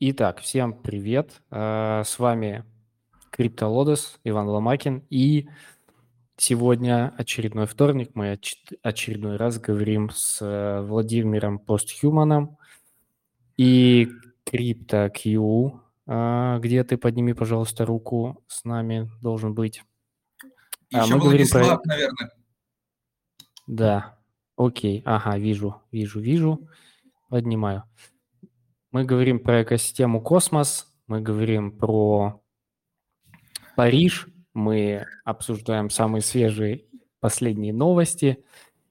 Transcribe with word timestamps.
Итак, 0.00 0.38
всем 0.38 0.74
привет. 0.74 1.42
Э, 1.50 2.04
с 2.06 2.20
вами 2.20 2.64
CryptoLotus, 3.36 4.18
Иван 4.22 4.46
Ломакин. 4.48 5.04
И 5.10 5.48
сегодня 6.36 7.12
очередной 7.18 7.66
вторник. 7.66 8.12
Мы 8.14 8.38
очередной 8.84 9.36
раз 9.36 9.58
говорим 9.58 10.10
с 10.10 10.40
э, 10.40 10.82
Владимиром 10.82 11.58
Постхуманом 11.58 12.58
и 13.56 14.08
CryptoQ. 14.46 15.80
Э, 16.06 16.58
где 16.60 16.84
ты? 16.84 16.96
Подними, 16.96 17.32
пожалуйста, 17.32 17.84
руку. 17.84 18.44
С 18.46 18.62
нами 18.64 19.10
должен 19.20 19.52
быть. 19.52 19.82
А, 20.94 21.02
Еще 21.02 21.16
мы 21.16 21.22
Владислав, 21.22 21.82
про... 21.82 21.88
наверное. 21.88 22.30
Да. 23.66 24.16
Окей. 24.56 25.02
Ага, 25.04 25.38
вижу, 25.38 25.82
вижу, 25.90 26.20
вижу. 26.20 26.68
Поднимаю. 27.28 27.82
Мы 28.90 29.04
говорим 29.04 29.38
про 29.38 29.62
экосистему 29.62 30.22
космос, 30.22 30.86
мы 31.06 31.20
говорим 31.20 31.76
про 31.76 32.40
Париж, 33.76 34.28
мы 34.54 35.04
обсуждаем 35.24 35.90
самые 35.90 36.22
свежие 36.22 36.86
последние 37.20 37.74
новости, 37.74 38.44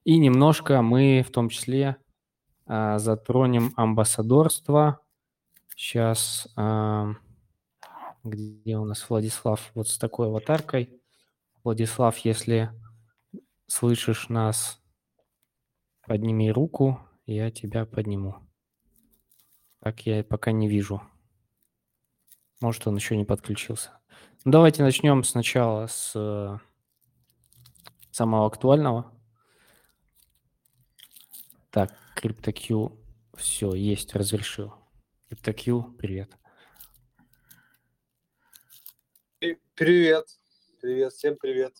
и 0.04 0.18
немножко 0.18 0.82
мы 0.82 1.24
в 1.26 1.32
том 1.32 1.48
числе 1.48 1.96
а, 2.66 2.98
затронем 2.98 3.72
амбассадорство. 3.76 5.00
Сейчас, 5.74 6.46
а, 6.54 7.14
где 8.22 8.76
у 8.76 8.84
нас 8.84 9.04
Владислав, 9.10 9.72
вот 9.74 9.88
с 9.88 9.98
такой 9.98 10.28
аватаркой. 10.28 11.00
Владислав, 11.64 12.16
если 12.18 12.70
слышишь 13.66 14.28
нас, 14.28 14.80
подними 16.06 16.52
руку, 16.52 17.00
я 17.26 17.50
тебя 17.50 17.84
подниму. 17.84 18.47
Так 19.80 20.06
я 20.06 20.24
пока 20.24 20.52
не 20.52 20.68
вижу. 20.68 21.02
Может, 22.60 22.86
он 22.86 22.96
еще 22.96 23.16
не 23.16 23.24
подключился. 23.24 23.98
Ну, 24.44 24.52
давайте 24.52 24.82
начнем 24.82 25.22
сначала 25.22 25.86
с 25.86 26.12
э, 26.14 26.58
самого 28.10 28.46
актуального. 28.46 29.12
Так, 31.70 31.94
CryptoQ, 32.16 32.98
все, 33.36 33.74
есть, 33.74 34.14
разрешил. 34.16 34.74
CryptoQ, 35.30 35.96
привет. 35.96 36.36
Привет. 39.74 40.26
Привет, 40.80 41.12
всем 41.12 41.36
привет. 41.36 41.74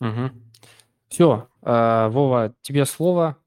Угу. 0.00 0.30
Все, 1.08 1.48
э, 1.62 2.08
Вова, 2.08 2.54
тебе 2.62 2.84
слово. 2.84 3.41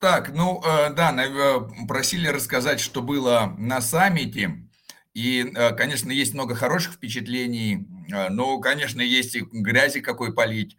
Так, 0.00 0.30
ну 0.32 0.62
э, 0.64 0.94
да, 0.94 1.14
э, 1.14 1.60
просили 1.86 2.26
рассказать, 2.28 2.80
что 2.80 3.02
было 3.02 3.54
на 3.58 3.82
саммите. 3.82 4.66
И, 5.12 5.52
э, 5.54 5.72
конечно, 5.74 6.10
есть 6.10 6.32
много 6.32 6.54
хороших 6.54 6.94
впечатлений, 6.94 7.86
но, 8.30 8.58
конечно, 8.60 9.02
есть 9.02 9.34
и 9.36 9.40
грязи 9.42 10.00
какой 10.00 10.32
полить. 10.32 10.78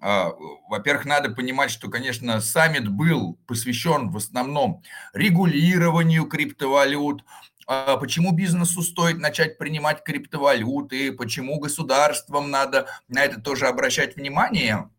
А, 0.00 0.32
во-первых, 0.68 1.04
надо 1.04 1.30
понимать, 1.30 1.70
что, 1.70 1.88
конечно, 1.88 2.40
саммит 2.40 2.88
был 2.88 3.38
посвящен 3.46 4.10
в 4.10 4.16
основном 4.18 4.82
регулированию 5.14 6.26
криптовалют, 6.26 7.24
а 7.66 7.96
почему 7.96 8.32
бизнесу 8.32 8.82
стоит 8.82 9.18
начать 9.18 9.58
принимать 9.58 10.04
криптовалюты, 10.04 11.12
почему 11.12 11.58
государствам 11.58 12.50
надо 12.50 12.86
на 13.08 13.24
это 13.24 13.40
тоже 13.40 13.66
обращать 13.66 14.16
внимание. 14.16 14.90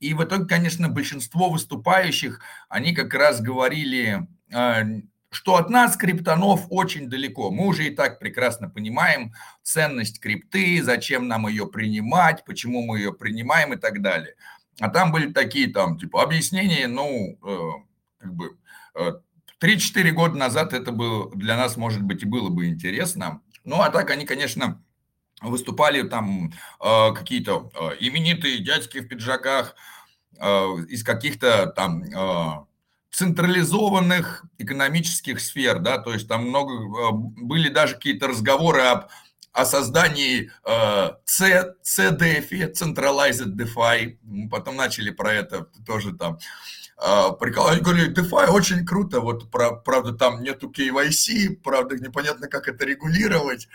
И 0.00 0.14
в 0.14 0.24
итоге, 0.24 0.46
конечно, 0.46 0.88
большинство 0.88 1.50
выступающих, 1.50 2.40
они 2.68 2.94
как 2.94 3.14
раз 3.14 3.40
говорили, 3.40 4.26
э, 4.50 4.82
что 5.30 5.56
от 5.56 5.68
нас, 5.68 5.96
криптонов, 5.96 6.66
очень 6.70 7.08
далеко. 7.08 7.50
Мы 7.50 7.66
уже 7.66 7.86
и 7.86 7.94
так 7.94 8.18
прекрасно 8.18 8.68
понимаем 8.68 9.32
ценность 9.62 10.20
крипты, 10.20 10.82
зачем 10.82 11.28
нам 11.28 11.48
ее 11.48 11.66
принимать, 11.66 12.44
почему 12.44 12.82
мы 12.82 12.98
ее 12.98 13.12
принимаем 13.12 13.72
и 13.72 13.76
так 13.76 14.00
далее. 14.00 14.34
А 14.80 14.88
там 14.88 15.12
были 15.12 15.32
такие 15.32 15.72
там, 15.72 15.98
типа, 15.98 16.22
объяснения, 16.22 16.86
ну, 16.86 17.38
э, 17.42 17.70
как 18.18 18.34
бы, 18.34 18.56
3-4 19.60 20.08
э, 20.08 20.12
года 20.12 20.36
назад 20.36 20.72
это 20.72 20.92
было 20.92 21.30
для 21.34 21.56
нас, 21.56 21.76
может 21.76 22.02
быть, 22.02 22.22
и 22.22 22.26
было 22.26 22.48
бы 22.48 22.66
интересно. 22.66 23.40
Ну, 23.64 23.80
а 23.80 23.90
так 23.90 24.10
они, 24.10 24.26
конечно, 24.26 24.83
выступали 25.50 26.02
там 26.02 26.52
э, 26.80 27.12
какие-то 27.14 27.70
э, 27.74 27.96
именитые 28.00 28.58
дядьки 28.58 28.98
в 28.98 29.08
пиджаках 29.08 29.74
э, 30.38 30.46
из 30.88 31.04
каких-то 31.04 31.66
там 31.66 32.02
э, 32.02 32.64
централизованных 33.10 34.44
экономических 34.58 35.40
сфер, 35.40 35.78
да, 35.78 35.98
то 35.98 36.12
есть 36.12 36.28
там 36.28 36.48
много 36.48 36.74
э, 36.74 37.12
были 37.12 37.68
даже 37.68 37.94
какие-то 37.94 38.28
разговоры 38.28 38.82
об 38.82 39.08
о 39.52 39.64
создании 39.64 40.50
э, 40.64 41.10
C, 41.24 41.74
CDF, 41.84 42.72
Centralized 42.72 43.54
DeFi, 43.54 44.48
потом 44.50 44.74
начали 44.74 45.10
про 45.10 45.32
это 45.32 45.68
тоже 45.86 46.12
там 46.12 46.38
прикол. 46.96 47.68
Они 47.68 47.80
говорили, 47.80 48.14
DeFi 48.14 48.48
очень 48.48 48.86
круто, 48.86 49.20
вот 49.20 49.50
правда 49.50 50.12
там 50.12 50.42
нету 50.42 50.70
KYC, 50.70 51.56
правда 51.62 51.96
непонятно, 51.96 52.48
как 52.48 52.68
это 52.68 52.84
регулировать. 52.84 53.68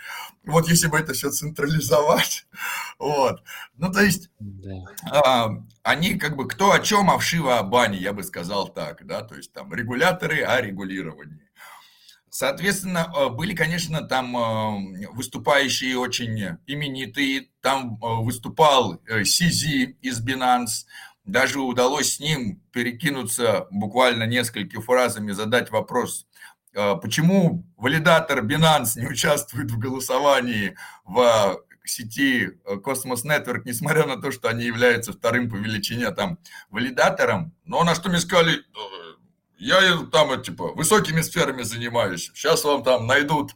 Вот 0.44 0.68
если 0.68 0.88
бы 0.88 0.98
это 0.98 1.12
все 1.12 1.30
централизовать, 1.30 2.46
вот. 2.98 3.42
Ну, 3.76 3.92
то 3.92 4.00
есть 4.00 4.30
да. 4.38 4.84
а, 5.10 5.50
они 5.82 6.14
как 6.14 6.36
бы 6.36 6.48
кто 6.48 6.72
о 6.72 6.80
чем, 6.80 7.10
а 7.10 7.18
вшиво 7.18 7.58
о 7.58 7.62
бане, 7.62 7.98
я 7.98 8.12
бы 8.12 8.22
сказал 8.22 8.68
так, 8.68 9.06
да, 9.06 9.22
то 9.22 9.34
есть 9.34 9.52
там 9.52 9.72
регуляторы 9.72 10.42
о 10.42 10.60
регулировании. 10.60 11.50
Соответственно, 12.32 13.10
а, 13.12 13.28
были, 13.28 13.54
конечно, 13.54 14.02
там 14.02 14.36
а, 14.36 14.76
выступающие 15.12 15.98
очень 15.98 16.58
именитые. 16.66 17.48
Там 17.60 17.98
выступал 18.00 19.02
CZ 19.06 19.96
из 20.00 20.24
Binance, 20.24 20.86
даже 21.30 21.60
удалось 21.60 22.14
с 22.14 22.20
ним 22.20 22.60
перекинуться 22.72 23.66
буквально 23.70 24.24
несколькими 24.24 24.80
фразами, 24.80 25.32
задать 25.32 25.70
вопрос, 25.70 26.26
а, 26.74 26.96
почему 26.96 27.64
валидатор 27.76 28.44
Binance 28.44 28.98
не 28.98 29.06
участвует 29.06 29.70
в 29.70 29.78
голосовании 29.78 30.76
в 31.04 31.60
сети 31.84 32.50
Cosmos 32.64 33.24
Network, 33.24 33.62
несмотря 33.64 34.06
на 34.06 34.20
то, 34.20 34.30
что 34.30 34.48
они 34.48 34.64
являются 34.64 35.12
вторым 35.12 35.50
по 35.50 35.56
величине 35.56 36.10
там 36.10 36.38
валидатором. 36.70 37.52
Но 37.64 37.82
на 37.84 37.94
что 37.94 38.08
мне 38.08 38.18
сказали, 38.18 38.62
я 39.58 39.80
там 40.12 40.42
типа 40.42 40.72
высокими 40.72 41.20
сферами 41.20 41.62
занимаюсь, 41.62 42.30
сейчас 42.34 42.64
вам 42.64 42.82
там 42.82 43.06
найдут 43.06 43.52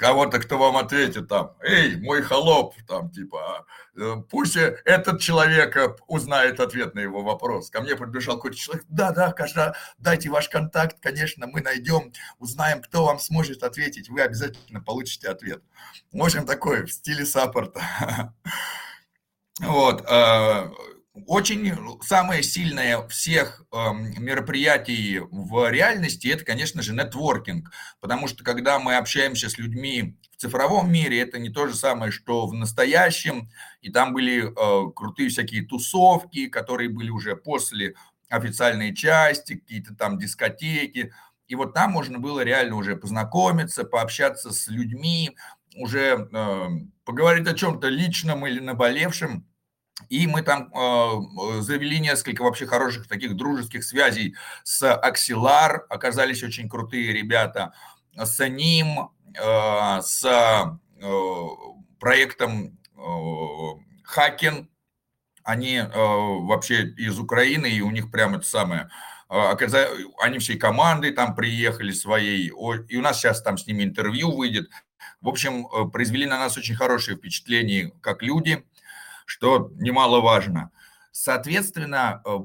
кого-то, 0.00 0.38
кто 0.38 0.58
вам 0.58 0.78
ответит 0.78 1.28
там, 1.28 1.52
эй, 1.62 1.96
мой 2.00 2.22
холоп, 2.22 2.74
там, 2.88 3.10
типа, 3.10 3.66
э, 3.68 3.79
пусть 4.28 4.56
этот 4.56 5.20
человек 5.20 5.76
э, 5.76 5.96
узнает 6.06 6.60
ответ 6.60 6.94
на 6.94 7.00
его 7.00 7.22
вопрос. 7.22 7.70
Ко 7.70 7.80
мне 7.80 7.96
подбежал 7.96 8.36
какой-то 8.36 8.56
человек, 8.56 8.84
да-да, 8.88 9.32
каждый, 9.32 9.72
дайте 9.98 10.30
ваш 10.30 10.48
контакт, 10.48 10.98
конечно, 11.00 11.46
мы 11.46 11.60
найдем, 11.60 12.12
узнаем, 12.38 12.82
кто 12.82 13.04
вам 13.04 13.18
сможет 13.18 13.62
ответить, 13.62 14.08
вы 14.08 14.22
обязательно 14.22 14.80
получите 14.80 15.28
ответ. 15.28 15.62
В 16.12 16.22
общем, 16.22 16.46
такой 16.46 16.86
в 16.86 16.92
стиле 16.92 17.24
саппорта. 17.24 18.34
Вот. 19.62 20.06
Очень 21.26 21.74
самое 22.02 22.42
сильное 22.42 23.06
всех 23.08 23.64
э, 23.72 23.76
мероприятий 24.18 25.20
в 25.30 25.70
реальности 25.70 26.28
это, 26.28 26.44
конечно 26.44 26.82
же, 26.82 26.92
нетворкинг, 26.92 27.70
потому 28.00 28.28
что 28.28 28.44
когда 28.44 28.78
мы 28.78 28.96
общаемся 28.96 29.48
с 29.48 29.58
людьми 29.58 30.16
в 30.32 30.36
цифровом 30.36 30.92
мире, 30.92 31.20
это 31.20 31.38
не 31.38 31.50
то 31.50 31.66
же 31.66 31.74
самое, 31.74 32.12
что 32.12 32.46
в 32.46 32.54
настоящем, 32.54 33.50
и 33.80 33.90
там 33.90 34.12
были 34.12 34.50
э, 34.50 34.92
крутые 34.92 35.30
всякие 35.30 35.64
тусовки, 35.64 36.46
которые 36.46 36.88
были 36.88 37.10
уже 37.10 37.36
после 37.36 37.94
официальной 38.28 38.94
части, 38.94 39.56
какие-то 39.56 39.94
там 39.94 40.18
дискотеки, 40.18 41.12
и 41.48 41.54
вот 41.56 41.74
там 41.74 41.90
можно 41.90 42.18
было 42.18 42.40
реально 42.42 42.76
уже 42.76 42.96
познакомиться, 42.96 43.84
пообщаться 43.84 44.52
с 44.52 44.68
людьми, 44.68 45.36
уже 45.76 46.28
э, 46.32 46.68
поговорить 47.04 47.48
о 47.48 47.54
чем-то 47.54 47.88
личном 47.88 48.46
или 48.46 48.60
наболевшем, 48.60 49.49
и 50.08 50.26
мы 50.26 50.42
там 50.42 50.72
э, 50.74 51.60
завели 51.60 52.00
несколько 52.00 52.42
вообще 52.42 52.66
хороших 52.66 53.06
таких 53.08 53.36
дружеских 53.36 53.84
связей 53.84 54.34
с 54.64 54.82
Axelar, 54.82 55.80
оказались 55.88 56.42
очень 56.42 56.68
крутые 56.68 57.12
ребята, 57.12 57.72
с 58.16 58.46
ним, 58.48 59.10
э, 59.34 60.00
с 60.02 60.24
э, 60.24 61.48
проектом 61.98 62.78
э, 62.96 63.00
Хакен, 64.04 64.68
они 65.44 65.76
э, 65.76 65.88
вообще 65.92 66.88
из 66.88 67.18
Украины, 67.18 67.66
и 67.66 67.80
у 67.80 67.90
них 67.90 68.10
прямо 68.10 68.38
это 68.38 68.46
самое, 68.46 68.90
э, 69.30 69.54
они 70.20 70.38
всей 70.38 70.58
командой 70.58 71.12
там 71.12 71.34
приехали 71.34 71.92
своей, 71.92 72.48
и 72.48 72.96
у 72.96 73.02
нас 73.02 73.18
сейчас 73.18 73.42
там 73.42 73.58
с 73.58 73.66
ними 73.66 73.84
интервью 73.84 74.32
выйдет. 74.32 74.68
В 75.20 75.28
общем, 75.28 75.66
э, 75.66 75.88
произвели 75.90 76.26
на 76.26 76.38
нас 76.38 76.56
очень 76.56 76.74
хорошее 76.74 77.16
впечатление 77.16 77.92
как 78.00 78.22
люди– 78.22 78.64
что 79.30 79.70
немаловажно. 79.76 80.72
Соответственно, 81.12 82.20
э, 82.24 82.38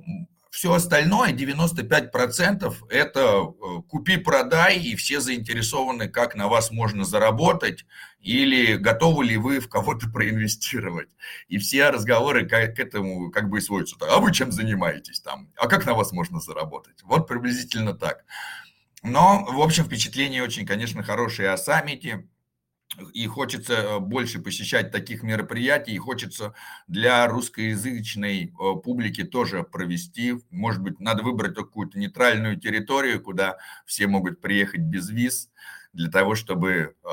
все 0.51 0.71
остальное, 0.71 1.33
95% 1.33 2.75
это 2.89 3.19
э, 3.19 3.81
купи-продай, 3.89 4.77
и 4.77 4.95
все 4.95 5.19
заинтересованы, 5.19 6.09
как 6.09 6.35
на 6.35 6.47
вас 6.47 6.69
можно 6.69 7.03
заработать, 7.03 7.85
или 8.19 8.75
готовы 8.75 9.25
ли 9.25 9.37
вы 9.37 9.59
в 9.59 9.67
кого-то 9.67 10.09
проинвестировать. 10.11 11.09
И 11.47 11.57
все 11.57 11.89
разговоры 11.89 12.47
к 12.47 12.53
этому 12.53 13.31
как 13.31 13.49
бы 13.49 13.57
и 13.57 13.61
сводятся. 13.61 13.95
А 14.01 14.19
вы 14.19 14.31
чем 14.31 14.51
занимаетесь 14.51 15.21
там? 15.21 15.51
А 15.57 15.67
как 15.67 15.87
на 15.87 15.95
вас 15.95 16.11
можно 16.11 16.39
заработать? 16.39 17.01
Вот 17.01 17.27
приблизительно 17.27 17.95
так. 17.95 18.25
Но, 19.01 19.43
в 19.43 19.59
общем, 19.59 19.85
впечатление 19.85 20.43
очень, 20.43 20.67
конечно, 20.67 21.01
хорошее 21.01 21.49
о 21.49 21.57
саммите 21.57 22.27
и 23.13 23.27
хочется 23.27 23.73
э, 23.73 23.99
больше 23.99 24.39
посещать 24.39 24.91
таких 24.91 25.23
мероприятий, 25.23 25.93
и 25.93 25.97
хочется 25.97 26.53
для 26.87 27.27
русскоязычной 27.27 28.45
э, 28.45 28.49
публики 28.83 29.23
тоже 29.23 29.63
провести. 29.63 30.35
Может 30.51 30.81
быть, 30.81 30.99
надо 30.99 31.23
выбрать 31.23 31.55
какую-то 31.55 31.99
нейтральную 31.99 32.59
территорию, 32.59 33.21
куда 33.21 33.57
все 33.85 34.07
могут 34.07 34.41
приехать 34.41 34.81
без 34.81 35.09
виз, 35.09 35.49
для 35.93 36.09
того, 36.09 36.35
чтобы 36.35 36.95
э, 37.03 37.07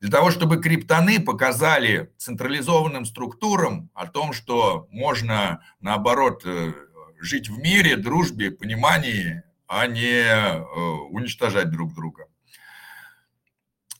для 0.00 0.10
того, 0.10 0.30
чтобы 0.30 0.60
криптоны 0.60 1.20
показали 1.20 2.12
централизованным 2.18 3.06
структурам 3.06 3.88
о 3.94 4.06
том, 4.06 4.34
что 4.34 4.86
можно, 4.90 5.62
наоборот, 5.80 6.44
жить 7.18 7.48
в 7.48 7.58
мире, 7.58 7.96
дружбе, 7.96 8.50
понимании, 8.50 9.42
а 9.66 9.86
не 9.86 10.62
уничтожать 11.10 11.70
друг 11.70 11.94
друга 11.94 12.25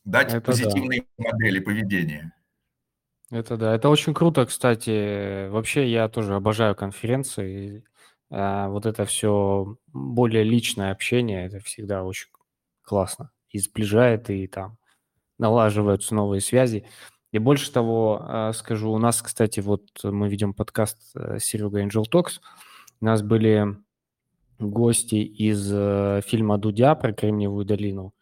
дать 0.07 0.33
это 0.33 0.41
позитивные 0.41 1.05
да. 1.19 1.31
модели 1.31 1.61
поведения. 1.61 2.33
Это 3.31 3.57
да, 3.57 3.75
это 3.75 3.89
очень 3.89 4.15
круто, 4.15 4.47
кстати. 4.47 5.49
Вообще 5.49 5.91
я 5.91 6.09
тоже 6.09 6.35
обожаю 6.35 6.75
конференции. 6.75 7.85
А, 8.31 8.69
вот 8.69 8.87
это 8.87 9.05
все 9.05 9.77
более 9.89 10.45
личное 10.45 10.93
общение, 10.93 11.47
это 11.47 11.59
всегда 11.59 12.05
очень 12.05 12.29
классно. 12.83 13.31
И 13.51 13.59
сближает, 13.59 14.31
и 14.31 14.47
там 14.47 14.79
налаживаются 15.39 16.15
новые 16.15 16.41
связи. 16.41 16.87
И 17.33 17.39
больше 17.39 17.73
того, 17.73 18.21
а, 18.23 18.53
скажу, 18.53 18.93
у 18.93 18.99
нас, 18.99 19.21
кстати, 19.21 19.59
вот 19.61 19.83
мы 20.05 20.29
ведем 20.29 20.55
подкаст 20.55 20.99
э, 21.17 21.39
Серега 21.41 21.83
Angel 21.83 22.05
Talks. 22.11 22.41
У 23.01 23.05
нас 23.05 23.23
были 23.23 23.77
гости 24.59 25.17
из 25.17 25.71
э, 25.73 26.23
фильма 26.25 26.59
Дудя 26.59 26.95
про 26.95 27.13
Кремниевую 27.13 27.65
долину. 27.65 28.15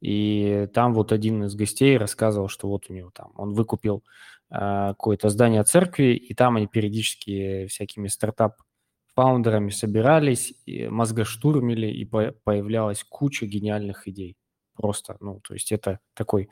И 0.00 0.68
там 0.72 0.94
вот 0.94 1.12
один 1.12 1.44
из 1.44 1.54
гостей 1.54 1.96
рассказывал, 1.98 2.48
что 2.48 2.68
вот 2.68 2.88
у 2.88 2.92
него 2.92 3.10
там, 3.10 3.32
он 3.36 3.52
выкупил 3.52 4.02
э, 4.50 4.54
какое-то 4.90 5.28
здание 5.28 5.62
церкви, 5.64 6.14
и 6.14 6.34
там 6.34 6.56
они 6.56 6.66
периодически 6.66 7.66
всякими 7.66 8.08
стартап-фаундерами 8.08 9.70
собирались, 9.70 10.54
и 10.64 10.88
мозгоштурмили, 10.88 11.88
и 11.88 12.04
по- 12.04 12.34
появлялась 12.44 13.04
куча 13.04 13.46
гениальных 13.46 14.08
идей. 14.08 14.36
Просто, 14.74 15.16
ну, 15.20 15.40
то 15.40 15.54
есть 15.54 15.72
это 15.72 16.00
такой 16.14 16.48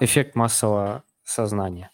эффект 0.00 0.34
массового 0.34 1.04
сознания. 1.22 1.90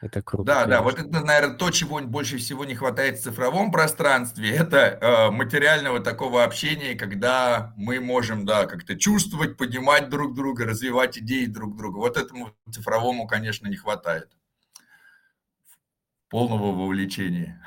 Это 0.00 0.22
круто. 0.22 0.44
Да, 0.44 0.64
конечно. 0.64 0.76
да, 0.76 0.82
вот 0.82 0.98
это, 0.98 1.24
наверное, 1.24 1.56
то, 1.56 1.70
чего 1.70 2.00
больше 2.00 2.38
всего 2.38 2.64
не 2.64 2.74
хватает 2.74 3.18
в 3.18 3.22
цифровом 3.22 3.70
пространстве, 3.70 4.50
это 4.56 4.76
э, 4.78 5.30
материального 5.30 6.00
такого 6.00 6.42
общения, 6.42 6.94
когда 6.94 7.74
мы 7.76 8.00
можем, 8.00 8.46
да, 8.46 8.66
как-то 8.66 8.96
чувствовать, 8.96 9.56
понимать 9.58 10.08
друг 10.08 10.34
друга, 10.34 10.64
развивать 10.64 11.18
идеи 11.18 11.44
друг 11.46 11.76
друга. 11.76 11.98
Вот 11.98 12.16
этому 12.16 12.52
цифровому, 12.70 13.26
конечно, 13.26 13.68
не 13.68 13.76
хватает. 13.76 14.30
Полного 16.30 16.72
вовлечения. 16.72 17.60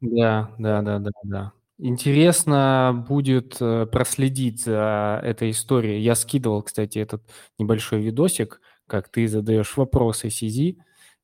Да, 0.00 0.50
да, 0.58 0.82
да, 0.82 0.98
да, 0.98 1.10
да. 1.22 1.52
Интересно 1.78 3.04
будет 3.08 3.56
э, 3.60 3.86
проследить 3.86 4.64
за 4.64 5.20
этой 5.24 5.50
историей. 5.52 6.02
Я 6.02 6.16
скидывал, 6.16 6.62
кстати, 6.62 6.98
этот 6.98 7.22
небольшой 7.58 8.02
видосик, 8.02 8.60
как 8.86 9.08
ты 9.08 9.26
задаешь 9.26 9.76
вопросы 9.76 10.28
Сизи, 10.28 10.78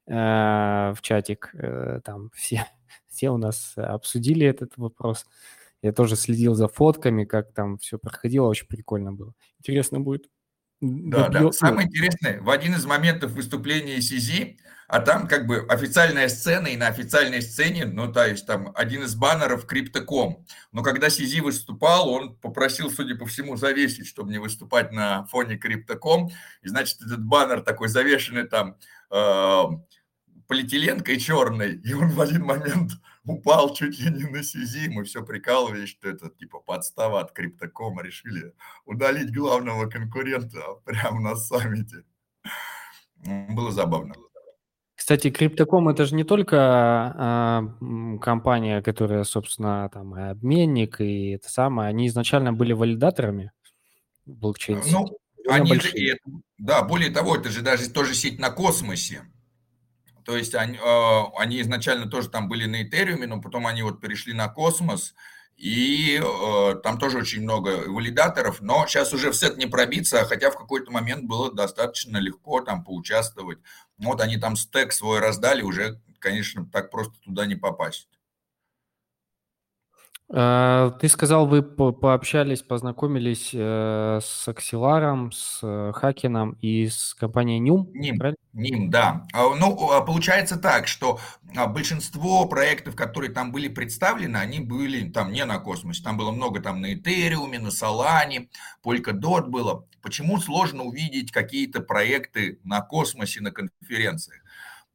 Э, 0.08 0.94
в 0.94 1.02
чатик. 1.02 1.50
Э, 1.52 2.00
там 2.02 2.30
все, 2.34 2.66
все 3.08 3.30
у 3.30 3.36
нас 3.36 3.74
обсудили 3.76 4.46
этот 4.46 4.76
вопрос. 4.76 5.26
Я 5.82 5.92
тоже 5.92 6.16
следил 6.16 6.54
за 6.54 6.66
фотками, 6.66 7.24
как 7.24 7.52
там 7.52 7.78
все 7.78 7.98
проходило, 7.98 8.46
очень 8.46 8.66
прикольно 8.66 9.12
было. 9.12 9.34
Интересно 9.58 10.00
будет. 10.00 10.28
Да, 10.80 11.28
да. 11.28 11.50
Самое 11.52 11.88
интересное, 11.88 12.40
в 12.40 12.50
один 12.50 12.74
из 12.74 12.86
моментов 12.86 13.32
выступления 13.32 14.00
Сизи, 14.00 14.58
а 14.86 15.00
там 15.00 15.26
как 15.26 15.46
бы 15.46 15.66
официальная 15.68 16.28
сцена, 16.28 16.68
и 16.68 16.76
на 16.76 16.86
официальной 16.86 17.42
сцене, 17.42 17.84
ну, 17.84 18.10
то 18.12 18.24
есть 18.26 18.46
там 18.46 18.72
один 18.74 19.02
из 19.02 19.14
баннеров 19.16 19.66
Криптоком. 19.66 20.46
Но 20.70 20.82
когда 20.82 21.10
Сизи 21.10 21.40
выступал, 21.40 22.08
он 22.08 22.36
попросил, 22.36 22.90
судя 22.90 23.16
по 23.16 23.26
всему, 23.26 23.56
завесить, 23.56 24.06
чтобы 24.06 24.30
не 24.30 24.38
выступать 24.38 24.92
на 24.92 25.26
фоне 25.26 25.58
Криптоком. 25.58 26.30
И, 26.62 26.68
значит, 26.68 27.02
этот 27.02 27.24
баннер 27.24 27.60
такой 27.60 27.88
завешенный 27.88 28.44
там 28.44 28.76
э, 29.10 29.64
полиэтиленкой 30.48 31.18
черной, 31.20 31.76
и 31.76 31.92
он 31.92 32.08
в 32.10 32.20
один 32.20 32.44
момент 32.44 32.92
упал 33.24 33.74
чуть 33.74 33.98
ли 34.00 34.10
не 34.10 34.24
на 34.24 34.42
сизи. 34.42 34.88
Мы 34.88 35.04
все 35.04 35.24
прикалывались, 35.24 35.90
что 35.90 36.08
это 36.08 36.30
типа 36.30 36.58
подстава 36.60 37.20
от 37.20 37.32
Криптокома. 37.32 38.02
Решили 38.02 38.54
удалить 38.86 39.32
главного 39.32 39.86
конкурента 39.86 40.60
прямо 40.84 41.20
на 41.20 41.36
саммите. 41.36 42.04
Было 43.24 43.70
забавно. 43.70 44.14
Кстати, 44.94 45.30
Криптоком 45.30 45.88
это 45.88 46.06
же 46.06 46.14
не 46.14 46.24
только 46.24 46.56
а, 46.58 47.62
компания, 48.20 48.82
которая, 48.82 49.24
собственно, 49.24 49.88
там 49.92 50.16
и 50.18 50.22
обменник, 50.30 51.00
и 51.00 51.30
это 51.30 51.50
самое. 51.50 51.88
Они 51.88 52.08
изначально 52.08 52.52
были 52.52 52.72
валидаторами 52.72 53.52
блокчейн. 54.26 54.82
Ну, 54.90 55.08
они 55.48 55.74
же, 55.74 56.18
да, 56.58 56.82
более 56.82 57.10
того, 57.10 57.36
это 57.36 57.48
же 57.48 57.62
даже 57.62 57.88
тоже 57.90 58.14
сеть 58.14 58.38
на 58.38 58.50
космосе. 58.50 59.22
То 60.28 60.36
есть 60.36 60.54
они, 60.54 60.78
а, 60.84 61.30
они 61.38 61.58
изначально 61.62 62.04
тоже 62.04 62.28
там 62.28 62.50
были 62.50 62.66
на 62.66 62.82
Этериуме, 62.82 63.26
но 63.26 63.40
потом 63.40 63.66
они 63.66 63.82
вот 63.82 63.98
перешли 63.98 64.34
на 64.34 64.48
Космос, 64.48 65.14
и 65.56 66.20
э, 66.22 66.74
там 66.82 66.98
тоже 66.98 67.16
очень 67.16 67.44
много 67.44 67.84
валидаторов, 67.86 68.60
но 68.60 68.86
сейчас 68.86 69.14
уже 69.14 69.30
в 69.30 69.36
сет 69.36 69.56
не 69.56 69.64
пробиться, 69.64 70.26
хотя 70.26 70.50
в 70.50 70.58
какой-то 70.58 70.92
момент 70.92 71.24
было 71.24 71.50
достаточно 71.50 72.18
легко 72.18 72.60
там 72.60 72.84
поучаствовать. 72.84 73.58
Вот 73.96 74.20
они 74.20 74.36
там 74.36 74.54
стек 74.56 74.92
свой 74.92 75.20
раздали, 75.20 75.62
уже, 75.62 75.98
конечно, 76.18 76.66
так 76.70 76.90
просто 76.90 77.14
туда 77.24 77.46
не 77.46 77.56
попасть. 77.56 78.17
А, 80.30 80.90
ты 81.00 81.08
сказал, 81.08 81.46
вы 81.46 81.62
пообщались, 81.62 82.60
познакомились 82.60 83.50
э, 83.54 84.20
с 84.22 84.46
Аксиларом, 84.46 85.32
с 85.32 85.60
э, 85.62 85.92
Хакином 85.94 86.58
и 86.60 86.86
с 86.86 87.14
компанией 87.14 87.58
Ним, 87.60 87.88
Ним, 87.94 88.18
правильно? 88.18 88.36
Ним, 88.52 88.90
да. 88.90 89.26
А, 89.32 89.54
ну, 89.54 89.90
а, 89.90 90.02
получается 90.02 90.58
так, 90.58 90.86
что 90.86 91.18
большинство 91.68 92.46
проектов, 92.46 92.94
которые 92.94 93.32
там 93.32 93.52
были 93.52 93.68
представлены, 93.68 94.36
они 94.36 94.60
были 94.60 95.08
там 95.08 95.32
не 95.32 95.46
на 95.46 95.58
космосе. 95.60 96.02
Там 96.04 96.18
было 96.18 96.30
много 96.30 96.60
там 96.60 96.82
на 96.82 96.92
Ethereum 96.92 97.45
е, 97.45 97.58
на 97.58 97.70
Солане, 97.70 98.50
Polkadot 98.84 99.46
было. 99.46 99.86
Почему 100.02 100.38
сложно 100.38 100.82
увидеть 100.82 101.32
какие-то 101.32 101.80
проекты 101.80 102.60
на 102.64 102.82
космосе, 102.82 103.40
на 103.40 103.50
конференциях? 103.50 104.42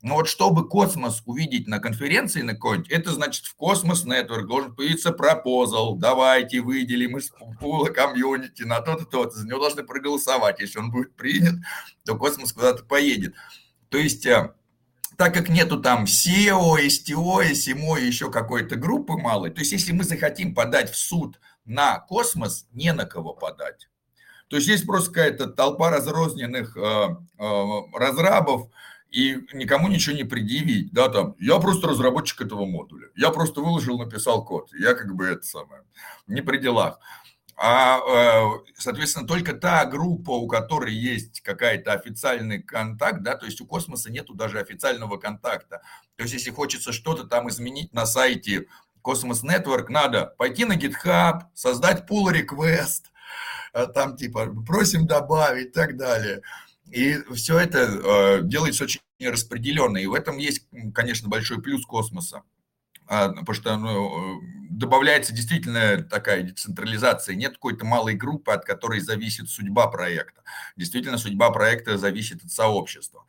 Но 0.04 0.16
вот 0.16 0.28
чтобы 0.28 0.68
космос 0.68 1.24
увидеть 1.26 1.66
на 1.66 1.80
конференции 1.80 2.42
на 2.42 2.56
какой-нибудь, 2.56 2.92
это 2.92 3.14
значит 3.14 3.46
в 3.46 3.56
Cosmos 3.56 4.06
Network 4.06 4.48
должен 4.48 4.76
появиться 4.76 5.14
proposal, 5.14 5.96
давайте 5.96 6.60
выделим 6.60 7.18
из 7.18 7.32
пула 7.62 7.86
комьюнити 7.86 8.64
на 8.64 8.82
тот 8.82 9.04
и 9.04 9.06
тот, 9.06 9.34
за 9.34 9.48
него 9.48 9.60
должны 9.60 9.84
проголосовать, 9.84 10.60
если 10.60 10.80
он 10.80 10.92
будет 10.92 11.16
принят, 11.16 11.56
то 12.06 12.18
космос 12.18 12.52
куда-то 12.52 12.84
поедет. 12.84 13.34
То 13.88 13.98
есть, 13.98 14.26
э, 14.26 14.54
так 15.18 15.34
как 15.34 15.48
нету 15.48 15.80
там 15.80 16.04
SEO, 16.04 16.86
STO, 16.86 17.50
SMO 17.50 17.98
и 17.98 18.06
еще 18.06 18.30
какой-то 18.30 18.76
группы 18.76 19.14
малой, 19.14 19.52
то 19.52 19.62
есть 19.62 19.72
если 19.72 19.94
мы 19.94 20.04
захотим 20.04 20.54
подать 20.54 20.92
в 20.92 20.98
суд 20.98 21.40
на 21.64 22.00
космос, 22.00 22.68
не 22.74 22.92
на 22.92 23.06
кого 23.06 23.34
подать. 23.34 23.88
То 24.50 24.58
есть 24.58 24.68
есть 24.68 24.86
просто 24.86 25.12
какая-то 25.12 25.48
толпа 25.48 25.92
разрозненных 25.92 26.76
э, 26.76 27.16
э, 27.40 27.64
разрабов, 27.94 28.70
и 29.14 29.46
никому 29.54 29.90
ничего 29.90 30.16
не 30.16 30.24
предъявить, 30.24 30.92
да, 30.92 31.08
там, 31.08 31.36
я 31.40 31.60
просто 31.60 31.88
разработчик 31.88 32.42
этого 32.42 32.66
модуля, 32.66 33.10
я 33.16 33.30
просто 33.30 33.62
выложил, 33.62 34.00
написал 34.00 34.44
код, 34.44 34.72
я 34.74 34.96
как 34.96 35.14
бы 35.16 35.26
это 35.26 35.44
самое, 35.44 35.84
не 36.26 36.42
при 36.42 36.58
делах. 36.58 37.00
А, 37.56 38.00
э, 38.00 38.72
соответственно, 38.76 39.28
только 39.28 39.54
та 39.54 39.86
группа, 39.86 40.32
у 40.32 40.48
которой 40.48 40.96
есть 40.96 41.42
какая-то 41.42 41.94
официальный 41.94 42.64
контакт, 42.64 43.22
да, 43.22 43.36
то 43.36 43.46
есть 43.46 43.62
у 43.62 43.68
космоса 43.68 44.12
нету 44.12 44.34
даже 44.34 44.60
официального 44.60 45.18
контакта. 45.18 45.84
То 46.16 46.24
есть 46.24 46.34
если 46.34 46.50
хочется 46.50 46.92
что-то 46.92 47.26
там 47.26 47.48
изменить 47.50 47.94
на 47.94 48.08
сайте 48.08 48.66
Cosmos 49.04 49.44
Network, 49.44 49.86
надо 49.90 50.34
пойти 50.38 50.66
на 50.66 50.76
GitHub, 50.76 51.42
создать 51.54 52.10
pull 52.10 52.34
request, 52.34 53.04
э, 53.74 53.86
там 53.86 54.16
типа 54.18 54.48
просим 54.66 55.06
добавить 55.06 55.68
и 55.68 55.72
так 55.72 55.98
далее. 55.98 56.42
И 56.94 57.18
все 57.34 57.58
это 57.58 57.80
э, 57.80 58.42
делается 58.44 58.84
очень 58.84 59.02
распределенно. 59.20 59.98
И 59.98 60.06
в 60.06 60.14
этом 60.14 60.38
есть, 60.38 60.68
конечно, 60.94 61.28
большой 61.28 61.60
плюс 61.60 61.84
космоса. 61.88 62.44
А, 63.08 63.30
потому 63.30 63.54
что 63.54 63.78
ну, 63.78 64.42
добавляется 64.70 65.34
действительно 65.34 66.04
такая 66.04 66.44
децентрализация. 66.44 67.36
Нет 67.36 67.54
какой-то 67.54 67.84
малой 67.84 68.14
группы, 68.14 68.52
от 68.52 68.64
которой 68.64 69.00
зависит 69.00 69.50
судьба 69.50 69.88
проекта. 69.88 70.44
Действительно, 70.78 71.18
судьба 71.18 71.50
проекта 71.50 71.98
зависит 71.98 72.46
от 72.46 72.52
сообщества. 72.52 73.26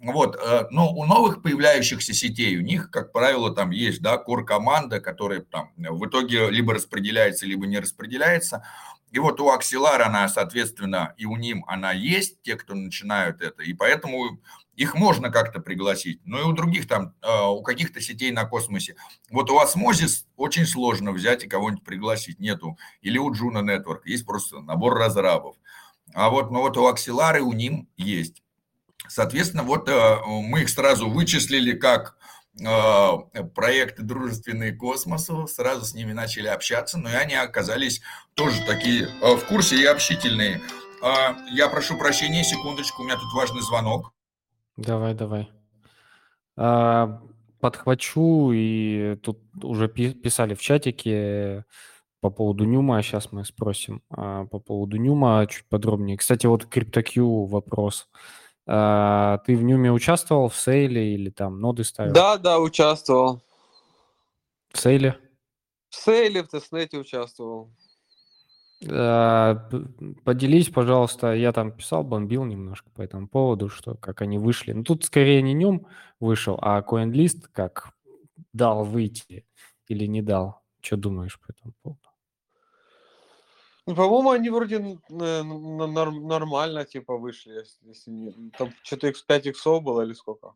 Вот, 0.00 0.34
э, 0.34 0.66
но 0.70 0.90
у 0.92 1.04
новых 1.04 1.42
появляющихся 1.42 2.14
сетей, 2.14 2.56
у 2.56 2.62
них, 2.62 2.90
как 2.90 3.12
правило, 3.12 3.54
там 3.54 3.72
есть, 3.72 4.00
да, 4.00 4.16
кор-команда, 4.16 5.00
которая 5.00 5.40
там 5.42 5.70
в 5.76 6.06
итоге 6.06 6.50
либо 6.50 6.72
распределяется, 6.72 7.44
либо 7.44 7.66
не 7.66 7.78
распределяется. 7.78 8.64
И 9.12 9.18
вот 9.18 9.40
у 9.40 9.54
Axelar 9.54 10.00
она, 10.00 10.26
соответственно, 10.26 11.14
и 11.18 11.26
у 11.26 11.36
ним 11.36 11.64
она 11.68 11.92
есть, 11.92 12.40
те, 12.42 12.56
кто 12.56 12.74
начинают 12.74 13.42
это, 13.42 13.62
и 13.62 13.74
поэтому 13.74 14.40
их 14.74 14.94
можно 14.94 15.30
как-то 15.30 15.60
пригласить. 15.60 16.20
Но 16.24 16.40
и 16.40 16.44
у 16.44 16.52
других 16.52 16.88
там, 16.88 17.14
э, 17.20 17.46
у 17.46 17.62
каких-то 17.62 18.00
сетей 18.00 18.32
на 18.32 18.46
космосе. 18.46 18.96
Вот 19.30 19.50
у 19.50 19.60
Osmosis 19.60 20.24
очень 20.36 20.64
сложно 20.64 21.12
взять 21.12 21.44
и 21.44 21.48
кого-нибудь 21.48 21.84
пригласить, 21.84 22.40
нету. 22.40 22.78
Или 23.02 23.18
у 23.18 23.30
Juno 23.30 23.62
Network 23.62 24.00
есть 24.06 24.24
просто 24.24 24.60
набор 24.60 24.94
разрабов. 24.94 25.56
А 26.14 26.30
вот, 26.30 26.50
ну 26.50 26.60
вот 26.60 26.78
у 26.78 26.88
и 26.88 27.40
у 27.40 27.52
ним 27.52 27.88
есть. 27.98 28.42
Соответственно, 29.08 29.62
вот 29.62 29.90
э, 29.90 30.16
мы 30.26 30.62
их 30.62 30.70
сразу 30.70 31.10
вычислили 31.10 31.72
как 31.72 32.16
проекты 33.54 34.02
дружественные 34.02 34.72
космосу, 34.72 35.46
сразу 35.46 35.84
с 35.84 35.94
ними 35.94 36.12
начали 36.12 36.48
общаться, 36.48 36.98
но 36.98 37.08
и 37.08 37.14
они 37.14 37.34
оказались 37.34 38.02
тоже 38.34 38.64
такие 38.66 39.04
э, 39.04 39.34
в 39.36 39.44
курсе 39.46 39.76
и 39.76 39.84
общительные. 39.86 40.60
Я 41.50 41.68
прошу 41.68 41.98
прощения, 41.98 42.44
секундочку, 42.44 43.02
у 43.02 43.04
меня 43.04 43.16
тут 43.16 43.32
важный 43.34 43.60
звонок. 43.62 44.12
Давай, 44.76 45.14
давай. 45.14 45.50
А, 46.56 47.20
подхвачу, 47.60 48.52
и 48.52 49.16
тут 49.22 49.40
уже 49.62 49.88
писали 49.88 50.54
в 50.54 50.60
чатике 50.60 51.64
по 52.20 52.30
поводу 52.30 52.64
Нюма, 52.64 53.02
сейчас 53.02 53.32
мы 53.32 53.44
спросим 53.44 54.02
а, 54.10 54.46
по 54.46 54.60
поводу 54.60 54.96
Нюма 54.96 55.46
чуть 55.48 55.64
подробнее. 55.68 56.16
Кстати, 56.16 56.46
вот 56.46 56.64
CryptoQ 56.64 57.46
вопрос. 57.46 58.08
А, 58.66 59.38
ты 59.38 59.56
в 59.56 59.62
Нюме 59.62 59.90
участвовал 59.90 60.48
в 60.48 60.56
сейле 60.56 61.14
или 61.14 61.30
там 61.30 61.60
ноды 61.60 61.84
ставил? 61.84 62.12
Да, 62.12 62.38
да, 62.38 62.60
участвовал. 62.60 63.42
В 64.72 64.78
сейле? 64.78 65.18
В 65.90 65.96
сейле, 65.96 66.42
в 66.42 66.48
тестнете 66.48 66.98
участвовал. 66.98 67.70
А, 68.90 69.68
поделись, 70.24 70.68
пожалуйста, 70.68 71.32
я 71.34 71.52
там 71.52 71.72
писал, 71.72 72.04
бомбил 72.04 72.44
немножко 72.44 72.90
по 72.90 73.02
этому 73.02 73.28
поводу, 73.28 73.68
что 73.68 73.94
как 73.96 74.22
они 74.22 74.38
вышли. 74.38 74.72
Ну, 74.72 74.84
тут 74.84 75.04
скорее 75.04 75.42
не 75.42 75.54
Нюм 75.54 75.86
вышел, 76.20 76.58
а 76.60 76.80
CoinList 76.82 77.48
как 77.52 77.90
дал 78.52 78.84
выйти 78.84 79.46
или 79.88 80.06
не 80.06 80.22
дал. 80.22 80.62
Что 80.80 80.96
думаешь 80.96 81.38
по 81.40 81.52
этому 81.52 81.74
поводу? 81.82 82.11
Ну, 83.86 83.96
по-моему, 83.96 84.30
они 84.30 84.48
вроде 84.48 84.78
нормально, 85.08 86.84
типа, 86.84 87.16
вышли, 87.16 87.54
если, 87.54 87.88
если 87.88 88.10
не... 88.10 88.50
Там 88.56 88.70
что-то 88.82 89.08
x5 89.08 89.48
иксов 89.48 89.82
было 89.82 90.02
или 90.02 90.12
сколько? 90.12 90.54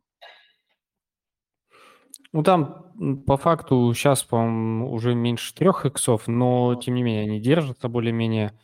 Ну, 2.31 2.43
там 2.43 3.23
по 3.25 3.35
факту 3.35 3.93
сейчас, 3.93 4.23
по-моему, 4.23 4.93
уже 4.93 5.13
меньше 5.13 5.53
трех 5.53 5.85
иксов, 5.85 6.27
но, 6.27 6.75
тем 6.75 6.95
не 6.95 7.03
менее, 7.03 7.23
они 7.23 7.41
держатся 7.41 7.89
более-менее. 7.89 8.57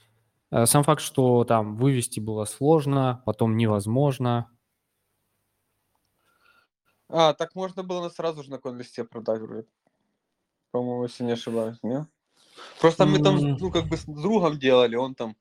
Э, 0.52 0.66
сам 0.66 0.84
факт, 0.84 1.02
что 1.02 1.44
там 1.44 1.76
вывести 1.76 2.22
было 2.22 2.46
сложно, 2.46 3.22
потом 3.26 3.58
невозможно. 3.58 4.50
А, 7.10 7.34
так 7.34 7.54
можно 7.56 7.84
было 7.84 8.10
сразу 8.10 8.44
же 8.44 8.50
на 8.50 8.60
конлисте 8.60 9.04
продать 9.04 9.42
вроде. 9.42 9.68
По-моему, 10.72 11.04
если 11.04 11.24
не 11.24 11.34
ошибаюсь, 11.34 11.78
нет? 11.84 12.08
Просто 12.82 13.06
мы 13.06 13.20
там, 13.20 13.38
ну, 13.58 13.72
как 13.72 13.88
бы 13.88 13.98
с 13.98 14.06
другом 14.06 14.60
делали, 14.60 14.96
он 14.96 15.16
там... 15.16 15.36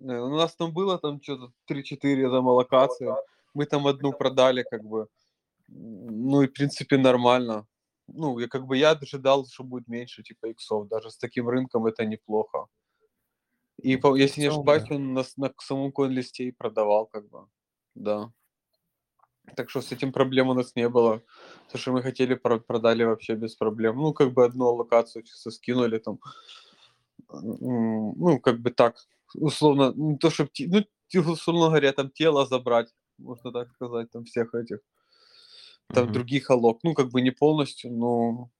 Э, 0.00 0.18
у 0.18 0.36
нас 0.36 0.54
там 0.56 0.72
было 0.72 0.98
там 0.98 1.20
что-то 1.22 1.52
3-4 1.70 2.30
там 2.30 2.46
локации. 2.46 3.14
Мы 3.54 3.66
там 3.66 3.86
одну 3.86 4.12
продали, 4.12 4.64
как 4.70 4.82
бы. 4.84 5.08
Ну, 5.68 6.42
и, 6.42 6.46
в 6.46 6.52
принципе, 6.52 6.96
нормально. 6.96 7.66
Ну, 8.06 8.38
я 8.38 8.48
как 8.48 8.66
бы 8.66 8.76
я 8.76 8.90
ожидал, 8.90 9.46
что 9.46 9.64
будет 9.64 9.88
меньше, 9.88 10.22
типа, 10.22 10.46
иксов. 10.46 10.88
Даже 10.88 11.10
с 11.10 11.16
таким 11.16 11.48
рынком 11.48 11.86
это 11.86 12.04
неплохо. 12.04 12.66
И, 13.82 13.98
если 14.16 14.40
не 14.40 14.46
ошибаюсь, 14.46 14.90
он 14.90 15.14
на, 15.14 15.24
на 15.36 15.52
самом 15.58 15.92
коин-листе 15.92 16.44
и 16.44 16.52
продавал, 16.52 17.06
как 17.06 17.28
бы. 17.28 17.46
Да. 17.94 18.32
Так 19.56 19.70
что 19.70 19.80
с 19.80 19.92
этим 19.92 20.12
проблем 20.12 20.48
у 20.48 20.54
нас 20.54 20.76
не 20.76 20.88
было. 20.88 21.22
То, 21.70 21.78
что 21.78 21.92
мы 21.92 22.02
хотели, 22.02 22.34
продали 22.34 23.04
вообще 23.04 23.34
без 23.34 23.54
проблем. 23.54 23.96
Ну, 23.96 24.12
как 24.12 24.32
бы 24.32 24.44
одну 24.44 24.72
локацию 24.72 25.22
чисто 25.24 25.50
скинули 25.50 25.98
там. 25.98 26.18
Ну, 27.28 28.38
как 28.40 28.60
бы 28.60 28.70
так, 28.70 28.96
условно, 29.34 29.92
не 29.96 30.16
то, 30.16 30.30
чтобы, 30.30 30.50
ну, 30.58 30.84
условно 31.32 31.66
говоря, 31.66 31.92
там 31.92 32.10
тело 32.10 32.46
забрать, 32.46 32.94
можно 33.18 33.52
так 33.52 33.70
сказать, 33.72 34.10
там 34.10 34.24
всех 34.24 34.54
этих, 34.54 34.78
там 35.88 36.06
mm-hmm. 36.06 36.12
других 36.12 36.50
алок. 36.50 36.80
Ну, 36.82 36.94
как 36.94 37.10
бы 37.10 37.20
не 37.20 37.30
полностью, 37.30 37.90
но 37.92 38.50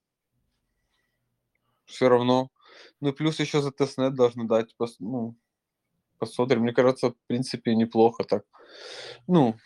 все 1.86 2.08
равно. 2.08 2.50
Ну, 3.00 3.12
плюс 3.12 3.40
еще 3.40 3.60
за 3.60 3.70
тестнет 3.70 4.14
должны 4.14 4.44
дать, 4.46 4.74
ну, 4.98 5.34
посмотрим. 6.22 6.62
Мне 6.62 6.72
кажется, 6.72 7.10
в 7.10 7.16
принципе, 7.26 7.74
неплохо 7.74 8.22
так. 8.22 8.44
Ну, 9.26 9.56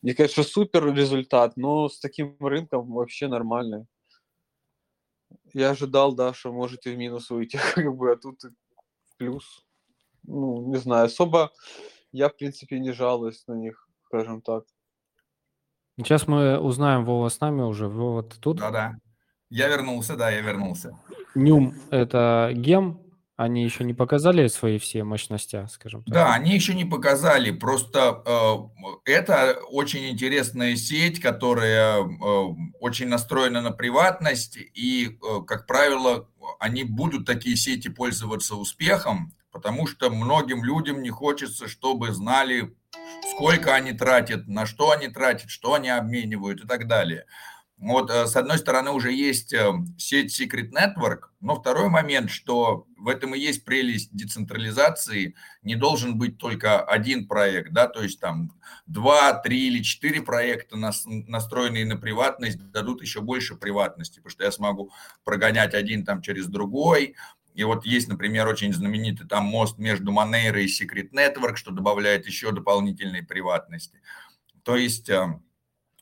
мне 0.00 0.14
кажется, 0.14 0.44
супер 0.44 0.94
результат, 0.94 1.58
но 1.58 1.90
с 1.90 2.00
таким 2.00 2.38
рынком 2.40 2.90
вообще 2.90 3.28
нормальный. 3.28 3.84
Я 5.52 5.70
ожидал, 5.70 6.14
да, 6.14 6.32
что 6.32 6.52
можете 6.52 6.94
в 6.94 6.96
минус 6.96 7.28
выйти, 7.28 7.58
как 7.74 7.94
бы, 7.94 8.12
а 8.12 8.16
тут 8.16 8.44
в 8.44 9.16
плюс. 9.18 9.66
Ну, 10.22 10.66
не 10.68 10.76
знаю, 10.76 11.04
особо 11.04 11.52
я, 12.12 12.30
в 12.30 12.36
принципе, 12.36 12.78
не 12.80 12.92
жалуюсь 12.92 13.46
на 13.46 13.52
них, 13.52 13.86
скажем 14.06 14.40
так. 14.40 14.64
Сейчас 15.98 16.26
мы 16.26 16.58
узнаем, 16.58 17.04
Вова 17.04 17.28
с 17.28 17.40
нами 17.40 17.60
уже. 17.60 17.88
Вова, 17.88 18.22
ты 18.22 18.40
тут? 18.40 18.56
Да-да. 18.56 18.94
Я 19.50 19.68
вернулся, 19.68 20.16
да, 20.16 20.30
я 20.30 20.40
вернулся. 20.40 20.98
Нюм– 21.34 21.74
это 21.90 22.52
гем, 22.54 23.05
они 23.36 23.64
еще 23.64 23.84
не 23.84 23.92
показали 23.92 24.46
свои 24.48 24.78
все 24.78 25.04
мощности, 25.04 25.66
скажем 25.70 26.02
так. 26.02 26.14
Да, 26.14 26.34
они 26.34 26.54
еще 26.54 26.74
не 26.74 26.86
показали. 26.86 27.50
Просто 27.50 28.22
э, 28.24 29.10
это 29.10 29.58
очень 29.70 30.08
интересная 30.08 30.74
сеть, 30.76 31.20
которая 31.20 32.02
э, 32.02 32.06
очень 32.80 33.08
настроена 33.08 33.60
на 33.60 33.72
приватность. 33.72 34.56
И, 34.56 35.18
э, 35.22 35.42
как 35.46 35.66
правило, 35.66 36.28
они 36.58 36.84
будут 36.84 37.26
такие 37.26 37.56
сети 37.56 37.88
пользоваться 37.88 38.56
успехом, 38.56 39.34
потому 39.52 39.86
что 39.86 40.08
многим 40.08 40.64
людям 40.64 41.02
не 41.02 41.10
хочется, 41.10 41.68
чтобы 41.68 42.12
знали, 42.12 42.74
сколько 43.34 43.74
они 43.74 43.92
тратят, 43.92 44.48
на 44.48 44.64
что 44.64 44.92
они 44.92 45.08
тратят, 45.08 45.50
что 45.50 45.74
они 45.74 45.90
обменивают 45.90 46.64
и 46.64 46.66
так 46.66 46.86
далее. 46.86 47.26
Вот, 47.78 48.10
э, 48.10 48.26
с 48.26 48.34
одной 48.36 48.56
стороны, 48.56 48.90
уже 48.90 49.12
есть 49.12 49.52
э, 49.52 49.70
сеть 49.98 50.40
Secret 50.40 50.70
Network, 50.70 51.28
но 51.40 51.56
второй 51.56 51.90
момент, 51.90 52.30
что 52.30 52.86
в 52.96 53.06
этом 53.08 53.34
и 53.34 53.38
есть 53.38 53.66
прелесть 53.66 54.16
децентрализации, 54.16 55.34
не 55.62 55.76
должен 55.76 56.16
быть 56.16 56.38
только 56.38 56.80
один 56.80 57.28
проект, 57.28 57.72
да, 57.72 57.86
то 57.86 58.02
есть 58.02 58.18
там 58.18 58.52
два, 58.86 59.34
три 59.34 59.66
или 59.66 59.82
четыре 59.82 60.22
проекта, 60.22 60.78
настроенные 60.78 61.84
на 61.84 61.96
приватность, 61.96 62.58
дадут 62.70 63.02
еще 63.02 63.20
больше 63.20 63.56
приватности, 63.56 64.20
потому 64.20 64.30
что 64.30 64.44
я 64.44 64.52
смогу 64.52 64.90
прогонять 65.22 65.74
один 65.74 66.06
там 66.06 66.22
через 66.22 66.46
другой, 66.46 67.14
и 67.54 67.64
вот 67.64 67.84
есть, 67.84 68.08
например, 68.08 68.48
очень 68.48 68.72
знаменитый 68.72 69.26
там 69.26 69.44
мост 69.44 69.76
между 69.76 70.12
Monero 70.12 70.62
и 70.62 70.66
Secret 70.66 71.10
Network, 71.12 71.56
что 71.56 71.72
добавляет 71.72 72.26
еще 72.26 72.52
дополнительной 72.52 73.22
приватности. 73.22 74.00
То 74.62 74.76
есть 74.76 75.08
э, 75.08 75.40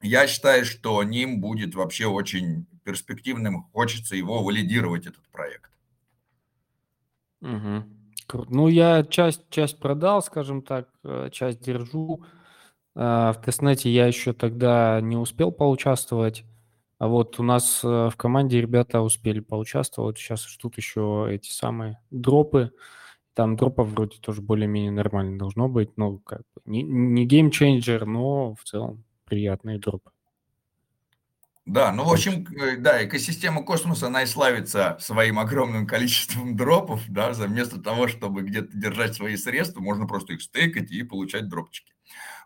я 0.04 0.26
считаю, 0.26 0.64
что 0.64 1.02
Nym 1.02 1.40
будет 1.40 1.75
вообще 1.75 2.06
очень 2.06 2.66
перспективным. 2.84 3.64
Хочется 3.73 4.14
его 4.14 4.42
валидировать, 4.42 5.06
этот 5.06 5.26
проект. 5.30 5.70
Угу. 7.40 8.44
Ну, 8.49 8.68
я 8.68 9.04
часть, 9.04 9.49
часть 9.50 9.78
продал, 9.78 10.23
скажем 10.23 10.62
так, 10.62 10.88
э, 11.04 11.28
часть 11.32 11.61
держу. 11.61 12.25
Э, 12.94 13.32
в 13.32 13.40
testnet 13.45 13.85
е 13.85 13.90
я 13.90 14.06
еще 14.06 14.32
тогда 14.32 15.00
не 15.00 15.16
успел 15.16 15.52
поучаствовать. 15.52 16.44
А 16.99 17.08
вот 17.08 17.38
у 17.40 17.42
нас 17.42 17.80
э, 17.84 18.08
в 18.11 18.16
команде 18.16 18.61
ребята 18.61 19.00
успели 19.00 19.40
поучаствовать. 19.40 20.18
Сейчас 20.18 20.46
ждут 20.46 20.76
еще 20.76 21.26
эти 21.30 21.50
самые 21.50 22.00
дропы. 22.11 22.73
Там 23.34 23.56
дропов 23.56 23.88
вроде 23.88 24.18
тоже 24.18 24.40
более-менее 24.40 24.92
нормально 24.92 25.38
должно 25.38 25.68
быть. 25.68 25.96
Ну, 25.96 26.18
как 26.18 26.42
бы 26.54 26.62
не, 26.64 26.82
не 26.82 27.26
game 27.26 27.53
changer, 27.53 28.07
но 28.06 28.54
в 28.54 28.62
целом 28.64 29.04
приятные 29.25 29.78
дропы. 29.78 30.11
Да, 31.66 31.93
ну, 31.93 32.04
в 32.04 32.12
общем, 32.12 32.47
э, 32.61 32.76
да, 32.76 33.04
экосистема 33.07 33.62
космоса, 33.62 34.09
она 34.09 34.23
и 34.23 34.26
славится 34.26 34.99
своим 35.00 35.38
огромным 35.38 35.87
количеством 35.87 36.57
дропов, 36.59 37.00
да, 37.09 37.33
вместо 37.33 37.81
того, 37.81 38.07
чтобы 38.07 38.43
где-то 38.43 38.76
держать 38.76 39.14
свои 39.14 39.37
средства, 39.37 39.81
можно 39.81 40.07
просто 40.07 40.35
их 40.35 40.43
стейкать 40.43 40.90
и 40.90 41.02
получать 41.02 41.49
дропчики. 41.49 41.95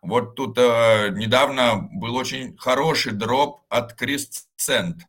Вот 0.02 0.36
тут 0.36 0.56
э, 0.56 1.10
недавно 1.16 1.88
был 1.92 2.14
очень 2.14 2.56
хороший 2.56 3.12
дроп 3.12 3.62
от 3.68 4.00
Crescent. 4.00 5.00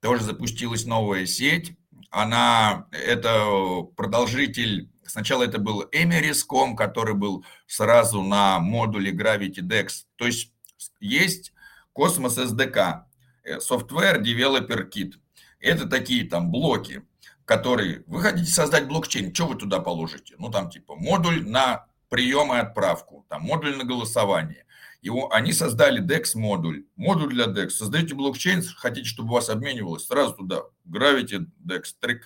Тоже 0.00 0.24
запустилась 0.24 0.86
новая 0.86 1.26
сеть, 1.26 1.76
она, 2.12 2.86
это 2.90 3.82
продолжитель, 3.96 4.90
сначала 5.06 5.44
это 5.44 5.58
был 5.58 5.88
Emeris.com, 5.92 6.76
который 6.76 7.14
был 7.14 7.44
сразу 7.66 8.22
на 8.22 8.58
модуле 8.60 9.12
Gravity 9.12 9.60
Dex. 9.60 10.04
То 10.16 10.26
есть 10.26 10.52
есть 11.00 11.52
Cosmos 11.96 12.38
SDK, 12.38 13.04
э, 13.44 13.58
Software 13.58 14.20
Developer 14.20 14.88
Kit. 14.88 15.14
Это 15.60 15.88
такие 15.88 16.28
там 16.28 16.50
блоки, 16.50 17.02
которые... 17.44 18.04
Вы 18.06 18.20
хотите 18.20 18.50
создать 18.50 18.88
блокчейн, 18.88 19.34
что 19.34 19.46
вы 19.46 19.56
туда 19.56 19.80
положите? 19.80 20.34
Ну, 20.38 20.50
там 20.50 20.70
типа 20.70 20.96
модуль 20.96 21.46
на 21.46 21.86
прием 22.08 22.52
и 22.52 22.58
отправку, 22.58 23.24
там 23.28 23.42
модуль 23.42 23.76
на 23.76 23.84
голосование. 23.84 24.66
Его, 25.00 25.32
они 25.32 25.52
создали 25.52 26.00
DEX 26.00 26.36
модуль, 26.36 26.84
для 27.28 27.46
DEX. 27.46 27.70
Создаете 27.70 28.14
блокчейн, 28.14 28.62
хотите, 28.76 29.08
чтобы 29.08 29.30
у 29.30 29.32
вас 29.34 29.48
обменивалось, 29.48 30.06
сразу 30.06 30.34
туда, 30.34 30.62
Gravity, 30.86 31.46
DEX, 31.66 31.82
Trick. 32.00 32.20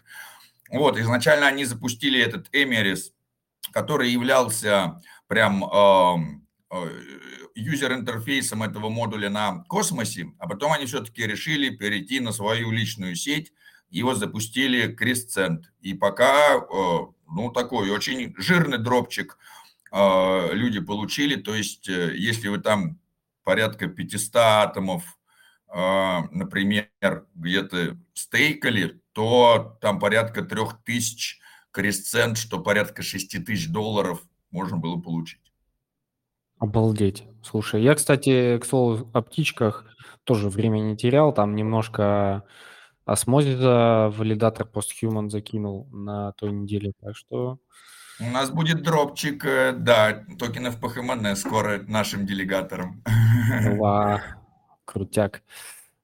Вот, 0.71 0.99
изначально 0.99 1.47
они 1.47 1.65
запустили 1.65 2.21
этот 2.21 2.55
Emeris, 2.55 3.13
который 3.73 4.11
являлся 4.11 5.01
прям 5.27 5.65
юзер-интерфейсом 7.55 8.63
этого 8.63 8.89
модуля 8.89 9.31
на 9.31 9.65
космосе, 9.69 10.33
а 10.39 10.49
потом 10.49 10.73
они 10.73 10.87
все-таки 10.87 11.27
решили 11.27 11.75
перейти 11.75 12.21
на 12.21 12.33
свою 12.33 12.71
личную 12.71 13.15
сеть, 13.15 13.53
и 13.91 14.03
вот 14.03 14.19
запустили 14.19 14.95
Crescent. 14.95 15.63
И 15.81 15.95
пока, 15.95 16.57
э, 16.57 16.99
ну, 17.29 17.51
такой 17.53 17.91
очень 17.91 18.35
жирный 18.37 18.79
дропчик– 18.79 19.39
а, 19.91 20.51
люди 20.53 20.81
получили. 20.81 21.37
То 21.37 21.55
есть, 21.55 21.89
э, 21.89 22.15
если 22.17 22.49
вы 22.49 22.59
там 22.59 22.99
порядка 23.45 23.87
500 23.89 24.37
атомов, 24.37 25.19
например, 25.69 26.89
где-то 27.35 27.99
стейкали, 28.15 29.01
то 29.13 29.77
там 29.81 29.99
порядка 29.99 30.43
3000 30.43 31.41
кресцент, 31.71 32.39
что 32.39 32.61
порядка 32.61 33.03
6 33.03 33.45
тысяч 33.45 33.69
долларов 33.69 34.23
можно 34.51 34.79
было 34.79 34.99
получить. 34.99 35.46
Обалдеть. 36.59 37.25
Слушай, 37.43 37.83
я, 37.83 37.95
кстати, 37.95 38.59
к 38.59 38.65
слову, 38.65 39.11
о 39.13 39.23
птичках 39.23 39.85
тоже 40.25 40.49
время 40.49 40.79
не 40.79 40.97
терял. 40.97 41.33
Там 41.33 41.55
немножко 41.55 42.45
осмозиса 43.05 44.11
валидатор 44.17 44.67
постхуман 44.67 45.31
закинул 45.31 45.87
на 45.93 46.33
той 46.33 46.53
неделе. 46.53 46.93
Так 47.01 47.17
что 47.17 47.59
у 48.19 48.31
нас 48.31 48.51
будет 48.51 48.83
дропчик, 48.83 49.45
э, 49.45 49.73
да, 49.73 50.25
токенов 50.39 50.81
по 50.81 50.89
ХМН 50.89 51.37
скоро 51.37 51.83
нашим 51.87 52.25
делегаторам. 52.25 53.03
Ва, 53.79 54.23
крутяк. 54.87 55.43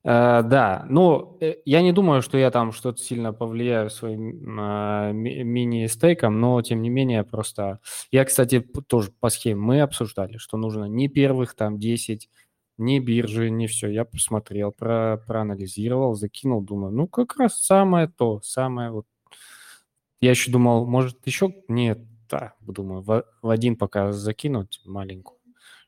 Uh, 0.04 0.42
да, 0.42 0.84
ну, 0.88 1.36
э, 1.40 1.58
я 1.64 1.80
не 1.80 1.92
думаю, 1.92 2.22
что 2.22 2.36
я 2.36 2.50
там 2.50 2.72
что-то 2.72 3.00
сильно 3.00 3.32
повлияю 3.32 3.88
своим 3.88 4.58
uh, 4.58 5.12
ми- 5.12 5.44
мини-стейком, 5.44 6.40
но, 6.40 6.60
тем 6.60 6.82
не 6.82 6.90
менее, 6.90 7.22
просто... 7.22 7.78
Я, 8.10 8.24
кстати, 8.24 8.58
тоже 8.60 9.12
по 9.20 9.30
схеме 9.30 9.60
мы 9.60 9.80
обсуждали, 9.80 10.38
что 10.38 10.56
нужно 10.56 10.86
не 10.86 11.06
первых 11.06 11.54
там 11.54 11.78
10, 11.78 12.28
не 12.78 12.98
биржи, 12.98 13.48
не 13.50 13.68
все. 13.68 13.88
Я 13.90 14.04
посмотрел, 14.04 14.72
про, 14.72 15.22
проанализировал, 15.24 16.14
закинул, 16.14 16.62
думаю, 16.62 16.92
ну, 16.92 17.06
как 17.06 17.36
раз 17.36 17.62
самое 17.62 18.08
то, 18.08 18.40
самое 18.42 18.90
вот. 18.90 19.06
Я 20.20 20.30
еще 20.30 20.50
думал, 20.50 20.84
может, 20.84 21.24
еще... 21.28 21.54
Нет, 21.68 22.00
да, 22.28 22.54
думаю, 22.60 23.02
в, 23.02 23.24
в 23.40 23.48
один 23.48 23.76
пока 23.76 24.10
закинуть 24.10 24.80
маленькую 24.84 25.38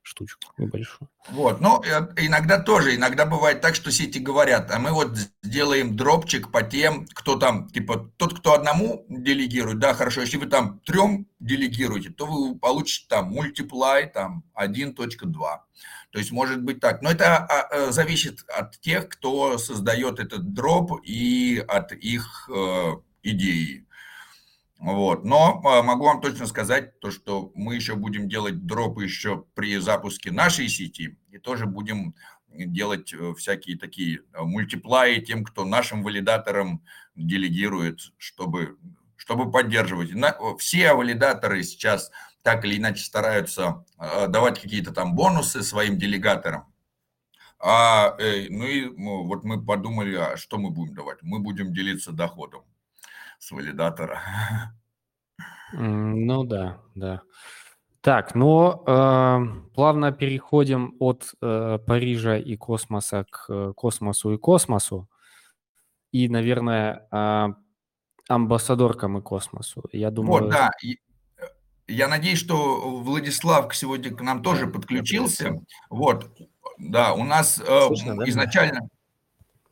штучку 0.04 0.52
небольшую. 0.58 1.08
Вот, 1.30 1.60
ну, 1.60 1.82
иногда 2.16 2.60
тоже, 2.60 2.94
иногда 2.94 3.24
бывает 3.24 3.60
так, 3.60 3.74
что 3.74 3.90
сети 3.90 4.18
говорят, 4.18 4.70
а 4.70 4.78
мы 4.78 4.92
вот 4.92 5.16
сделаем 5.42 5.96
дропчик 5.96 6.52
по 6.52 6.62
тем, 6.62 7.06
кто 7.14 7.36
там, 7.36 7.68
типа, 7.70 8.12
тот, 8.18 8.38
кто 8.38 8.52
одному 8.52 9.06
делегирует, 9.08 9.78
да, 9.78 9.94
хорошо, 9.94 10.20
если 10.20 10.36
вы 10.36 10.46
там 10.46 10.80
трем 10.80 11.26
делегируете, 11.40 12.10
то 12.10 12.26
вы 12.26 12.58
получите 12.58 13.06
там 13.08 13.30
мультиплай, 13.30 14.06
там 14.06 14.44
1.2. 14.54 15.30
То 16.14 16.18
есть 16.18 16.30
может 16.30 16.62
быть 16.62 16.78
так. 16.80 17.02
Но 17.02 17.10
это 17.10 17.38
а, 17.38 17.62
а, 17.62 17.90
зависит 17.90 18.44
от 18.48 18.78
тех, 18.80 19.08
кто 19.08 19.58
создает 19.58 20.20
этот 20.20 20.52
дроп 20.52 21.00
и 21.02 21.64
от 21.66 21.90
их 21.90 22.48
э, 22.54 22.92
идеи. 23.24 23.83
Вот. 24.78 25.24
Но 25.24 25.62
а, 25.64 25.82
могу 25.82 26.04
вам 26.04 26.20
точно 26.20 26.46
сказать, 26.46 26.98
то, 27.00 27.10
что 27.10 27.52
мы 27.54 27.74
еще 27.74 27.94
будем 27.94 28.28
делать 28.28 28.66
дропы 28.66 29.04
еще 29.04 29.44
при 29.54 29.78
запуске 29.78 30.30
нашей 30.30 30.68
сети 30.68 31.16
и 31.30 31.38
тоже 31.38 31.66
будем 31.66 32.14
делать 32.48 33.12
э, 33.12 33.34
всякие 33.34 33.78
такие 33.78 34.20
э, 34.32 34.42
мультиплаи 34.42 35.20
тем, 35.20 35.44
кто 35.44 35.64
нашим 35.64 36.02
валидаторам 36.02 36.84
делегирует, 37.14 38.12
чтобы, 38.16 38.78
чтобы 39.16 39.50
поддерживать. 39.50 40.10
Все 40.58 40.92
валидаторы 40.94 41.62
сейчас 41.62 42.10
так 42.42 42.64
или 42.64 42.76
иначе 42.76 43.02
стараются 43.04 43.84
э, 43.98 44.28
давать 44.28 44.60
какие-то 44.60 44.92
там 44.92 45.14
бонусы 45.14 45.62
своим 45.62 45.98
делегаторам. 45.98 46.72
А, 47.58 48.16
ну 48.18 48.66
и 48.66 48.88
вот 48.94 49.42
мы 49.44 49.64
подумали, 49.64 50.14
а 50.16 50.36
что 50.36 50.58
мы 50.58 50.70
будем 50.70 50.94
давать? 50.94 51.22
Мы 51.22 51.38
будем 51.38 51.72
делиться 51.72 52.12
доходом 52.12 52.64
с 53.44 53.50
валидатора. 53.50 54.20
Ну 55.76 56.44
да, 56.44 56.78
да. 56.94 57.22
Так, 58.00 58.36
ну, 58.36 58.84
э, 58.86 59.38
плавно 59.74 60.12
переходим 60.12 60.94
от 61.00 61.34
э, 61.42 61.78
Парижа 61.84 62.36
и 62.36 62.54
космоса 62.54 63.24
к 63.28 63.46
э, 63.48 63.72
космосу 63.74 64.34
и 64.34 64.38
космосу. 64.38 65.08
И, 66.12 66.28
наверное, 66.28 67.08
э, 67.10 67.48
амбассадоркам 68.28 69.18
и 69.18 69.22
космосу. 69.22 69.82
Я 69.90 70.12
думаю... 70.12 70.44
Вот, 70.44 70.52
да. 70.52 70.70
Э, 70.84 71.46
я 71.88 72.06
надеюсь, 72.06 72.38
что 72.38 73.00
Владислав 73.00 73.74
сегодня 73.74 74.14
к 74.14 74.20
нам 74.20 74.42
тоже 74.42 74.68
подключился. 74.68 75.60
Вот, 75.90 76.30
да, 76.78 77.14
у 77.14 77.24
нас 77.24 77.58
э, 77.58 77.86
Слышно, 77.88 78.16
да? 78.16 78.28
изначально... 78.28 78.88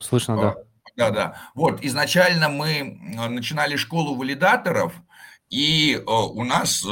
Слышно, 0.00 0.36
да. 0.36 0.56
Да, 0.96 1.10
да. 1.10 1.50
Вот, 1.54 1.82
изначально 1.82 2.48
мы 2.48 2.98
начинали 3.28 3.76
школу 3.76 4.14
валидаторов, 4.14 4.92
и 5.48 6.02
у 6.06 6.44
нас 6.44 6.82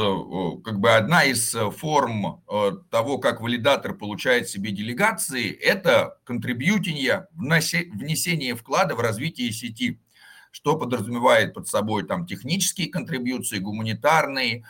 как 0.65 0.81
бы 0.81 0.95
одна 0.95 1.25
из 1.25 1.55
форм 1.79 2.43
того, 2.91 3.19
как 3.19 3.41
валидатор 3.41 3.95
получает 3.95 4.49
себе 4.49 4.71
делегации, 4.71 5.51
это 5.51 6.19
контрибьютинг, 6.25 7.27
внесение 7.33 8.55
вклада 8.55 8.95
в 8.95 9.01
развитие 9.01 9.53
сети, 9.53 10.01
что 10.51 10.77
подразумевает 10.77 11.55
под 11.55 11.69
собой 11.69 12.07
там 12.07 12.27
технические 12.27 12.89
контрибьюции, 12.89 13.59
гуманитарные, 13.59 14.65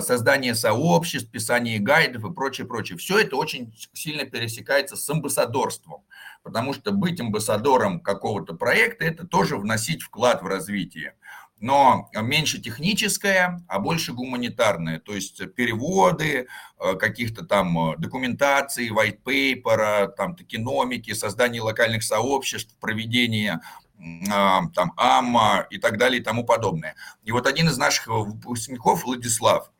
создание 0.00 0.54
сообществ, 0.54 1.30
писание 1.30 1.78
гайдов 1.78 2.24
и 2.24 2.34
прочее, 2.34 2.66
прочее. 2.66 2.98
Все 2.98 3.20
это 3.20 3.36
очень 3.36 3.72
сильно 3.92 4.24
пересекается 4.24 4.96
с 4.96 5.08
амбассадорством 5.08 6.02
потому 6.48 6.72
что 6.72 6.92
быть 6.92 7.20
амбассадором 7.20 8.00
какого-то 8.00 8.54
проекта– 8.54 9.04
это 9.06 9.26
тоже 9.26 9.58
вносить 9.58 10.00
вклад 10.00 10.40
в 10.40 10.46
развитие. 10.46 11.12
Но 11.60 12.08
меньше 12.14 12.58
техническое, 12.58 13.62
а 13.68 13.78
больше 13.78 14.14
гуманитарное, 14.14 14.98
то 14.98 15.14
есть 15.14 15.42
переводы, 15.54 16.46
э, 16.80 16.94
каких-то 16.94 17.44
там 17.44 17.90
э, 17.90 17.96
документаций, 17.98 18.88
white 18.88 19.18
paper, 19.22 20.08
там 20.16 20.36
токеномики, 20.36 21.12
создание 21.12 21.60
локальных 21.60 22.02
сообществ, 22.02 22.74
проведение 22.80 23.60
а, 24.32 24.62
там 24.74 24.94
АМА 24.96 25.66
и 25.68 25.76
так 25.76 25.98
далее 25.98 26.22
и 26.22 26.24
тому 26.24 26.44
подобное. 26.44 26.94
И 27.24 27.30
вот 27.32 27.46
один 27.46 27.68
из 27.68 27.76
наших 27.76 28.06
выпускников, 28.06 29.04
Владислав, 29.04 29.70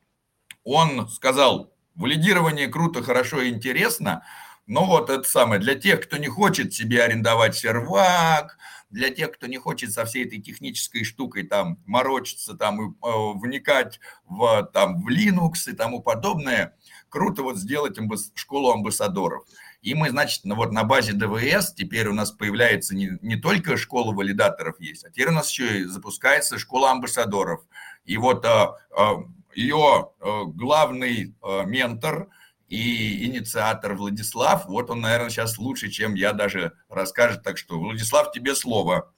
он 0.64 1.08
сказал, 1.08 1.72
валидирование 1.94 2.68
круто, 2.68 3.02
хорошо 3.02 3.40
и 3.40 3.48
интересно– 3.48 4.22
ну 4.68 4.84
вот 4.84 5.08
это 5.08 5.26
самое, 5.26 5.60
для 5.60 5.74
тех, 5.74 6.02
кто 6.02 6.18
не 6.18 6.28
хочет 6.28 6.74
себе 6.74 7.02
арендовать 7.02 7.56
сервак, 7.56 8.58
для 8.90 9.08
тех, 9.08 9.32
кто 9.32 9.46
не 9.46 9.56
хочет 9.56 9.92
со 9.92 10.04
всей 10.04 10.26
этой 10.26 10.40
технической 10.40 11.04
штукой 11.04 11.44
там 11.44 11.78
морочиться, 11.86 12.54
там 12.54 12.80
и 12.80 12.94
э, 12.94 13.38
вникать 13.38 13.98
в, 14.26 14.70
там, 14.74 15.02
в 15.02 15.08
Linux 15.08 15.70
и 15.70 15.72
тому 15.72 16.02
подобное, 16.02 16.76
круто 17.08 17.42
вот 17.42 17.56
сделать 17.56 17.98
амбас- 17.98 18.30
школу 18.34 18.70
амбассадоров. 18.70 19.46
И 19.80 19.94
мы, 19.94 20.10
значит, 20.10 20.44
ну 20.44 20.54
вот 20.54 20.70
на 20.70 20.84
базе 20.84 21.14
ДВС 21.14 21.72
теперь 21.72 22.08
у 22.08 22.14
нас 22.14 22.30
появляется 22.30 22.94
не, 22.94 23.18
не 23.22 23.36
только 23.36 23.78
школа 23.78 24.14
валидаторов 24.14 24.78
есть, 24.80 25.04
а 25.06 25.10
теперь 25.10 25.28
у 25.28 25.32
нас 25.32 25.50
еще 25.50 25.80
и 25.80 25.84
запускается 25.84 26.58
школа 26.58 26.90
амбассадоров. 26.90 27.62
И 28.04 28.18
вот 28.18 28.44
а, 28.44 28.76
а, 28.94 29.16
ее 29.54 30.10
а, 30.20 30.44
главный 30.44 31.34
а, 31.40 31.64
ментор– 31.64 32.28
и 32.68 33.24
инициатор 33.26 33.94
Владислав, 33.94 34.66
вот 34.66 34.90
он, 34.90 35.00
наверное, 35.00 35.30
сейчас 35.30 35.58
лучше, 35.58 35.90
чем 35.90 36.14
я 36.14 36.32
даже 36.32 36.74
расскажет. 36.88 37.42
Так 37.42 37.56
что, 37.56 37.78
Владислав, 37.78 38.30
тебе 38.30 38.54
слово. 38.54 39.12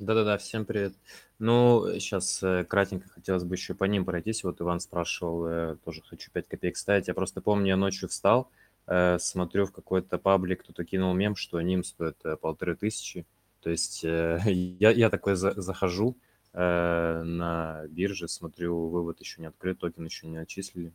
Да-да-да, 0.00 0.38
всем 0.38 0.64
привет. 0.64 0.92
Ну, 1.38 1.86
сейчас 2.00 2.42
э, 2.42 2.64
кратенько 2.64 3.08
хотелось 3.08 3.44
бы 3.44 3.54
еще 3.54 3.74
по 3.74 3.84
ним 3.84 4.04
пройтись. 4.04 4.42
Вот 4.42 4.60
Иван 4.60 4.80
спрашивал, 4.80 5.46
э, 5.46 5.76
тоже 5.84 6.02
хочу 6.02 6.32
5 6.32 6.48
копеек 6.48 6.76
ставить. 6.76 7.06
Я 7.06 7.14
просто 7.14 7.40
помню, 7.40 7.68
я 7.68 7.76
ночью 7.76 8.08
встал, 8.08 8.50
э, 8.88 9.18
смотрю 9.20 9.66
в 9.66 9.72
какой-то 9.72 10.18
паблик, 10.18 10.62
кто-то 10.64 10.84
кинул 10.84 11.14
мем, 11.14 11.36
что 11.36 11.60
ним 11.60 11.84
стоит 11.84 12.20
полторы 12.40 12.74
тысячи. 12.74 13.24
То 13.60 13.70
есть 13.70 14.02
я, 14.02 14.90
я 14.90 15.10
такой 15.10 15.36
за, 15.36 15.60
захожу 15.60 16.16
на 16.52 17.82
бирже, 17.88 18.28
смотрю, 18.28 18.86
вывод 18.88 19.18
еще 19.18 19.40
не 19.40 19.48
открыт, 19.48 19.80
токен 19.80 20.04
еще 20.04 20.28
не 20.28 20.36
отчислили. 20.36 20.92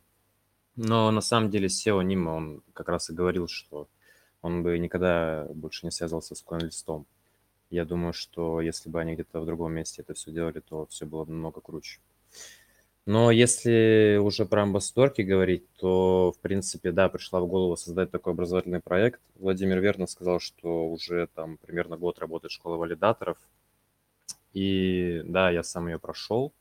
Но 0.82 1.10
на 1.10 1.20
самом 1.20 1.50
деле 1.50 1.66
SEO 1.66 2.02
Нима, 2.02 2.30
он 2.30 2.62
как 2.72 2.88
раз 2.88 3.10
и 3.10 3.12
говорил, 3.12 3.48
что 3.48 3.86
он 4.40 4.62
бы 4.62 4.78
никогда 4.78 5.46
больше 5.52 5.84
не 5.84 5.90
связывался 5.90 6.34
с 6.34 6.42
CoinListом. 6.42 7.04
Я 7.68 7.84
думаю, 7.84 8.14
что 8.14 8.62
если 8.62 8.88
бы 8.88 8.98
они 8.98 9.12
где-то 9.12 9.40
в 9.40 9.44
другом 9.44 9.74
месте 9.74 10.00
это 10.00 10.14
все 10.14 10.30
делали, 10.30 10.60
то 10.60 10.86
все 10.86 11.04
было 11.04 11.26
бы 11.26 11.32
намного 11.32 11.60
круче. 11.60 12.00
Но 13.04 13.30
если 13.30 14.18
уже 14.22 14.46
про 14.46 14.62
амбассадорки 14.62 15.20
говорить, 15.20 15.70
то, 15.76 16.32
в 16.32 16.38
принципе, 16.38 16.92
да, 16.92 17.10
пришла 17.10 17.40
в 17.40 17.46
голову 17.46 17.76
создать 17.76 18.10
такой 18.10 18.32
образовательный 18.32 18.80
проект. 18.80 19.20
Владимир 19.34 19.80
верно 19.80 20.06
сказал, 20.06 20.40
что 20.40 20.88
уже 20.88 21.28
там 21.34 21.58
примерно 21.58 21.98
год 21.98 22.18
работает 22.20 22.52
школа 22.52 22.76
валидаторов. 22.78 23.36
И 24.54 25.20
да, 25.26 25.50
я 25.50 25.62
сам 25.62 25.88
ее 25.88 25.98
прошел. 25.98 26.54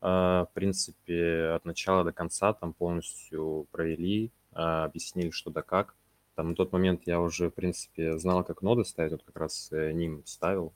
А, 0.00 0.46
в 0.46 0.52
принципе, 0.54 1.50
от 1.54 1.64
начала 1.64 2.04
до 2.04 2.12
конца 2.12 2.52
там 2.52 2.72
полностью 2.72 3.66
провели, 3.70 4.30
а, 4.52 4.84
объяснили, 4.84 5.30
что 5.30 5.50
да 5.50 5.62
как. 5.62 5.94
Там 6.36 6.50
на 6.50 6.54
тот 6.54 6.72
момент 6.72 7.02
я 7.06 7.20
уже, 7.20 7.50
в 7.50 7.54
принципе, 7.54 8.18
знал, 8.18 8.44
как 8.44 8.62
ноды 8.62 8.84
ставить, 8.84 9.12
вот 9.12 9.22
как 9.24 9.36
раз 9.36 9.70
э, 9.72 9.92
ним 9.92 10.22
ставил. 10.24 10.72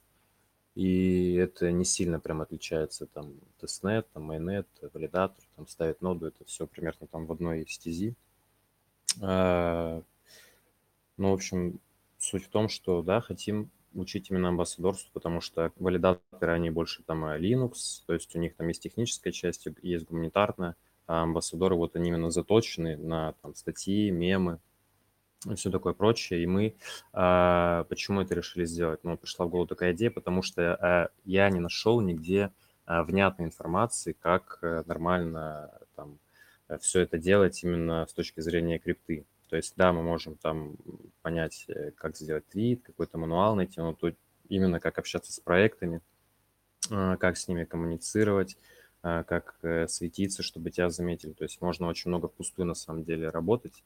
И 0.75 1.35
это 1.35 1.71
не 1.71 1.85
сильно 1.85 2.19
прям 2.19 2.41
отличается, 2.41 3.07
там, 3.07 3.33
тестнет, 3.59 4.07
там, 4.13 4.23
майнет, 4.23 4.67
валидатор, 4.93 5.43
там, 5.55 5.67
ставить 5.67 6.01
ноду, 6.01 6.27
это 6.27 6.43
все 6.45 6.67
примерно 6.67 7.07
там 7.07 7.25
в 7.25 7.31
одной 7.31 7.65
стези. 7.67 8.13
А, 9.21 10.03
ну, 11.17 11.31
в 11.31 11.33
общем, 11.33 11.79
суть 12.19 12.45
в 12.45 12.49
том, 12.49 12.69
что, 12.69 13.01
да, 13.01 13.21
хотим 13.21 13.71
учить 13.95 14.29
именно 14.29 14.49
амбассадорству, 14.49 15.09
потому 15.13 15.41
что 15.41 15.71
валидаторы, 15.77 16.53
они 16.53 16.69
больше 16.69 17.03
там 17.03 17.25
Linux, 17.25 18.03
то 18.05 18.13
есть 18.13 18.35
у 18.35 18.39
них 18.39 18.55
там 18.55 18.67
есть 18.67 18.83
техническая 18.83 19.33
часть, 19.33 19.67
есть 19.81 20.05
гуманитарная, 20.05 20.75
а 21.07 21.23
амбассадоры 21.23 21.75
вот 21.75 21.95
они 21.95 22.09
именно 22.09 22.31
заточены 22.31 22.97
на 22.97 23.33
там 23.41 23.55
статьи, 23.55 24.11
мемы, 24.11 24.59
и 25.49 25.55
все 25.55 25.69
такое 25.69 25.93
прочее. 25.93 26.43
И 26.43 26.47
мы 26.47 26.75
а, 27.13 27.83
почему 27.85 28.21
это 28.21 28.35
решили 28.35 28.65
сделать? 28.65 29.03
Ну, 29.03 29.17
пришла 29.17 29.45
в 29.45 29.49
голову 29.49 29.67
такая 29.67 29.93
идея, 29.93 30.11
потому 30.11 30.41
что 30.41 30.75
а, 30.75 31.09
я 31.23 31.49
не 31.49 31.59
нашел 31.59 32.01
нигде 32.01 32.51
а, 32.85 33.03
внятной 33.03 33.45
информации, 33.45 34.15
как 34.19 34.59
а, 34.61 34.83
нормально 34.85 35.71
там 35.95 36.19
все 36.79 37.01
это 37.01 37.19
делать 37.19 37.63
именно 37.63 38.07
с 38.07 38.13
точки 38.13 38.39
зрения 38.39 38.79
крипты. 38.79 39.25
То 39.55 39.57
есть, 39.59 39.75
да, 39.77 39.93
мы 39.93 40.03
можем 40.03 40.35
там 40.35 40.75
понять, 41.21 41.63
э, 41.69 41.91
как 41.91 42.17
сделать 42.17 42.45
твит, 42.47 42.83
какой-то 42.83 43.17
мануал 43.17 43.55
найти, 43.55 43.79
но 43.79 43.93
тут 43.93 44.17
именно 44.49 44.81
как 44.81 44.99
общаться 44.99 45.31
с 45.31 45.39
проектами, 45.39 46.01
а, 46.91 47.15
как 47.15 47.37
с 47.37 47.47
ними 47.47 47.63
коммуницировать, 47.63 48.57
а, 49.01 49.23
как 49.23 49.55
э, 49.61 49.87
светиться, 49.87 50.43
чтобы 50.43 50.71
тебя 50.71 50.89
заметили. 50.89 51.31
То 51.31 51.45
есть 51.45 51.61
можно 51.61 51.87
очень 51.87 52.09
много 52.09 52.27
впустую 52.27 52.65
на 52.65 52.73
самом 52.73 53.05
деле 53.05 53.29
работать. 53.29 53.81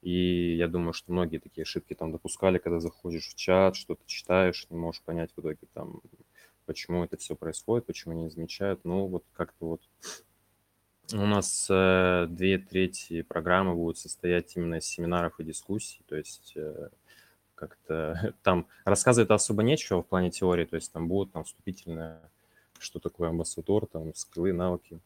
И 0.00 0.56
я 0.56 0.66
думаю, 0.66 0.94
что 0.94 1.12
многие 1.12 1.40
такие 1.40 1.64
ошибки 1.64 1.92
там 1.92 2.10
допускали, 2.10 2.56
когда 2.56 2.80
заходишь 2.80 3.28
в 3.28 3.34
чат, 3.34 3.76
что-то 3.76 4.00
читаешь, 4.06 4.66
не 4.70 4.78
можешь 4.78 5.02
понять 5.02 5.30
в 5.36 5.40
итоге 5.42 5.58
там, 5.74 6.00
почему 6.64 7.04
это 7.04 7.18
все 7.18 7.36
происходит, 7.36 7.84
почему 7.84 8.14
они 8.14 8.22
не 8.22 8.30
замечают. 8.30 8.80
Ну, 8.84 9.08
вот 9.08 9.24
как-то 9.34 9.66
вот 9.66 9.82
у 11.12 11.26
нас 11.26 11.66
э, 11.68 12.26
две 12.28 12.58
трети 12.58 13.22
программы 13.22 13.74
будут 13.74 13.98
состоять 13.98 14.56
именно 14.56 14.76
из 14.76 14.84
семинаров 14.84 15.38
и 15.38 15.44
дискуссий, 15.44 16.02
то 16.06 16.16
есть 16.16 16.52
э, 16.56 16.88
как-то 17.54 18.34
там 18.42 18.66
рассказывать 18.84 19.30
особо 19.30 19.62
нечего 19.62 20.02
в 20.02 20.06
плане 20.06 20.30
теории, 20.30 20.64
то 20.64 20.76
есть 20.76 20.92
там 20.92 21.08
будут 21.08 21.32
там 21.32 21.44
вступительное, 21.44 22.20
что 22.78 22.98
такое 22.98 23.28
амбассадор, 23.30 23.86
там 23.86 24.14
скиллы, 24.14 24.52
навыки. 24.52 25.00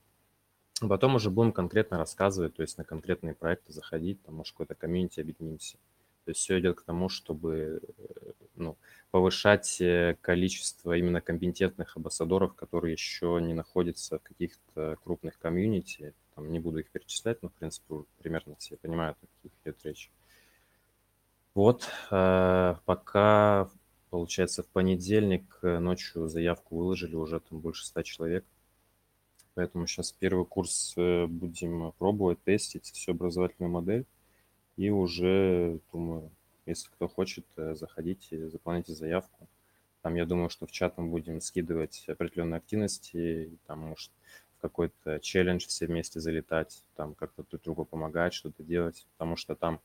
Потом 0.80 1.14
уже 1.14 1.30
будем 1.30 1.52
конкретно 1.52 1.96
рассказывать, 1.96 2.54
то 2.54 2.62
есть 2.62 2.76
на 2.76 2.84
конкретные 2.84 3.34
проекты 3.34 3.72
заходить, 3.72 4.22
там, 4.22 4.34
может, 4.36 4.52
какой-то 4.52 4.74
комьюнити 4.74 5.20
объединимся. 5.20 5.78
То 6.26 6.32
есть 6.32 6.40
все 6.40 6.58
идет 6.58 6.80
к 6.80 6.82
тому, 6.82 7.08
чтобы 7.08 7.80
э, 7.98 8.32
ну, 8.56 8.76
повышать 9.12 9.80
э, 9.80 10.16
количество 10.20 10.96
именно 10.96 11.20
компетентных 11.20 11.96
амбассадоров, 11.96 12.54
которые 12.54 12.92
еще 12.92 13.38
не 13.40 13.54
находятся 13.54 14.18
в 14.18 14.22
каких-то 14.22 14.98
крупных 15.04 15.38
комьюнити. 15.38 16.14
Там 16.34 16.50
не 16.50 16.58
буду 16.58 16.80
их 16.80 16.90
перечислять, 16.90 17.42
но, 17.44 17.48
в 17.48 17.52
принципе, 17.52 18.02
примерно 18.18 18.56
все 18.56 18.76
понимают, 18.76 19.16
о 19.22 19.26
каких 19.36 19.52
идет 19.62 19.84
речь. 19.84 20.10
Вот, 21.54 21.88
э, 22.10 22.74
пока, 22.84 23.70
получается, 24.10 24.64
в 24.64 24.66
понедельник 24.66 25.60
ночью 25.62 26.26
заявку 26.26 26.76
выложили 26.76 27.14
уже 27.14 27.38
там 27.38 27.60
больше 27.60 27.86
ста 27.86 28.02
человек. 28.02 28.44
Поэтому 29.54 29.86
сейчас 29.86 30.10
первый 30.10 30.44
курс 30.44 30.92
э, 30.96 31.26
будем 31.26 31.92
пробовать, 31.98 32.42
тестить 32.42 32.90
всю 32.92 33.12
образовательную 33.12 33.70
модель. 33.70 34.06
И 34.76 34.90
уже, 34.90 35.80
думаю, 35.92 36.30
если 36.66 36.88
кто 36.88 37.08
хочет, 37.08 37.46
э, 37.56 37.74
заходите, 37.74 38.48
заполняйте 38.48 38.92
заявку. 38.92 39.48
Там, 40.02 40.14
я 40.14 40.26
думаю, 40.26 40.50
что 40.50 40.66
в 40.66 40.72
чат 40.72 40.98
мы 40.98 41.08
будем 41.08 41.40
скидывать 41.40 42.04
определенные 42.08 42.58
активности, 42.58 43.50
там, 43.66 43.80
может, 43.80 44.10
в 44.58 44.60
какой-то 44.60 45.18
челлендж 45.20 45.66
все 45.66 45.86
вместе 45.86 46.20
залетать, 46.20 46.82
там, 46.94 47.14
как-то 47.14 47.44
друг 47.50 47.62
другу 47.62 47.84
помогать, 47.84 48.34
что-то 48.34 48.62
делать, 48.62 49.06
потому 49.12 49.36
что 49.36 49.54
там, 49.54 49.80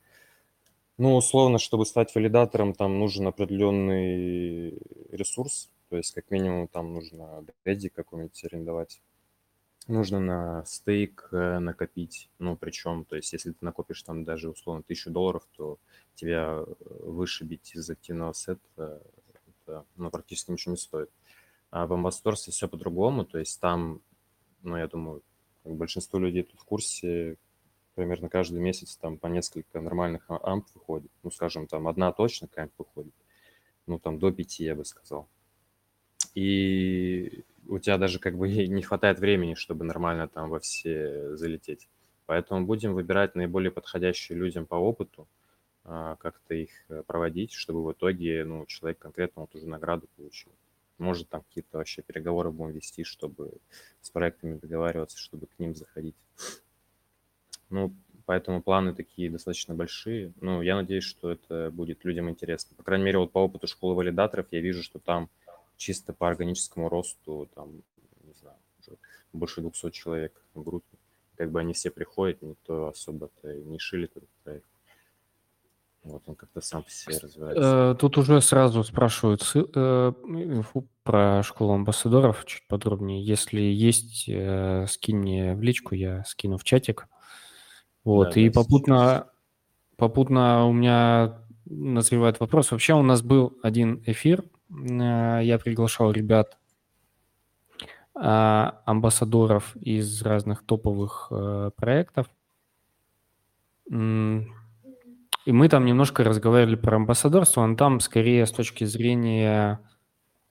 ну, 0.98 1.16
условно, 1.16 1.58
чтобы 1.58 1.86
стать 1.86 2.14
валидатором, 2.14 2.74
там 2.74 3.00
нужен 3.00 3.28
определенный 3.28 4.78
ресурс, 5.10 5.72
то 5.90 5.98
есть 5.98 6.14
как 6.14 6.30
минимум 6.30 6.68
там 6.68 6.94
нужно 6.94 7.44
Reddit 7.66 7.90
какой-нибудь 7.90 8.44
арендовать, 8.46 9.02
нужно 9.88 10.20
на 10.20 10.66
стейк 10.66 11.30
э, 11.32 11.60
накопить. 11.60 12.30
Ну, 12.40 12.56
причем, 12.56 13.06
то 13.06 13.16
есть, 13.16 13.34
если 13.34 13.52
ты 13.52 13.58
накопишь 13.62 14.04
там 14.04 14.24
даже 14.24 14.50
условно 14.50 14.84
тысячу 14.84 15.10
долларов, 15.10 15.48
то 15.56 15.80
тебя 16.16 16.64
э, 16.66 16.74
вышибить 16.80 17.76
из 17.76 17.90
активного 17.90 18.34
сета 18.34 19.02
это, 19.72 19.86
ну, 19.96 20.10
практически 20.10 20.52
ничего 20.52 20.74
не 20.74 20.78
стоит. 20.78 21.10
А 21.70 21.88
в 21.88 21.94
амбассадорстве 21.94 22.52
все 22.52 22.68
по-другому, 22.68 23.26
то 23.26 23.40
есть 23.40 23.60
там, 23.60 24.02
ну, 24.62 24.78
я 24.78 24.88
думаю, 24.88 25.24
большинство 25.64 26.20
людей 26.20 26.44
тут 26.44 26.60
в 26.60 26.66
курсе, 26.66 27.38
примерно 27.96 28.30
каждый 28.30 28.60
месяц 28.60 28.98
там 28.98 29.18
по 29.18 29.28
несколько 29.28 29.80
нормальных 29.80 30.26
амп 30.30 30.68
выходит. 30.74 31.12
Ну, 31.24 31.32
скажем, 31.32 31.68
там 31.68 31.88
одна 31.88 32.12
точно 32.12 32.50
амп 32.56 32.74
выходит. 32.78 33.14
Ну, 33.88 34.00
там 34.00 34.20
до 34.20 34.32
пяти, 34.32 34.64
я 34.64 34.76
бы 34.76 34.86
сказал. 34.86 35.28
И 36.36 37.44
у 37.68 37.80
тебя 37.80 37.98
даже 37.98 38.20
как 38.20 38.38
бы 38.38 38.48
не 38.68 38.82
хватает 38.82 39.20
времени, 39.20 39.56
чтобы 39.56 39.86
нормально 39.86 40.28
там 40.28 40.50
во 40.50 40.60
все 40.60 41.36
залететь. 41.36 41.88
Поэтому 42.26 42.66
будем 42.66 42.94
выбирать 42.94 43.36
наиболее 43.36 43.72
подходящие 43.72 44.38
людям 44.38 44.66
по 44.66 44.76
опыту, 44.76 45.28
а, 45.84 46.16
как-то 46.18 46.54
их 46.54 46.70
э, 46.90 47.04
проводить, 47.06 47.54
чтобы 47.54 47.84
в 47.84 47.92
итоге 47.92 48.46
ну, 48.46 48.66
человек 48.68 49.00
конкретно 49.00 49.42
вот 49.42 49.56
уже 49.56 49.68
награду 49.68 50.08
получил. 50.16 50.52
Может, 50.98 51.30
там 51.30 51.42
какие-то 51.42 51.80
вообще 51.80 52.04
переговоры 52.04 52.52
будем 52.52 52.74
вести, 52.74 53.04
чтобы 53.04 53.52
с 54.02 54.12
проектами 54.12 54.60
договариваться, 54.60 55.18
чтобы 55.18 55.48
к 55.48 55.58
ним 55.58 55.76
заходить. 55.76 56.16
Ну, 57.72 57.92
поэтому 58.26 58.62
планы 58.62 58.94
такие 58.94 59.32
достаточно 59.32 59.74
большие. 59.74 60.32
Ну, 60.40 60.62
я 60.62 60.76
надеюсь, 60.76 61.04
что 61.04 61.32
это 61.32 61.72
будет 61.74 62.06
людям 62.06 62.30
интересно. 62.30 62.78
По 62.78 62.84
крайней 62.84 63.06
мере, 63.06 63.18
вот 63.18 63.32
по 63.32 63.40
опыту 63.40 63.66
школы 63.66 63.96
валидаторов 63.96 64.46
я 64.52 64.62
вижу, 64.62 64.84
что 64.84 65.00
там 65.00 65.30
чисто 65.82 66.14
по 66.14 66.28
органическому 66.28 66.90
росту, 66.90 67.50
там, 67.56 67.82
не 68.24 68.34
знаю, 68.34 68.58
уже 68.80 68.98
больше 69.34 69.62
200 69.62 69.90
человек 69.90 70.40
в 70.54 70.64
группе. 70.64 70.98
Как 71.36 71.52
бы 71.52 71.60
они 71.60 71.74
все 71.74 71.90
приходят, 71.90 72.42
никто 72.44 72.88
особо-то 72.88 73.52
не 73.54 73.80
шилит 73.80 74.12
этот 74.16 74.30
проект. 74.44 74.66
Вот 76.04 76.24
он 76.28 76.36
как-то 76.36 76.62
сам 76.62 76.84
по 76.84 76.90
себе 76.90 77.18
развивается. 77.18 77.94
Э, 77.94 77.96
тут 78.00 78.18
уже 78.18 78.42
сразу 78.42 78.84
спрашивают 78.84 79.42
э, 79.56 79.60
инфу 79.60 80.88
про 81.04 81.42
школу 81.44 81.74
амбассадоров 81.74 82.46
чуть 82.46 82.68
подробнее. 82.68 83.24
Если 83.24 83.62
есть, 83.62 84.26
э, 84.28 84.86
скинь 84.88 85.18
мне 85.18 85.56
в 85.56 85.62
личку, 85.62 85.96
я 85.96 86.24
скину 86.26 86.58
в 86.58 86.64
чатик. 86.64 87.08
Вот, 88.04 88.34
да, 88.34 88.42
и 88.42 88.50
попутно, 88.50 89.32
попутно 89.96 90.68
у 90.68 90.74
меня 90.74 91.40
назревает 91.66 92.40
вопрос. 92.40 92.72
Вообще 92.72 92.94
у 92.94 93.04
нас 93.04 93.22
был 93.22 93.58
один 93.62 94.04
эфир 94.06 94.44
я 94.72 95.60
приглашал 95.62 96.12
ребят, 96.12 96.58
а, 98.14 98.82
амбассадоров 98.86 99.76
из 99.78 100.22
разных 100.22 100.64
топовых 100.66 101.28
э, 101.32 101.72
проектов. 101.76 102.28
И 103.90 105.52
мы 105.52 105.70
там 105.70 105.86
немножко 105.86 106.24
разговаривали 106.24 106.76
про 106.76 106.98
амбассадорство, 106.98 107.66
но 107.66 107.76
там 107.76 108.00
скорее 108.00 108.46
с 108.46 108.52
точки 108.52 108.84
зрения 108.86 109.80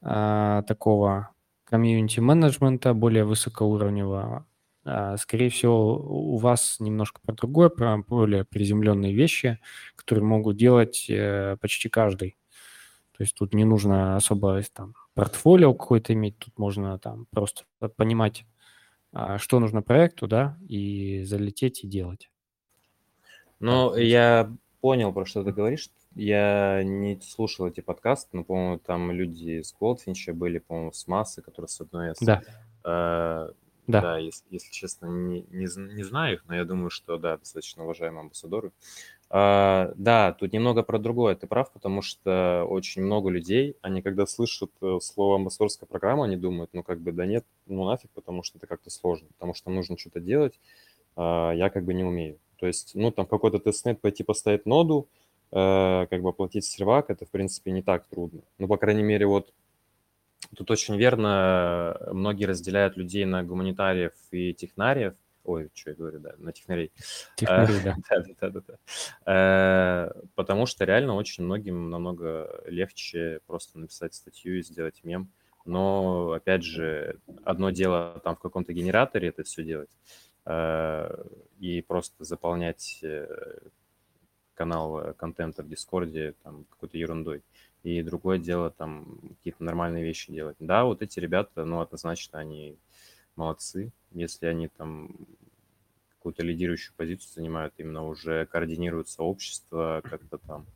такого 0.00 1.30
комьюнити-менеджмента, 1.64 2.94
более 2.94 3.24
высокоуровневого. 3.24 4.46
Скорее 5.18 5.50
всего, 5.50 5.96
у 5.96 6.36
вас 6.38 6.80
немножко 6.80 7.20
про 7.20 7.34
другое, 7.34 7.68
про 7.68 7.98
более 7.98 8.44
приземленные 8.44 9.14
вещи, 9.14 9.58
которые 9.94 10.24
могут 10.24 10.56
делать 10.56 11.06
э, 11.08 11.56
почти 11.60 11.90
каждый. 11.90 12.36
То 13.20 13.24
есть 13.24 13.34
тут 13.34 13.52
не 13.52 13.66
нужно 13.66 14.16
особо 14.16 14.62
там 14.72 14.94
портфолио 15.12 15.74
какое-то 15.74 16.14
иметь, 16.14 16.38
тут 16.38 16.58
можно 16.58 16.98
там 16.98 17.26
просто 17.30 17.64
понимать, 17.96 18.46
а, 19.12 19.36
что 19.36 19.60
нужно 19.60 19.82
проекту, 19.82 20.26
да, 20.26 20.56
и 20.66 21.22
залететь 21.24 21.84
и 21.84 21.86
делать. 21.86 22.30
Ну, 23.58 23.94
я 23.94 24.50
понял, 24.80 25.12
про 25.12 25.26
что 25.26 25.44
ты 25.44 25.52
говоришь. 25.52 25.90
Я 26.14 26.80
не 26.82 27.20
слушал 27.20 27.66
эти 27.66 27.82
подкасты, 27.82 28.38
но, 28.38 28.42
по-моему, 28.42 28.78
там 28.78 29.10
люди 29.10 29.60
с 29.60 29.76
Goldfinch 29.78 30.32
были, 30.32 30.58
по-моему, 30.58 30.92
с 30.92 31.06
Массы, 31.06 31.42
которые 31.42 31.68
с 31.68 31.78
одной 31.78 32.12
из... 32.12 32.16
Да. 32.22 33.50
Да. 33.90 34.00
да, 34.00 34.18
если, 34.18 34.44
если 34.50 34.70
честно, 34.70 35.06
не, 35.06 35.44
не, 35.50 35.66
не 35.94 36.02
знаю 36.02 36.34
их, 36.34 36.44
но 36.46 36.54
я 36.54 36.64
думаю, 36.64 36.90
что 36.90 37.18
да, 37.18 37.36
достаточно 37.36 37.84
уважаемые 37.84 38.20
амбассадоры. 38.20 38.72
А, 39.32 39.92
да, 39.96 40.32
тут 40.32 40.52
немного 40.52 40.82
про 40.82 40.98
другое, 40.98 41.36
ты 41.36 41.46
прав, 41.46 41.72
потому 41.72 42.02
что 42.02 42.66
очень 42.68 43.02
много 43.02 43.30
людей, 43.30 43.76
они 43.80 44.02
когда 44.02 44.26
слышат 44.26 44.72
э, 44.82 44.98
слово 45.00 45.36
амбассадорская 45.36 45.86
программа, 45.86 46.24
они 46.24 46.36
думают, 46.36 46.70
ну 46.72 46.82
как 46.82 47.00
бы 47.00 47.12
да 47.12 47.26
нет, 47.26 47.44
ну 47.66 47.84
нафиг, 47.84 48.10
потому 48.10 48.42
что 48.42 48.58
это 48.58 48.66
как-то 48.66 48.90
сложно, 48.90 49.28
потому 49.38 49.54
что 49.54 49.70
нужно 49.70 49.96
что-то 49.96 50.18
делать, 50.18 50.58
а 51.14 51.52
я 51.52 51.70
как 51.70 51.84
бы 51.84 51.94
не 51.94 52.02
умею. 52.02 52.38
То 52.58 52.66
есть, 52.66 52.96
ну 52.96 53.12
там 53.12 53.24
какой-то 53.26 53.60
тестнет 53.60 54.00
пойти 54.00 54.24
поставить 54.24 54.66
ноду, 54.66 55.06
э, 55.52 56.06
как 56.10 56.22
бы 56.22 56.30
оплатить 56.30 56.64
сервак, 56.64 57.08
это 57.10 57.24
в 57.24 57.30
принципе 57.30 57.70
не 57.70 57.82
так 57.82 58.06
трудно. 58.08 58.40
Ну, 58.58 58.66
по 58.66 58.78
крайней 58.78 59.04
мере, 59.04 59.26
вот 59.26 59.52
тут 60.56 60.70
очень 60.70 60.96
верно, 60.96 61.96
многие 62.12 62.44
разделяют 62.44 62.96
людей 62.96 63.24
на 63.24 63.42
гуманитариев 63.42 64.12
и 64.30 64.54
технариев, 64.54 65.14
Ой, 65.44 65.70
что 65.74 65.90
я 65.90 65.96
говорю, 65.96 66.20
да, 66.20 66.34
на 66.38 66.52
технарей. 66.52 66.92
Технарей, 67.36 67.80
да. 67.84 67.96
да, 68.10 68.24
да, 68.40 68.50
да, 68.50 68.78
да. 69.24 70.12
Потому 70.34 70.66
что 70.66 70.84
реально 70.84 71.14
очень 71.14 71.44
многим 71.44 71.88
намного 71.88 72.62
легче 72.66 73.40
просто 73.46 73.78
написать 73.78 74.14
статью 74.14 74.58
и 74.58 74.62
сделать 74.62 75.02
мем. 75.02 75.30
Но, 75.64 76.32
опять 76.32 76.62
же, 76.62 77.18
одно 77.44 77.70
дело 77.70 78.20
там 78.24 78.36
в 78.36 78.40
каком-то 78.40 78.72
генераторе 78.72 79.28
это 79.28 79.42
все 79.42 79.62
делать 79.62 79.90
э, 80.46 81.24
и 81.58 81.82
просто 81.82 82.24
заполнять 82.24 83.00
э, 83.02 83.58
канал 84.54 85.14
контента 85.14 85.62
в 85.62 85.68
Дискорде 85.68 86.34
там 86.42 86.64
какой-то 86.70 86.96
ерундой. 86.96 87.42
И 87.82 88.02
другое 88.02 88.38
дело 88.38 88.70
там 88.70 89.20
какие-то 89.38 89.64
нормальные 89.64 90.04
вещи 90.04 90.32
делать. 90.32 90.56
Да, 90.58 90.84
вот 90.84 91.02
эти 91.02 91.18
ребята, 91.18 91.64
ну, 91.64 91.80
однозначно 91.80 92.38
они 92.38 92.76
молодцы. 93.36 93.92
Если 94.12 94.46
они 94.46 94.68
там 94.68 95.14
какую-то 96.18 96.42
лидирующую 96.42 96.94
позицию 96.96 97.32
занимают, 97.32 97.72
именно 97.78 98.06
уже 98.06 98.44
координируют 98.46 99.08
сообщество 99.08 100.02
как-то 100.04 100.38
там. 100.38 100.66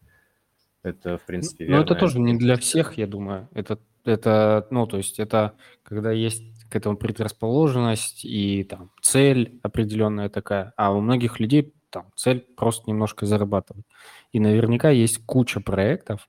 Это, 0.82 1.18
в 1.18 1.22
принципе, 1.22 1.64
верно. 1.64 1.78
Но 1.78 1.84
это 1.84 1.94
тоже 1.94 2.18
не 2.18 2.36
для 2.36 2.56
всех, 2.56 2.96
я 2.96 3.06
думаю. 3.06 3.48
Это, 3.52 3.78
это, 4.04 4.66
ну, 4.70 4.86
то 4.86 4.96
есть 4.96 5.18
это 5.18 5.54
когда 5.82 6.12
есть 6.12 6.42
к 6.70 6.76
этому 6.76 6.96
предрасположенность 6.96 8.24
и 8.24 8.64
там 8.64 8.90
цель 9.02 9.58
определенная 9.62 10.28
такая, 10.28 10.72
а 10.76 10.92
у 10.94 11.00
многих 11.00 11.40
людей 11.40 11.74
там 11.90 12.10
цель 12.16 12.40
просто 12.40 12.90
немножко 12.90 13.26
зарабатывать. 13.26 13.84
И 14.32 14.40
наверняка 14.40 14.90
есть 14.90 15.24
куча 15.24 15.60
проектов, 15.60 16.28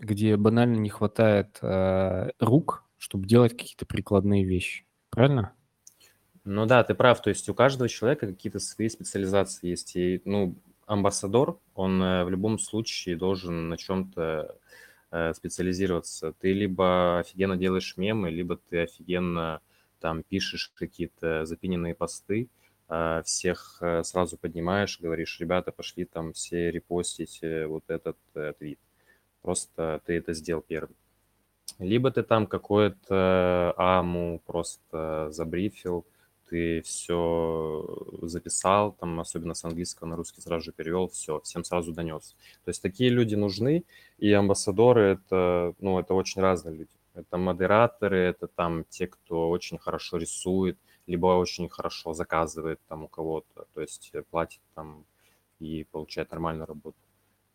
где 0.00 0.36
банально 0.36 0.76
не 0.76 0.88
хватает 0.88 1.58
э, 1.62 2.30
рук, 2.40 2.84
чтобы 2.98 3.26
делать 3.26 3.56
какие-то 3.56 3.86
прикладные 3.86 4.44
вещи. 4.44 4.86
Правильно? 5.10 5.52
Ну 6.44 6.66
да, 6.66 6.82
ты 6.84 6.94
прав. 6.94 7.20
То 7.22 7.30
есть 7.30 7.48
у 7.48 7.54
каждого 7.54 7.88
человека 7.88 8.26
какие-то 8.26 8.58
свои 8.58 8.88
специализации 8.88 9.68
есть. 9.68 9.94
И, 9.96 10.22
ну, 10.24 10.56
амбассадор, 10.86 11.60
он 11.74 12.02
э, 12.02 12.24
в 12.24 12.30
любом 12.30 12.58
случае 12.58 13.16
должен 13.16 13.68
на 13.68 13.76
чем-то 13.76 14.56
э, 15.10 15.34
специализироваться. 15.34 16.32
Ты 16.32 16.52
либо 16.52 17.20
офигенно 17.20 17.56
делаешь 17.56 17.96
мемы, 17.96 18.30
либо 18.30 18.56
ты 18.56 18.82
офигенно 18.82 19.60
там 20.00 20.22
пишешь 20.22 20.72
какие-то 20.74 21.44
запиненные 21.44 21.94
посты, 21.94 22.48
э, 22.88 23.22
всех 23.24 23.82
сразу 24.02 24.36
поднимаешь, 24.38 24.98
говоришь, 25.00 25.38
ребята, 25.40 25.72
пошли 25.72 26.06
там 26.06 26.32
все 26.32 26.70
репостить 26.70 27.40
вот 27.42 27.84
этот 27.88 28.16
твит. 28.58 28.80
Просто 29.42 30.00
ты 30.04 30.16
это 30.18 30.32
сделал 30.34 30.62
первым. 30.62 30.94
Либо 31.78 32.10
ты 32.10 32.22
там 32.22 32.46
какое-то 32.46 33.74
аму 33.76 34.40
просто 34.44 35.30
забрифил, 35.30 36.04
ты 36.50 36.82
все 36.82 37.86
записал, 38.22 38.92
там, 38.92 39.20
особенно 39.20 39.54
с 39.54 39.64
английского 39.64 40.08
на 40.08 40.16
русский 40.16 40.40
сразу 40.40 40.64
же 40.64 40.72
перевел, 40.72 41.08
все, 41.08 41.40
всем 41.40 41.64
сразу 41.64 41.92
донес. 41.92 42.34
То 42.64 42.70
есть 42.70 42.82
такие 42.82 43.08
люди 43.08 43.36
нужны, 43.36 43.84
и 44.18 44.32
амбассадоры 44.32 45.02
это, 45.02 45.74
ну, 45.78 46.00
это 46.00 46.12
очень 46.14 46.42
разные 46.42 46.74
люди. 46.74 46.90
Это 47.14 47.38
модераторы, 47.38 48.18
это 48.18 48.48
там 48.48 48.84
те, 48.88 49.06
кто 49.06 49.48
очень 49.48 49.78
хорошо 49.78 50.16
рисует, 50.16 50.76
либо 51.06 51.26
очень 51.26 51.68
хорошо 51.68 52.14
заказывает 52.14 52.80
там 52.88 53.04
у 53.04 53.08
кого-то, 53.08 53.66
то 53.72 53.80
есть 53.80 54.12
платит 54.30 54.60
там 54.74 55.04
и 55.60 55.84
получает 55.90 56.30
нормальную 56.30 56.66
работу. 56.66 56.98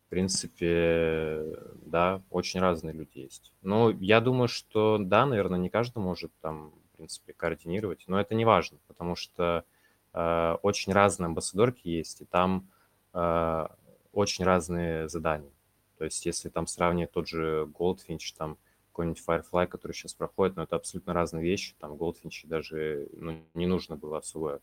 В 0.05 0.09
принципе, 0.09 1.43
да, 1.85 2.21
очень 2.29 2.59
разные 2.59 2.93
люди 2.93 3.19
есть. 3.19 3.53
Но 3.61 3.89
я 3.89 4.21
думаю, 4.21 4.47
что 4.47 4.97
да, 4.99 5.25
наверное, 5.25 5.59
не 5.59 5.69
каждый 5.69 5.97
может 5.97 6.31
там 6.41 6.73
в 6.95 6.97
принципе, 6.97 7.33
координировать. 7.33 8.05
Но 8.07 8.19
это 8.19 8.35
не 8.35 8.45
важно, 8.45 8.77
потому 8.87 9.15
что 9.15 9.65
э, 10.13 10.57
очень 10.61 10.93
разные 10.93 11.25
амбассадорки 11.25 11.87
есть, 11.87 12.21
и 12.21 12.25
там 12.25 12.69
э, 13.13 13.67
очень 14.13 14.45
разные 14.45 15.09
задания. 15.09 15.51
То 15.97 16.05
есть 16.05 16.25
если 16.25 16.47
там 16.47 16.67
сравнивать 16.67 17.11
тот 17.11 17.27
же 17.27 17.69
Goldfinch, 17.77 18.33
там 18.37 18.57
какой-нибудь 18.87 19.21
Firefly, 19.27 19.67
который 19.67 19.91
сейчас 19.91 20.13
проходит, 20.13 20.55
но 20.55 20.63
это 20.63 20.77
абсолютно 20.77 21.13
разные 21.13 21.43
вещи. 21.43 21.75
Там 21.79 21.95
Goldfinch 21.95 22.45
даже 22.45 23.09
ну, 23.11 23.45
не 23.53 23.67
нужно 23.67 23.97
было 23.97 24.19
особо... 24.19 24.61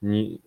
Не... 0.00 0.40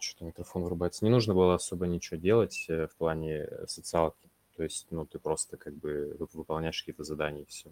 Что-то 0.00 0.24
микрофон 0.24 0.62
вырубается. 0.62 1.04
Не 1.04 1.10
нужно 1.10 1.34
было 1.34 1.54
особо 1.54 1.86
ничего 1.86 2.18
делать 2.18 2.66
э, 2.68 2.86
в 2.86 2.96
плане 2.96 3.46
социалки. 3.66 4.28
То 4.56 4.64
есть, 4.64 4.86
ну, 4.90 5.06
ты 5.06 5.18
просто 5.18 5.56
как 5.56 5.74
бы 5.74 6.16
выполняешь 6.32 6.80
какие-то 6.80 7.04
задания 7.04 7.42
и 7.42 7.46
все 7.46 7.70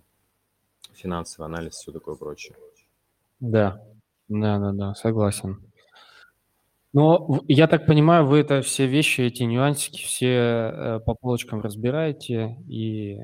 финансовый 0.94 1.46
анализ, 1.46 1.74
все 1.74 1.92
такое 1.92 2.16
прочее. 2.16 2.56
Да, 3.40 3.82
да-да-да, 4.28 4.94
согласен. 4.94 5.62
Но 6.94 7.40
я 7.46 7.66
так 7.66 7.86
понимаю, 7.86 8.26
вы 8.26 8.38
это 8.38 8.62
все 8.62 8.86
вещи, 8.86 9.20
эти 9.20 9.42
нюансики 9.42 10.02
все 10.02 10.26
э, 10.26 11.00
по 11.00 11.14
полочкам 11.14 11.60
разбираете 11.60 12.56
и 12.66 13.14
э, 13.14 13.20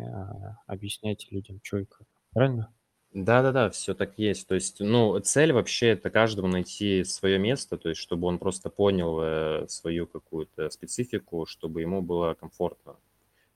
объясняете 0.66 1.28
людям, 1.30 1.60
что 1.62 1.78
и 1.78 1.84
как. 1.86 2.06
Правильно? 2.32 2.73
Да-да-да, 3.14 3.70
все 3.70 3.94
так 3.94 4.18
есть. 4.18 4.48
То 4.48 4.57
есть, 4.57 4.81
ну, 4.81 5.18
цель 5.20 5.53
вообще 5.53 5.90
это 5.90 6.11
каждому 6.11 6.48
найти 6.48 7.05
свое 7.05 7.38
место, 7.38 7.77
то 7.79 7.88
есть, 7.88 8.00
чтобы 8.00 8.27
он 8.27 8.38
просто 8.38 8.70
понял 8.70 9.20
э, 9.22 9.68
свою 9.68 10.09
какую-то 10.09 10.68
специфику, 10.70 11.46
чтобы 11.46 11.81
ему 11.81 12.03
было 12.03 12.35
комфортно 12.35 12.96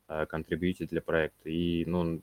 э, 0.08 0.26
контрибьютить 0.26 0.90
для 0.90 1.02
проекта. 1.02 1.50
И, 1.50 1.84
ну, 1.86 2.22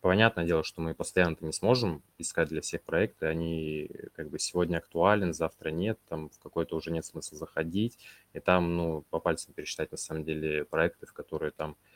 Понятное 0.00 0.44
дело, 0.44 0.62
что 0.62 0.80
мы 0.80 0.94
постоянно 0.94 1.36
не 1.40 1.52
сможем 1.52 2.04
искать 2.18 2.48
для 2.48 2.60
всех 2.60 2.82
проекты, 2.84 3.26
они 3.26 3.90
как 4.14 4.30
бы 4.30 4.38
сегодня 4.38 4.78
актуален, 4.78 5.34
завтра 5.34 5.70
нет, 5.70 5.98
там 6.08 6.30
в 6.30 6.38
какой-то 6.38 6.76
уже 6.76 6.92
нет 6.92 7.04
смысла 7.04 7.36
заходить, 7.36 7.98
и 8.32 8.38
там, 8.38 8.76
ну, 8.76 9.04
по 9.10 9.18
пальцам 9.18 9.54
пересчитать 9.54 9.90
на 9.90 9.96
самом 9.96 10.22
деле 10.22 10.64
проекты, 10.64 11.06
в 11.06 11.12
которые 11.12 11.50
там 11.50 11.72
э, 11.72 11.87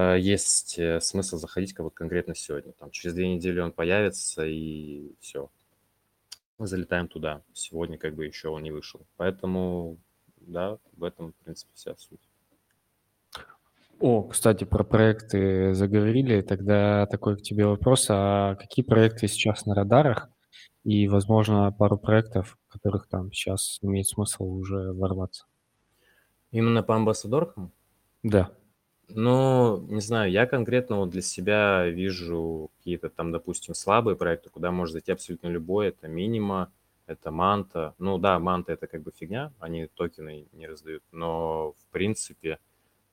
есть 0.00 0.78
э, 0.78 1.00
смысл 1.00 1.38
заходить 1.38 1.72
как 1.72 1.84
вот 1.84 1.94
конкретно 1.94 2.34
сегодня. 2.34 2.72
Там 2.72 2.90
через 2.90 3.14
две 3.14 3.34
недели 3.34 3.60
он 3.60 3.72
появится, 3.72 4.44
и 4.44 5.14
все. 5.20 5.50
Мы 6.58 6.66
залетаем 6.66 7.08
туда. 7.08 7.42
Сегодня 7.52 7.98
как 7.98 8.14
бы 8.14 8.26
еще 8.26 8.48
он 8.48 8.62
не 8.62 8.70
вышел. 8.70 9.06
Поэтому, 9.16 9.98
да, 10.40 10.78
в 10.96 11.04
этом, 11.04 11.32
в 11.32 11.36
принципе, 11.36 11.70
вся 11.74 11.94
суть. 11.96 12.20
О, 13.98 14.22
кстати, 14.24 14.64
про 14.64 14.84
проекты 14.84 15.72
заговорили. 15.74 16.42
Тогда 16.42 17.06
такой 17.06 17.38
к 17.38 17.42
тебе 17.42 17.66
вопрос. 17.66 18.06
А 18.10 18.54
какие 18.56 18.84
проекты 18.84 19.28
сейчас 19.28 19.64
на 19.64 19.74
радарах? 19.74 20.28
И, 20.84 21.08
возможно, 21.08 21.72
пару 21.72 21.98
проектов, 21.98 22.58
которых 22.68 23.08
там 23.08 23.32
сейчас 23.32 23.78
имеет 23.82 24.06
смысл 24.06 24.44
уже 24.44 24.92
ворваться. 24.92 25.46
Именно 26.50 26.82
по 26.82 26.94
амбассадоркам? 26.94 27.72
Да. 28.22 28.50
Ну, 29.08 29.78
не 29.88 30.00
знаю, 30.00 30.30
я 30.30 30.46
конкретно 30.46 30.96
вот 30.96 31.10
для 31.10 31.22
себя 31.22 31.86
вижу 31.86 32.70
какие-то 32.78 33.08
там, 33.08 33.30
допустим, 33.32 33.74
слабые 33.74 34.16
проекты, 34.16 34.50
куда 34.50 34.72
может 34.72 34.92
зайти 34.94 35.12
абсолютно 35.12 35.48
любой. 35.48 35.88
Это 35.88 36.08
минима, 36.08 36.72
это 37.06 37.30
манта. 37.30 37.94
Ну 37.98 38.18
да, 38.18 38.38
манта 38.38 38.72
это 38.72 38.86
как 38.86 39.02
бы 39.02 39.12
фигня, 39.16 39.52
они 39.60 39.86
токены 39.86 40.46
не 40.52 40.66
раздают, 40.66 41.04
но 41.12 41.74
в 41.78 41.92
принципе 41.92 42.58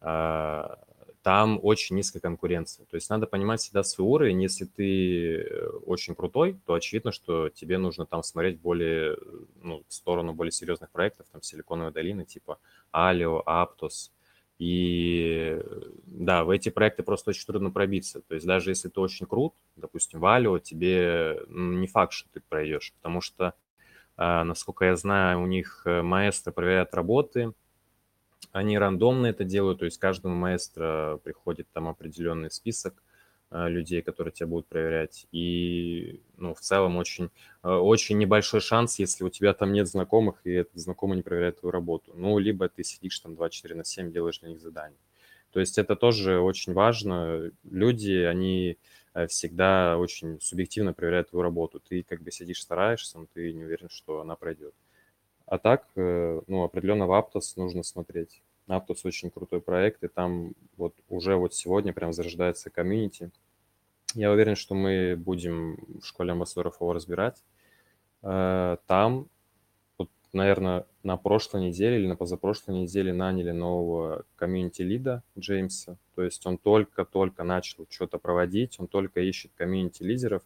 а, 0.01 0.79
там 1.23 1.59
очень 1.63 1.95
низкая 1.95 2.21
конкуренция. 2.21 2.85
То 2.85 2.95
есть 2.95 3.09
надо 3.09 3.27
понимать 3.27 3.61
всегда 3.61 3.83
свой 3.83 4.07
уровень. 4.07 4.41
Если 4.43 4.65
ты 4.65 5.37
э, 5.37 5.67
очень 5.85 6.15
крутой, 6.15 6.59
то 6.65 6.73
очевидно, 6.73 7.11
что 7.13 7.49
тебе 7.49 7.77
нужно 7.77 8.05
там 8.05 8.23
смотреть 8.23 8.59
более, 8.59 9.17
ну, 9.61 9.83
в 9.87 9.93
сторону 9.93 10.33
более 10.33 10.51
серьезных 10.51 10.89
проектов, 10.89 11.27
там, 11.31 11.41
Силиконовой 11.41 11.93
долины, 11.93 12.25
типа 12.25 12.59
Алио, 12.91 13.41
Аптос. 13.45 14.11
И 14.63 15.59
да, 16.05 16.45
в 16.45 16.49
эти 16.49 16.69
проекты 16.69 17.03
просто 17.03 17.31
очень 17.31 17.45
трудно 17.45 17.69
пробиться. 17.69 18.21
То 18.21 18.35
есть 18.35 18.47
даже 18.47 18.71
если 18.71 18.87
ты 18.87 19.01
очень 19.01 19.25
крут, 19.25 19.53
допустим, 19.75 20.21
Валио, 20.21 20.57
тебе 20.57 21.41
не 21.49 21.85
факт, 21.87 22.13
что 22.13 22.29
ты 22.31 22.39
пройдешь, 22.39 22.93
потому 22.93 23.19
что, 23.19 23.55
а, 24.15 24.45
насколько 24.45 24.85
я 24.85 24.95
знаю, 24.95 25.41
у 25.41 25.47
них 25.47 25.81
э, 25.83 26.01
маэстро 26.01 26.53
проверяет 26.53 26.93
работы, 26.93 27.51
они 28.53 28.77
рандомно 28.77 29.27
это 29.27 29.43
делают, 29.43 29.79
то 29.79 29.85
есть 29.85 29.97
каждому 29.97 30.33
маэстро 30.33 31.19
приходит 31.25 31.67
там 31.73 31.89
определенный 31.89 32.49
список, 32.49 33.03
людей, 33.53 34.01
которые 34.01 34.31
тебя 34.31 34.47
будут 34.47 34.67
проверять. 34.67 35.27
И, 35.31 36.21
ну, 36.37 36.53
в 36.55 36.59
целом 36.59 36.97
очень, 36.97 37.29
э, 37.63 37.69
очень 37.69 38.17
небольшой 38.17 38.61
шанс, 38.61 38.97
если 38.99 39.23
у 39.23 39.29
тебя 39.29 39.53
там 39.53 39.71
нет 39.73 39.87
знакомых, 39.87 40.41
и 40.43 40.51
этот 40.51 40.75
знакомый 40.75 41.17
не 41.17 41.23
проверяет 41.23 41.59
твою 41.59 41.71
работу. 41.71 42.11
Ну, 42.15 42.39
либо 42.39 42.67
ты 42.67 42.83
сидишь 42.83 43.19
там 43.19 43.35
24 43.35 43.75
на 43.75 43.85
7, 43.85 44.11
делаешь 44.11 44.39
для 44.39 44.49
них 44.49 44.59
задания. 44.59 44.97
То 45.51 45.59
есть 45.59 45.77
это 45.77 45.95
тоже 45.95 46.39
очень 46.39 46.73
важно. 46.73 47.51
Люди, 47.63 48.23
они 48.23 48.77
э, 49.13 49.27
всегда 49.27 49.97
очень 49.99 50.41
субъективно 50.41 50.93
проверяют 50.93 51.29
твою 51.29 51.43
работу. 51.43 51.79
Ты 51.79 52.01
как 52.01 52.23
бы 52.23 52.31
сидишь, 52.31 52.61
стараешься, 52.61 53.19
но 53.19 53.27
ты 53.33 53.53
не 53.53 53.63
уверен, 53.63 53.89
что 53.89 54.21
она 54.21 54.35
пройдет. 54.35 54.73
А 55.45 55.59
так, 55.59 55.85
ну, 55.95 56.63
определенно 56.63 57.05
в 57.05 57.11
Aptos 57.11 57.53
нужно 57.57 57.83
смотреть. 57.83 58.41
Aptos 58.67 59.01
очень 59.03 59.29
крутой 59.29 59.61
проект, 59.61 60.03
и 60.03 60.07
там 60.07 60.53
вот 60.77 60.95
уже 61.09 61.35
вот 61.35 61.53
сегодня 61.53 61.93
прям 61.93 62.13
зарождается 62.13 62.69
комьюнити. 62.69 63.29
Я 64.15 64.31
уверен, 64.31 64.55
что 64.55 64.75
мы 64.75 65.15
будем 65.17 65.77
в 65.99 66.05
школе 66.05 66.33
амбассадоров 66.33 66.79
его 66.79 66.93
разбирать. 66.93 67.43
Э, 68.21 68.77
там, 68.85 69.27
вот, 69.97 70.09
наверное, 70.33 70.85
на 71.01 71.17
прошлой 71.17 71.61
неделе 71.61 71.97
или 71.99 72.07
на 72.07 72.15
позапрошлой 72.15 72.75
неделе 72.75 73.11
наняли 73.11 73.51
нового 73.51 74.25
комьюнити-лида 74.35 75.23
Джеймса. 75.37 75.97
То 76.15 76.21
есть 76.21 76.45
он 76.45 76.57
только-только 76.57 77.43
начал 77.43 77.87
что-то 77.89 78.19
проводить, 78.19 78.79
он 78.79 78.87
только 78.87 79.19
ищет 79.21 79.51
комьюнити-лидеров. 79.55 80.43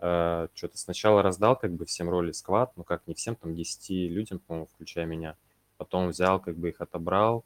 Э, 0.00 0.48
что-то 0.54 0.76
сначала 0.76 1.22
раздал 1.22 1.56
как 1.56 1.72
бы 1.72 1.86
всем 1.86 2.10
роли 2.10 2.32
сквад, 2.32 2.72
ну 2.76 2.82
как 2.82 3.06
не 3.06 3.14
всем, 3.14 3.36
там 3.36 3.54
10 3.54 4.10
людям, 4.10 4.40
по-моему, 4.40 4.66
включая 4.66 5.06
меня. 5.06 5.36
Потом 5.76 6.08
взял, 6.08 6.40
как 6.40 6.56
бы 6.56 6.70
их 6.70 6.80
отобрал, 6.80 7.44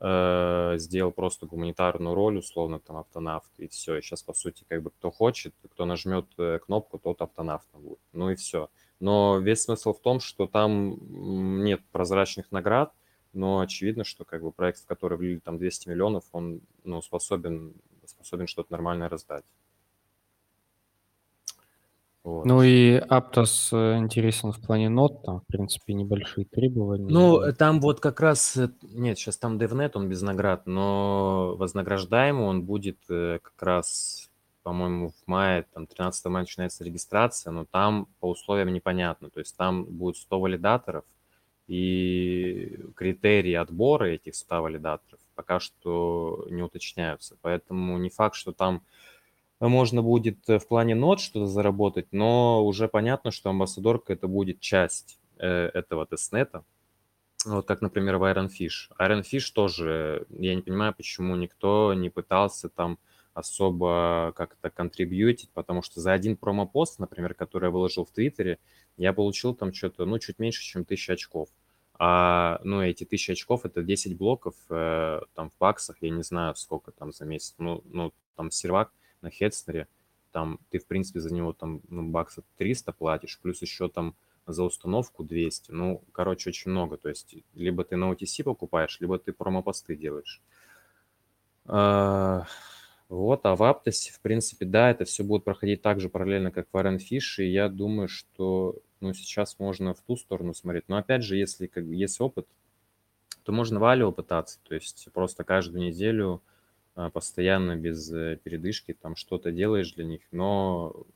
Э, 0.00 0.74
сделал 0.78 1.10
просто 1.10 1.46
гуманитарную 1.46 2.14
роль, 2.14 2.38
условно, 2.38 2.78
там, 2.78 2.98
автонавт, 2.98 3.50
и 3.58 3.66
все. 3.66 3.96
И 3.96 4.00
сейчас, 4.00 4.22
по 4.22 4.32
сути, 4.32 4.64
как 4.68 4.82
бы 4.82 4.90
кто 4.90 5.10
хочет, 5.10 5.54
кто 5.72 5.86
нажмет 5.86 6.26
э, 6.38 6.60
кнопку, 6.64 6.98
тот 6.98 7.20
автонавтом 7.20 7.82
будет. 7.82 7.98
Ну 8.12 8.30
и 8.30 8.36
все. 8.36 8.70
Но 9.00 9.38
весь 9.38 9.62
смысл 9.62 9.92
в 9.92 10.00
том, 10.00 10.20
что 10.20 10.46
там 10.46 11.64
нет 11.64 11.80
прозрачных 11.90 12.52
наград, 12.52 12.92
но 13.32 13.58
очевидно, 13.58 14.04
что 14.04 14.24
как 14.24 14.42
бы 14.42 14.52
проект, 14.52 14.80
в 14.80 14.86
который 14.86 15.18
влили 15.18 15.40
там 15.40 15.58
200 15.58 15.88
миллионов, 15.88 16.24
он 16.30 16.60
ну, 16.84 17.02
способен, 17.02 17.74
способен 18.06 18.46
что-то 18.46 18.70
нормальное 18.70 19.08
раздать. 19.08 19.44
Вот. 22.28 22.44
Ну 22.44 22.62
и 22.62 22.98
Aptos 22.98 23.70
э, 23.72 23.98
интересен 23.98 24.52
в 24.52 24.60
плане 24.60 24.88
нот, 24.88 25.22
там, 25.22 25.40
в 25.40 25.46
принципе, 25.46 25.94
небольшие 25.94 26.44
требования. 26.44 27.10
Ну, 27.10 27.40
э, 27.40 27.52
там 27.52 27.80
вот 27.80 28.00
как 28.00 28.20
раз, 28.20 28.56
э, 28.56 28.68
нет, 28.82 29.18
сейчас 29.18 29.38
там 29.38 29.56
DevNet, 29.56 29.92
он 29.94 30.08
без 30.08 30.20
наград, 30.20 30.66
но 30.66 31.56
вознаграждаемый 31.56 32.44
он 32.44 32.62
будет 32.64 32.98
как 33.06 33.62
раз, 33.62 34.30
по-моему, 34.62 35.08
в 35.10 35.26
мае, 35.26 35.64
там, 35.72 35.86
13 35.86 36.26
мая 36.26 36.42
начинается 36.42 36.84
регистрация, 36.84 37.50
но 37.50 37.64
там 37.64 38.08
по 38.20 38.28
условиям 38.28 38.72
непонятно, 38.72 39.30
то 39.30 39.40
есть 39.40 39.56
там 39.56 39.84
будет 39.84 40.16
100 40.16 40.40
валидаторов, 40.40 41.04
и 41.66 42.78
критерии 42.94 43.54
отбора 43.54 44.06
этих 44.06 44.34
100 44.34 44.62
валидаторов 44.62 45.20
пока 45.38 45.60
что 45.60 46.46
не 46.50 46.62
уточняются, 46.62 47.36
поэтому 47.42 47.96
не 47.98 48.10
факт, 48.10 48.34
что 48.34 48.50
там 48.50 48.82
можно 49.66 50.02
будет 50.02 50.48
э, 50.48 50.58
в 50.58 50.68
плане 50.68 50.94
нот 50.94 51.20
что-то 51.20 51.46
заработать, 51.46 52.06
но 52.12 52.64
уже 52.64 52.88
понятно, 52.88 53.30
что 53.30 53.50
амбассадорка 53.50 54.12
это 54.12 54.28
будет 54.28 54.60
часть 54.60 55.18
э, 55.38 55.48
этого 55.74 56.06
тестнета. 56.06 56.64
Вот 57.44 57.66
как, 57.66 57.80
например, 57.80 58.18
в 58.18 58.24
Iron 58.24 58.48
Fish. 58.48 58.90
Iron 59.00 59.22
Fish 59.22 59.52
тоже, 59.52 60.26
я 60.30 60.54
не 60.54 60.62
понимаю, 60.62 60.94
почему 60.94 61.36
никто 61.36 61.94
не 61.94 62.10
пытался 62.10 62.68
там 62.68 62.98
особо 63.34 64.32
как-то 64.36 64.70
контрибьютить, 64.70 65.50
потому 65.52 65.82
что 65.82 66.00
за 66.00 66.12
один 66.12 66.36
промопост, 66.36 66.98
например, 66.98 67.34
который 67.34 67.66
я 67.66 67.70
выложил 67.70 68.04
в 68.04 68.10
Твиттере, 68.10 68.58
я 68.96 69.12
получил 69.12 69.54
там 69.54 69.72
что-то, 69.72 70.04
ну, 70.04 70.18
чуть 70.18 70.40
меньше, 70.40 70.62
чем 70.62 70.84
тысяча 70.84 71.12
очков. 71.12 71.48
А, 72.00 72.60
ну, 72.64 72.82
эти 72.82 73.04
тысячи 73.04 73.32
очков– 73.32 73.64
это 73.64 73.82
10 73.82 74.16
блоков, 74.16 74.54
э, 74.70 75.20
там, 75.34 75.50
в 75.50 75.58
баксах, 75.58 75.96
я 76.00 76.10
не 76.10 76.22
знаю, 76.22 76.54
сколько 76.56 76.90
там 76.90 77.12
за 77.12 77.24
месяц. 77.24 77.54
Ну, 77.58 77.82
ну 77.86 78.12
там, 78.36 78.50
сервак– 78.50 78.92
на 79.22 79.30
Хедснере, 79.30 79.88
там 80.32 80.60
ты, 80.70 80.78
в 80.78 80.86
принципе, 80.86 81.20
за 81.20 81.32
него 81.32 81.52
там 81.52 81.80
ну, 81.88 82.08
баксов 82.08 82.44
300 82.56 82.92
платишь, 82.92 83.38
плюс 83.40 83.62
еще 83.62 83.88
там 83.88 84.14
за 84.46 84.64
установку 84.64 85.24
200. 85.24 85.72
Ну, 85.72 86.02
короче, 86.12 86.50
очень 86.50 86.70
много. 86.70 86.96
То 86.96 87.08
есть 87.08 87.34
либо 87.54 87.84
ты 87.84 87.96
на 87.96 88.10
OTC 88.12 88.44
покупаешь, 88.44 88.98
либо 89.00 89.18
ты 89.18 89.32
промопосты 89.32 89.96
делаешь. 89.96 90.42
А, 91.66 92.46
вот, 93.08 93.40
а 93.44 93.56
в 93.56 93.62
Aptos, 93.62 94.10
в 94.12 94.20
принципе, 94.20 94.64
да, 94.64 94.90
это 94.90 95.04
все 95.04 95.22
будет 95.22 95.44
проходить 95.44 95.82
так 95.82 96.00
же 96.00 96.08
параллельно, 96.08 96.50
как 96.50 96.66
в 96.72 96.76
RNFish, 96.76 97.38
и 97.38 97.50
я 97.50 97.68
думаю, 97.68 98.08
что 98.08 98.76
ну, 99.00 99.12
сейчас 99.14 99.58
можно 99.58 99.94
в 99.94 100.00
ту 100.00 100.16
сторону 100.16 100.54
смотреть. 100.54 100.88
Но 100.88 100.96
опять 100.96 101.22
же, 101.22 101.36
если 101.36 101.66
как 101.66 101.84
есть 101.84 102.20
опыт, 102.20 102.46
то 103.44 103.52
можно 103.52 103.80
валио 103.80 104.12
пытаться, 104.12 104.58
то 104.64 104.74
есть 104.74 105.08
просто 105.12 105.44
каждую 105.44 105.82
неделю 105.86 106.42
постоянно 107.12 107.76
без 107.76 108.12
э, 108.12 108.38
передышки 108.42 108.92
там 108.92 109.14
что-то 109.14 109.52
делаешь 109.52 109.92
для 109.92 110.04
них, 110.04 110.22
но 110.32 111.06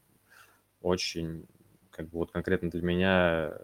очень, 0.81 1.47
как 1.91 2.07
бы 2.09 2.19
вот 2.19 2.31
конкретно 2.31 2.71
для 2.71 2.83
меня 2.83 3.59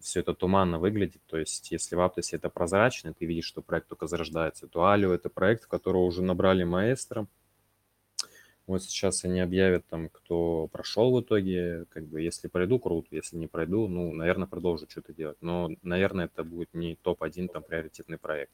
все 0.00 0.20
это 0.20 0.34
туманно 0.34 0.78
выглядит. 0.78 1.22
То 1.26 1.38
есть 1.38 1.70
если 1.70 1.96
в 1.96 2.00
Аптосе 2.00 2.36
это 2.36 2.50
прозрачно, 2.50 3.14
ты 3.14 3.24
видишь, 3.24 3.46
что 3.46 3.62
проект 3.62 3.88
только 3.88 4.06
зарождается, 4.06 4.66
то 4.66 4.90
Алио 4.90 5.12
это 5.12 5.30
проект, 5.30 5.64
в 5.64 5.68
которого 5.68 6.02
уже 6.02 6.22
набрали 6.22 6.64
маэстро. 6.64 7.26
Вот 8.66 8.82
сейчас 8.82 9.24
они 9.24 9.38
объявят 9.40 9.86
там, 9.86 10.08
кто 10.08 10.66
прошел 10.68 11.14
в 11.14 11.20
итоге, 11.20 11.84
как 11.88 12.04
бы, 12.06 12.20
если 12.20 12.48
пройду, 12.48 12.80
круто, 12.80 13.08
если 13.12 13.36
не 13.36 13.46
пройду, 13.46 13.86
ну, 13.86 14.12
наверное, 14.12 14.48
продолжу 14.48 14.86
что-то 14.88 15.12
делать. 15.14 15.38
Но, 15.40 15.70
наверное, 15.82 16.24
это 16.24 16.42
будет 16.42 16.74
не 16.74 16.96
топ-1 16.96 17.48
там 17.48 17.62
приоритетный 17.62 18.18
проект. 18.18 18.52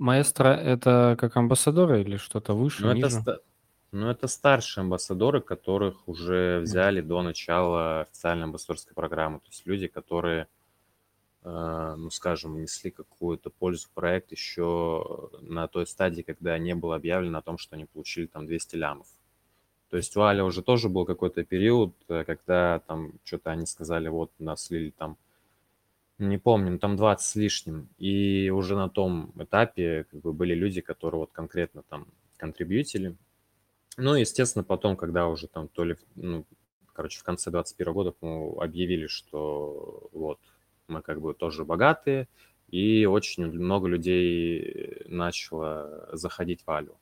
Маэстро 0.00 0.48
это 0.48 1.16
как 1.18 1.36
амбассадоры 1.36 2.00
или 2.00 2.16
что-то 2.16 2.54
выше, 2.54 2.82
Ну, 2.82 2.88
это, 2.88 2.96
ниже? 2.96 3.20
ста- 3.20 3.38
ну, 3.92 4.08
это 4.10 4.28
старшие 4.28 4.82
амбассадоры, 4.82 5.40
которых 5.40 6.08
уже 6.08 6.60
взяли 6.60 7.00
до 7.02 7.22
начала 7.22 8.00
официальной 8.02 8.44
амбассадорской 8.44 8.94
программы. 8.94 9.40
То 9.40 9.48
есть 9.50 9.66
люди, 9.66 9.88
которые, 9.88 10.48
э, 11.44 11.94
ну, 11.98 12.10
скажем, 12.10 12.60
несли 12.60 12.90
какую-то 12.90 13.50
пользу 13.50 13.88
в 13.88 13.90
проект 13.90 14.32
еще 14.32 15.30
на 15.42 15.68
той 15.68 15.86
стадии, 15.86 16.22
когда 16.22 16.56
не 16.58 16.74
было 16.74 16.96
объявлено 16.96 17.38
о 17.38 17.42
том, 17.42 17.58
что 17.58 17.76
они 17.76 17.84
получили 17.84 18.26
там 18.26 18.46
200 18.46 18.76
лямов. 18.76 19.06
То 19.90 19.96
есть 19.96 20.16
у 20.16 20.20
Аля 20.22 20.44
уже 20.44 20.62
тоже 20.62 20.88
был 20.88 21.04
какой-то 21.04 21.44
период, 21.44 21.92
э, 22.08 22.24
когда 22.24 22.78
там 22.86 23.12
что-то 23.24 23.50
они 23.50 23.66
сказали, 23.66 24.08
вот 24.08 24.30
нас 24.38 24.64
слили 24.64 24.94
там 24.96 25.16
не 26.20 26.38
помню, 26.38 26.72
ну, 26.72 26.78
там 26.78 26.96
20 26.96 27.26
с 27.26 27.34
лишним. 27.34 27.88
И 27.98 28.50
уже 28.50 28.76
на 28.76 28.88
том 28.88 29.32
этапе 29.38 30.04
как 30.10 30.20
бы 30.20 30.32
были 30.32 30.54
люди, 30.54 30.80
которые 30.80 31.20
вот 31.20 31.32
конкретно 31.32 31.82
там 31.82 32.06
контрибьютили. 32.36 33.16
Ну, 33.96 34.14
естественно, 34.14 34.64
потом, 34.64 34.96
когда 34.96 35.28
уже 35.28 35.48
там 35.48 35.68
то 35.68 35.84
ли, 35.84 35.96
ну, 36.14 36.46
короче, 36.92 37.18
в 37.18 37.24
конце 37.24 37.50
21 37.50 37.92
года, 37.92 38.12
по 38.12 38.62
объявили, 38.62 39.06
что 39.06 40.08
вот 40.12 40.38
мы 40.88 41.02
как 41.02 41.20
бы 41.20 41.34
тоже 41.34 41.64
богатые, 41.64 42.28
и 42.68 43.04
очень 43.06 43.46
много 43.46 43.88
людей 43.88 45.02
начало 45.06 46.08
заходить 46.12 46.62
в 46.64 46.70
Алю. 46.70 46.96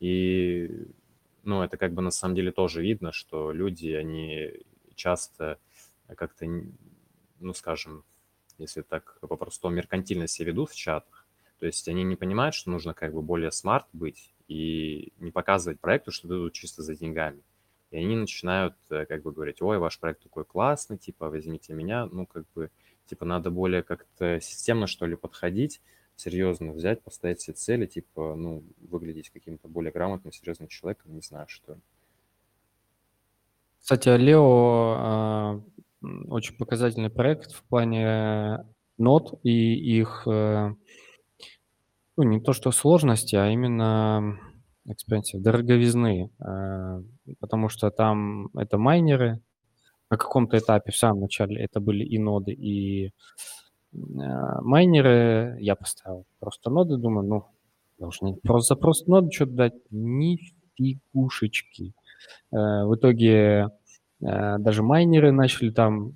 И, 0.00 0.88
ну, 1.44 1.62
это 1.62 1.76
как 1.76 1.92
бы 1.92 2.02
на 2.02 2.10
самом 2.10 2.34
деле 2.34 2.50
тоже 2.52 2.82
видно, 2.82 3.12
что 3.12 3.52
люди, 3.52 3.88
они 3.88 4.64
часто 4.94 5.58
как-то, 6.16 6.46
ну, 7.40 7.54
скажем, 7.54 8.04
если 8.62 8.82
так 8.82 9.18
по-простому, 9.20 9.76
меркантильно 9.76 10.26
себя 10.26 10.48
ведут 10.48 10.70
в 10.70 10.76
чатах. 10.76 11.26
То 11.58 11.66
есть 11.66 11.86
они 11.88 12.02
не 12.02 12.16
понимают, 12.16 12.54
что 12.54 12.70
нужно 12.70 12.94
как 12.94 13.12
бы 13.12 13.22
более 13.22 13.52
смарт 13.52 13.86
быть 13.92 14.32
и 14.48 15.12
не 15.18 15.30
показывать 15.30 15.80
проекту, 15.80 16.10
что 16.10 16.28
ты 16.28 16.34
тут 16.34 16.52
чисто 16.52 16.82
за 16.82 16.96
деньгами. 16.96 17.42
И 17.92 17.98
они 17.98 18.16
начинают 18.16 18.74
э, 18.90 19.04
как 19.04 19.22
бы 19.22 19.32
говорить, 19.32 19.60
ой, 19.60 19.78
ваш 19.78 19.98
проект 19.98 20.22
такой 20.22 20.44
классный, 20.44 20.96
типа, 20.96 21.28
возьмите 21.28 21.74
меня. 21.74 22.06
Ну, 22.06 22.26
как 22.26 22.46
бы, 22.54 22.70
типа, 23.06 23.26
надо 23.26 23.50
более 23.50 23.82
как-то 23.82 24.40
системно, 24.40 24.86
что 24.86 25.04
ли, 25.04 25.14
подходить, 25.14 25.82
серьезно 26.16 26.72
взять, 26.72 27.02
поставить 27.02 27.42
себе 27.42 27.54
цели, 27.54 27.86
типа, 27.86 28.34
ну, 28.34 28.64
выглядеть 28.80 29.30
каким-то 29.30 29.68
более 29.68 29.92
грамотным, 29.92 30.32
серьезным 30.32 30.68
человеком, 30.68 31.14
не 31.14 31.20
знаю, 31.20 31.46
что. 31.48 31.78
Кстати, 33.82 34.08
Лео 34.08 34.94
а, 34.96 35.60
очень 36.28 36.56
показательный 36.56 37.10
проект 37.10 37.52
в 37.52 37.62
плане 37.64 38.64
нот 38.98 39.38
и 39.42 39.74
их 39.74 40.24
э, 40.26 40.74
ну, 42.16 42.22
не 42.22 42.40
то 42.40 42.52
что 42.52 42.70
сложности, 42.72 43.36
а 43.36 43.50
именно 43.50 44.38
expensive, 44.86 45.40
дороговизны, 45.40 46.30
э, 46.38 47.02
потому 47.40 47.68
что 47.68 47.90
там 47.90 48.48
это 48.56 48.78
майнеры, 48.78 49.40
на 50.10 50.18
каком-то 50.18 50.58
этапе 50.58 50.92
в 50.92 50.96
самом 50.96 51.22
начале 51.22 51.62
это 51.62 51.80
были 51.80 52.04
и 52.04 52.18
ноды, 52.18 52.52
и 52.52 53.06
э, 53.06 53.10
майнеры. 53.92 55.56
Я 55.60 55.74
поставил 55.74 56.26
просто 56.38 56.70
ноды, 56.70 56.98
думаю, 56.98 57.26
ну, 57.26 57.46
должны 57.98 58.36
просто 58.36 58.74
за 58.74 58.80
просто 58.80 59.10
ноды 59.10 59.30
что-то 59.30 59.52
дать. 59.52 59.74
Нифигушечки. 59.90 61.94
В 62.50 62.94
итоге 62.94 63.68
даже 64.22 64.82
майнеры 64.82 65.32
начали 65.32 65.70
там, 65.70 66.14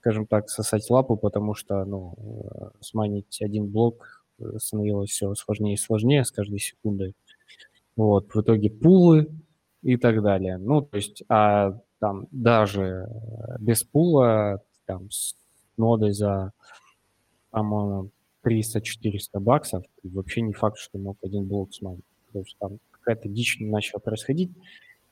скажем 0.00 0.26
так, 0.26 0.48
сосать 0.50 0.88
лапу, 0.90 1.16
потому 1.16 1.54
что, 1.54 1.84
ну, 1.84 2.14
э, 2.16 2.70
смайнить 2.80 3.40
один 3.40 3.68
блок 3.68 4.24
становилось 4.58 5.10
все 5.10 5.34
сложнее 5.34 5.74
и 5.74 5.78
сложнее 5.78 6.24
с 6.24 6.30
каждой 6.30 6.58
секундой. 6.58 7.14
Вот, 7.96 8.34
в 8.34 8.40
итоге 8.40 8.70
пулы 8.70 9.28
и 9.82 9.96
так 9.96 10.22
далее. 10.22 10.58
Ну, 10.58 10.82
то 10.82 10.96
есть, 10.96 11.22
а 11.28 11.78
там 12.00 12.26
даже 12.32 13.08
без 13.60 13.84
пула, 13.84 14.62
там, 14.86 15.10
с 15.10 15.36
нодой 15.76 16.12
за, 16.12 16.52
по-моему, 17.50 18.10
300-400 18.44 19.40
баксов, 19.40 19.84
вообще 20.02 20.42
не 20.42 20.52
факт, 20.52 20.78
что 20.78 20.98
мог 20.98 21.16
один 21.22 21.46
блок 21.46 21.72
смайнить. 21.72 22.04
То 22.32 22.40
есть 22.40 22.56
там 22.58 22.78
какая-то 22.90 23.28
дичь 23.28 23.58
начала 23.60 24.00
происходить. 24.00 24.50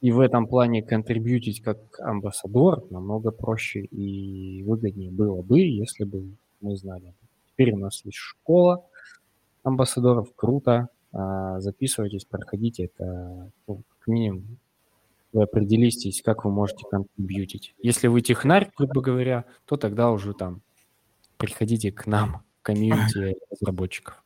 И 0.02 0.10
в 0.10 0.18
этом 0.20 0.48
плане 0.48 0.82
контрибьютить 0.82 1.62
как 1.62 1.78
амбассадор 2.00 2.84
намного 2.90 3.30
проще 3.30 3.80
и 3.84 4.62
выгоднее 4.64 5.12
было 5.12 5.42
бы, 5.42 5.60
если 5.60 6.04
бы 6.04 6.36
мы 6.60 6.76
знали. 6.76 7.14
Теперь 7.46 7.72
у 7.72 7.78
нас 7.78 8.04
есть 8.04 8.18
школа 8.18 8.84
амбассадоров, 9.62 10.34
круто. 10.34 10.88
А, 11.12 11.60
записывайтесь, 11.60 12.24
проходите. 12.24 12.86
Это 12.86 13.50
ну, 13.68 13.82
как 13.88 14.08
минимум 14.08 14.58
вы 15.32 15.44
определитесь, 15.44 16.20
как 16.20 16.44
вы 16.44 16.50
можете 16.50 16.84
контрибьютить. 16.90 17.74
Если 17.80 18.08
вы 18.08 18.20
технарь, 18.22 18.70
грубо 18.76 19.00
говоря, 19.00 19.44
то 19.66 19.76
тогда 19.76 20.10
уже 20.10 20.34
там 20.34 20.62
приходите 21.38 21.90
к 21.92 22.06
нам, 22.06 22.42
комьюнити 22.62 23.36
разработчиков. 23.50 24.21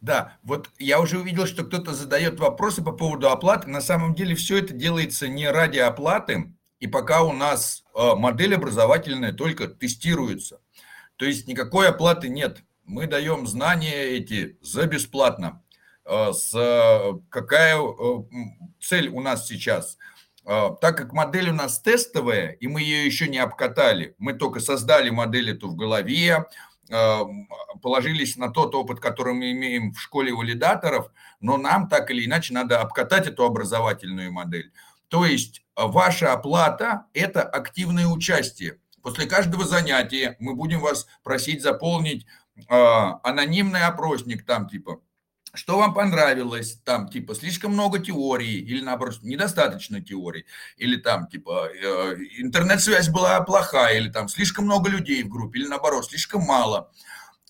Да, 0.00 0.38
вот 0.42 0.70
я 0.78 1.00
уже 1.00 1.18
увидел, 1.18 1.46
что 1.46 1.64
кто-то 1.64 1.92
задает 1.92 2.38
вопросы 2.38 2.82
по 2.82 2.92
поводу 2.92 3.30
оплаты. 3.30 3.68
На 3.68 3.80
самом 3.80 4.14
деле 4.14 4.36
все 4.36 4.58
это 4.58 4.72
делается 4.72 5.26
не 5.26 5.50
ради 5.50 5.78
оплаты, 5.78 6.52
и 6.78 6.86
пока 6.86 7.22
у 7.22 7.32
нас 7.32 7.84
э, 7.94 8.14
модель 8.14 8.54
образовательная 8.54 9.32
только 9.32 9.66
тестируется. 9.66 10.60
То 11.16 11.24
есть 11.24 11.48
никакой 11.48 11.88
оплаты 11.88 12.28
нет. 12.28 12.62
Мы 12.84 13.08
даем 13.08 13.46
знания 13.48 14.04
эти 14.04 14.56
за 14.62 14.86
бесплатно. 14.86 15.62
Э, 16.04 16.32
с, 16.32 16.52
какая 17.28 17.76
э, 17.76 18.22
цель 18.80 19.08
у 19.08 19.20
нас 19.20 19.46
сейчас? 19.46 19.98
Так 20.44 20.96
как 20.96 21.12
модель 21.12 21.50
у 21.50 21.52
нас 21.52 21.78
тестовая, 21.78 22.52
и 22.52 22.68
мы 22.68 22.80
ее 22.80 23.04
еще 23.04 23.28
не 23.28 23.36
обкатали, 23.36 24.14
мы 24.16 24.32
только 24.32 24.60
создали 24.60 25.10
модель 25.10 25.50
эту 25.50 25.68
в 25.68 25.76
голове, 25.76 26.46
положились 27.82 28.36
на 28.36 28.50
тот 28.50 28.74
опыт, 28.74 29.00
который 29.00 29.34
мы 29.34 29.52
имеем 29.52 29.92
в 29.92 30.00
школе 30.00 30.32
валидаторов, 30.32 31.10
но 31.40 31.56
нам 31.56 31.88
так 31.88 32.10
или 32.10 32.24
иначе 32.24 32.54
надо 32.54 32.80
обкатать 32.80 33.26
эту 33.26 33.44
образовательную 33.44 34.32
модель. 34.32 34.72
То 35.08 35.24
есть 35.24 35.64
а, 35.74 35.86
ваша 35.86 36.32
оплата– 36.32 37.06
это 37.14 37.42
активное 37.42 38.06
участие. 38.06 38.78
После 39.02 39.26
каждого 39.26 39.64
занятия 39.64 40.36
мы 40.38 40.54
будем 40.54 40.80
вас 40.80 41.06
просить 41.22 41.62
заполнить 41.62 42.26
э, 42.56 42.64
анонимный 42.68 43.84
опросник, 43.84 44.44
там 44.44 44.68
типа 44.68 45.00
что 45.58 45.76
вам 45.76 45.92
понравилось, 45.92 46.80
там, 46.84 47.08
типа, 47.08 47.34
слишком 47.34 47.72
много 47.72 47.98
теорий, 47.98 48.60
или 48.60 48.80
наоборот, 48.80 49.18
недостаточно 49.22 50.00
теорий, 50.00 50.46
или 50.76 50.96
там, 50.96 51.26
типа, 51.26 51.68
э, 51.74 52.14
интернет-связь 52.38 53.08
была 53.08 53.40
плохая, 53.40 53.98
или 53.98 54.08
там 54.08 54.28
слишком 54.28 54.66
много 54.66 54.88
людей 54.88 55.24
в 55.24 55.28
группе, 55.28 55.58
или 55.58 55.66
наоборот, 55.66 56.06
слишком 56.06 56.42
мало. 56.42 56.92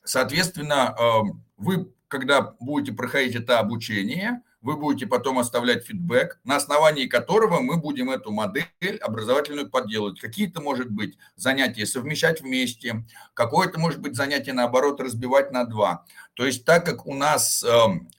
Соответственно, 0.04 0.96
э, 0.98 1.20
вы, 1.58 1.92
когда 2.08 2.40
будете 2.58 2.96
проходить 2.96 3.36
это 3.36 3.58
обучение, 3.58 4.40
вы 4.60 4.76
будете 4.76 5.06
потом 5.06 5.38
оставлять 5.38 5.84
фидбэк, 5.84 6.40
на 6.44 6.56
основании 6.56 7.06
которого 7.06 7.60
мы 7.60 7.76
будем 7.76 8.10
эту 8.10 8.32
модель 8.32 8.96
образовательную 9.00 9.70
подделывать. 9.70 10.20
Какие-то, 10.20 10.60
может 10.60 10.90
быть, 10.90 11.16
занятия 11.36 11.86
совмещать 11.86 12.40
вместе, 12.40 13.04
какое-то, 13.34 13.78
может 13.78 14.00
быть, 14.00 14.16
занятие, 14.16 14.52
наоборот, 14.52 15.00
разбивать 15.00 15.52
на 15.52 15.64
два. 15.64 16.04
То 16.34 16.44
есть 16.44 16.64
так 16.64 16.84
как 16.84 17.06
у 17.06 17.14
нас 17.14 17.62
э, 17.62 17.70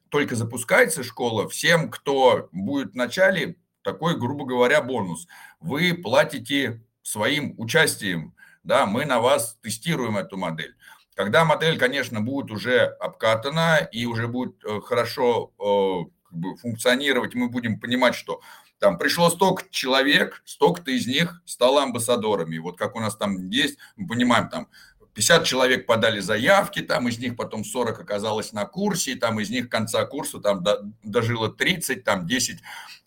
только 0.09 0.35
запускается 0.35 1.03
школа, 1.03 1.47
всем, 1.49 1.89
кто 1.89 2.49
будет 2.51 2.93
в 2.93 2.95
начале, 2.95 3.57
такой, 3.83 4.17
грубо 4.17 4.45
говоря, 4.45 4.81
бонус. 4.81 5.27
Вы 5.59 5.93
платите 5.93 6.83
своим 7.01 7.55
участием, 7.57 8.33
да, 8.63 8.85
мы 8.85 9.05
на 9.05 9.19
вас 9.19 9.57
тестируем 9.61 10.17
эту 10.17 10.37
модель. 10.37 10.75
Когда 11.15 11.43
модель, 11.43 11.77
конечно, 11.77 12.21
будет 12.21 12.49
уже 12.51 12.85
обкатана 12.85 13.77
и 13.91 14.05
уже 14.05 14.27
будет 14.27 14.63
э, 14.63 14.79
хорошо 14.79 15.51
э, 15.59 16.09
как 16.29 16.37
бы 16.37 16.55
функционировать, 16.57 17.35
мы 17.35 17.49
будем 17.49 17.79
понимать, 17.79 18.15
что 18.15 18.41
там 18.79 18.97
пришло 18.97 19.29
столько 19.29 19.63
человек, 19.71 20.41
столько-то 20.45 20.91
из 20.91 21.05
них 21.07 21.41
стало 21.45 21.83
амбассадорами. 21.83 22.57
Вот 22.59 22.77
как 22.77 22.95
у 22.95 22.99
нас 22.99 23.15
там 23.15 23.49
есть, 23.49 23.77
мы 23.97 24.07
понимаем, 24.07 24.49
там 24.49 24.67
50 25.13 25.43
человек 25.43 25.85
подали 25.85 26.19
заявки, 26.19 26.81
там 26.81 27.07
из 27.09 27.17
них 27.19 27.35
потом 27.35 27.65
40 27.65 27.99
оказалось 27.99 28.53
на 28.53 28.65
курсе, 28.65 29.15
там 29.15 29.39
из 29.39 29.49
них 29.49 29.69
конца 29.69 30.05
курса 30.05 30.39
там 30.39 30.63
до, 30.63 30.81
дожило 31.03 31.49
30, 31.49 32.03
там 32.03 32.25
10 32.25 32.59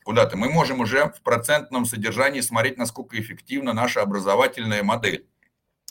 куда-то. 0.04 0.36
Мы 0.36 0.50
можем 0.50 0.80
уже 0.80 1.06
в 1.06 1.22
процентном 1.22 1.86
содержании 1.86 2.40
смотреть, 2.40 2.76
насколько 2.76 3.18
эффективна 3.18 3.72
наша 3.72 4.02
образовательная 4.02 4.82
модель. 4.82 5.26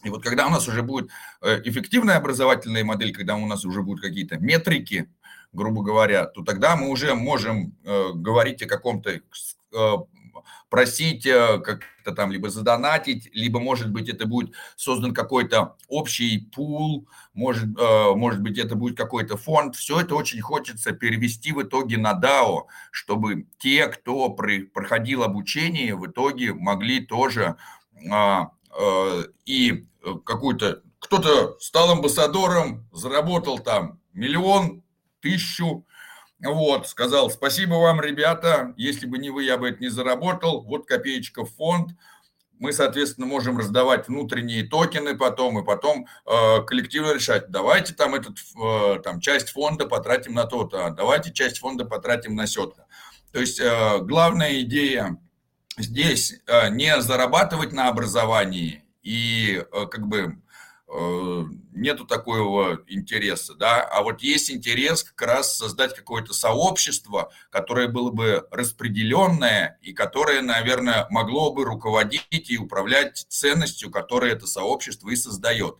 И 0.04 0.10
вот 0.10 0.24
когда 0.24 0.48
у 0.48 0.50
нас 0.50 0.68
уже 0.68 0.84
будет 0.84 1.10
э, 1.42 1.62
эффективная 1.64 2.18
образовательная 2.18 2.84
модель, 2.84 3.14
когда 3.14 3.36
у 3.36 3.46
нас 3.46 3.66
уже 3.66 3.82
будут 3.82 4.02
какие-то 4.02 4.38
метрики, 4.38 5.10
грубо 5.54 5.84
говоря, 5.84 6.26
то 6.26 6.44
тогда 6.44 6.76
мы 6.76 6.90
уже 6.90 7.16
можем 7.16 7.76
э, 7.84 8.12
говорить 8.14 8.62
о 8.62 8.68
каком-то, 8.68 9.12
э, 9.12 9.98
просить 10.70 11.26
э, 11.26 11.60
как-то 11.60 12.14
там 12.14 12.32
либо 12.32 12.50
задонатить, 12.50 13.30
либо, 13.34 13.60
может 13.60 13.92
быть, 13.92 14.10
это 14.10 14.26
будет 14.26 14.54
создан 14.78 15.14
какой-то 15.14 15.76
общий 15.88 16.50
пул, 16.56 17.08
может, 17.34 17.78
э, 17.78 18.16
может 18.16 18.42
быть, 18.42 18.58
это 18.58 18.76
будет 18.76 18.98
какой-то 18.98 19.38
фонд. 19.38 19.76
Все 19.76 20.00
это 20.00 20.16
очень 20.16 20.42
хочется 20.42 20.94
перевести 20.94 21.52
в 21.52 21.62
итоге 21.62 21.98
на 21.98 22.14
DAO, 22.14 22.68
чтобы 22.92 23.48
те, 23.60 23.88
кто 23.88 24.30
при, 24.30 24.64
проходил 24.64 25.24
обучение, 25.24 25.96
в 25.96 26.08
итоге 26.08 26.54
могли 26.54 27.06
тоже 27.06 27.58
э, 27.96 28.46
э, 28.80 29.24
и 29.46 29.86
какую-то... 30.26 30.82
Кто-то 31.00 31.58
стал 31.60 31.92
амбассадором, 31.92 32.88
заработал 32.94 33.60
там 33.60 34.00
миллион, 34.14 34.84
тысячу. 35.22 35.86
Вот, 36.44 36.88
сказал, 36.88 37.30
спасибо 37.30 37.76
вам, 37.76 38.02
ребята, 38.02 38.74
если 38.76 39.06
бы 39.06 39.20
не 39.20 39.30
вы, 39.30 39.44
я 39.44 39.58
бы 39.58 39.70
это 39.70 39.80
не 39.80 39.90
заработал. 39.90 40.64
Вот 40.64 40.88
копеечка 40.88 41.46
в 41.46 41.54
фонд. 41.56 41.92
Мы, 42.58 42.74
соответственно, 42.74 43.26
можем 43.26 43.58
раздавать 43.58 44.08
внутренние 44.08 44.64
токены 44.64 45.18
потом, 45.18 45.60
и 45.60 45.66
потом 45.66 46.06
э, 46.28 46.62
коллективно 46.64 47.14
решать, 47.14 47.50
давайте 47.50 47.96
там 47.96 48.14
этот, 48.14 48.38
э, 48.56 49.00
там, 49.04 49.20
часть 49.20 49.50
фонда 49.50 49.88
потратим 49.88 50.34
на 50.34 50.46
то-то, 50.46 50.86
а 50.86 50.90
давайте 50.92 51.34
часть 51.34 51.58
фонда 51.58 51.86
потратим 51.86 52.36
на 52.36 52.46
сё-то. 52.46 52.86
То 53.32 53.40
есть 53.40 53.60
э, 53.60 54.00
главная 54.02 54.62
идея 54.62 55.18
здесь 55.78 56.42
э, 56.46 56.70
не 56.70 57.02
зарабатывать 57.02 57.72
на 57.72 57.88
образовании 57.88 58.84
и 59.02 59.64
э, 59.72 59.86
как 59.88 60.08
бы 60.08 60.38
нету 61.74 62.06
такого 62.06 62.82
интереса, 62.88 63.56
да, 63.56 63.82
а 63.82 64.02
вот 64.04 64.22
есть 64.22 64.52
интерес 64.52 65.04
как 65.04 65.22
раз 65.22 65.56
создать 65.56 65.96
какое-то 65.96 66.34
сообщество, 66.34 67.32
которое 67.50 67.88
было 67.88 68.12
бы 68.12 68.46
распределенное 68.52 69.80
и 69.82 69.94
которое, 69.94 70.42
наверное, 70.42 71.08
могло 71.10 71.54
бы 71.54 71.64
руководить 71.64 72.50
и 72.50 72.58
управлять 72.58 73.26
ценностью, 73.30 73.90
которую 73.90 74.34
это 74.34 74.48
сообщество 74.48 75.10
и 75.10 75.16
создает. 75.16 75.78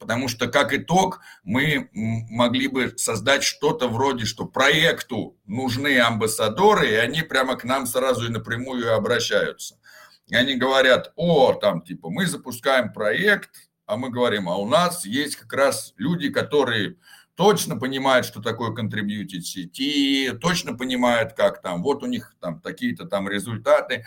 Потому 0.00 0.28
что, 0.28 0.48
как 0.48 0.72
итог, 0.72 1.20
мы 1.44 1.90
могли 1.92 2.66
бы 2.68 2.94
создать 2.96 3.44
что-то 3.44 3.86
вроде, 3.86 4.24
что 4.24 4.46
проекту 4.46 5.36
нужны 5.46 6.00
амбассадоры, 6.00 6.90
и 6.90 6.94
они 6.94 7.22
прямо 7.22 7.54
к 7.54 7.64
нам 7.64 7.86
сразу 7.86 8.26
и 8.26 8.30
напрямую 8.30 8.94
обращаются. 8.94 9.78
И 10.26 10.34
они 10.34 10.54
говорят, 10.54 11.12
о, 11.16 11.52
там, 11.52 11.82
типа, 11.82 12.08
мы 12.08 12.26
запускаем 12.26 12.92
проект, 12.92 13.69
а 13.90 13.96
мы 13.96 14.10
говорим, 14.10 14.48
а 14.48 14.56
у 14.56 14.68
нас 14.68 15.04
есть 15.04 15.34
как 15.34 15.52
раз 15.52 15.94
люди, 15.96 16.30
которые 16.30 16.96
точно 17.34 17.76
понимают, 17.76 18.24
что 18.24 18.40
такое 18.40 18.72
контрибьютить 18.72 19.48
сети, 19.48 20.30
точно 20.40 20.76
понимают, 20.76 21.32
как 21.32 21.60
там, 21.60 21.82
вот 21.82 22.04
у 22.04 22.06
них 22.06 22.36
там 22.40 22.60
такие-то 22.60 23.06
там 23.06 23.28
результаты. 23.28 24.04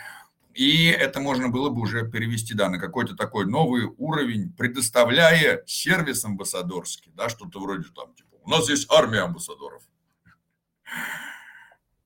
И 0.54 0.86
это 0.86 1.20
можно 1.20 1.50
было 1.50 1.70
бы 1.70 1.82
уже 1.82 2.10
перевести, 2.10 2.54
да, 2.54 2.70
на 2.70 2.80
какой-то 2.80 3.16
такой 3.16 3.46
новый 3.46 3.88
уровень, 3.98 4.54
предоставляя 4.54 5.64
сервис 5.66 6.24
амбассадорский, 6.24 7.12
да, 7.14 7.28
что-то 7.28 7.60
вроде 7.60 7.90
там, 7.94 8.14
типа, 8.14 8.38
У 8.44 8.50
нас 8.50 8.70
есть 8.70 8.90
армия 8.90 9.22
амбассадоров. 9.22 9.84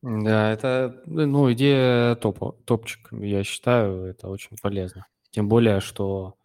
Да, 0.01 0.51
это, 0.51 1.03
ну, 1.05 1.51
идея 1.53 2.15
топ, 2.15 2.63
топчик, 2.65 3.09
я 3.11 3.43
считаю, 3.43 4.05
это 4.05 4.30
очень 4.30 4.57
полезно. 4.61 5.05
Тем 5.30 5.47
более, 5.49 5.82
что 5.82 6.36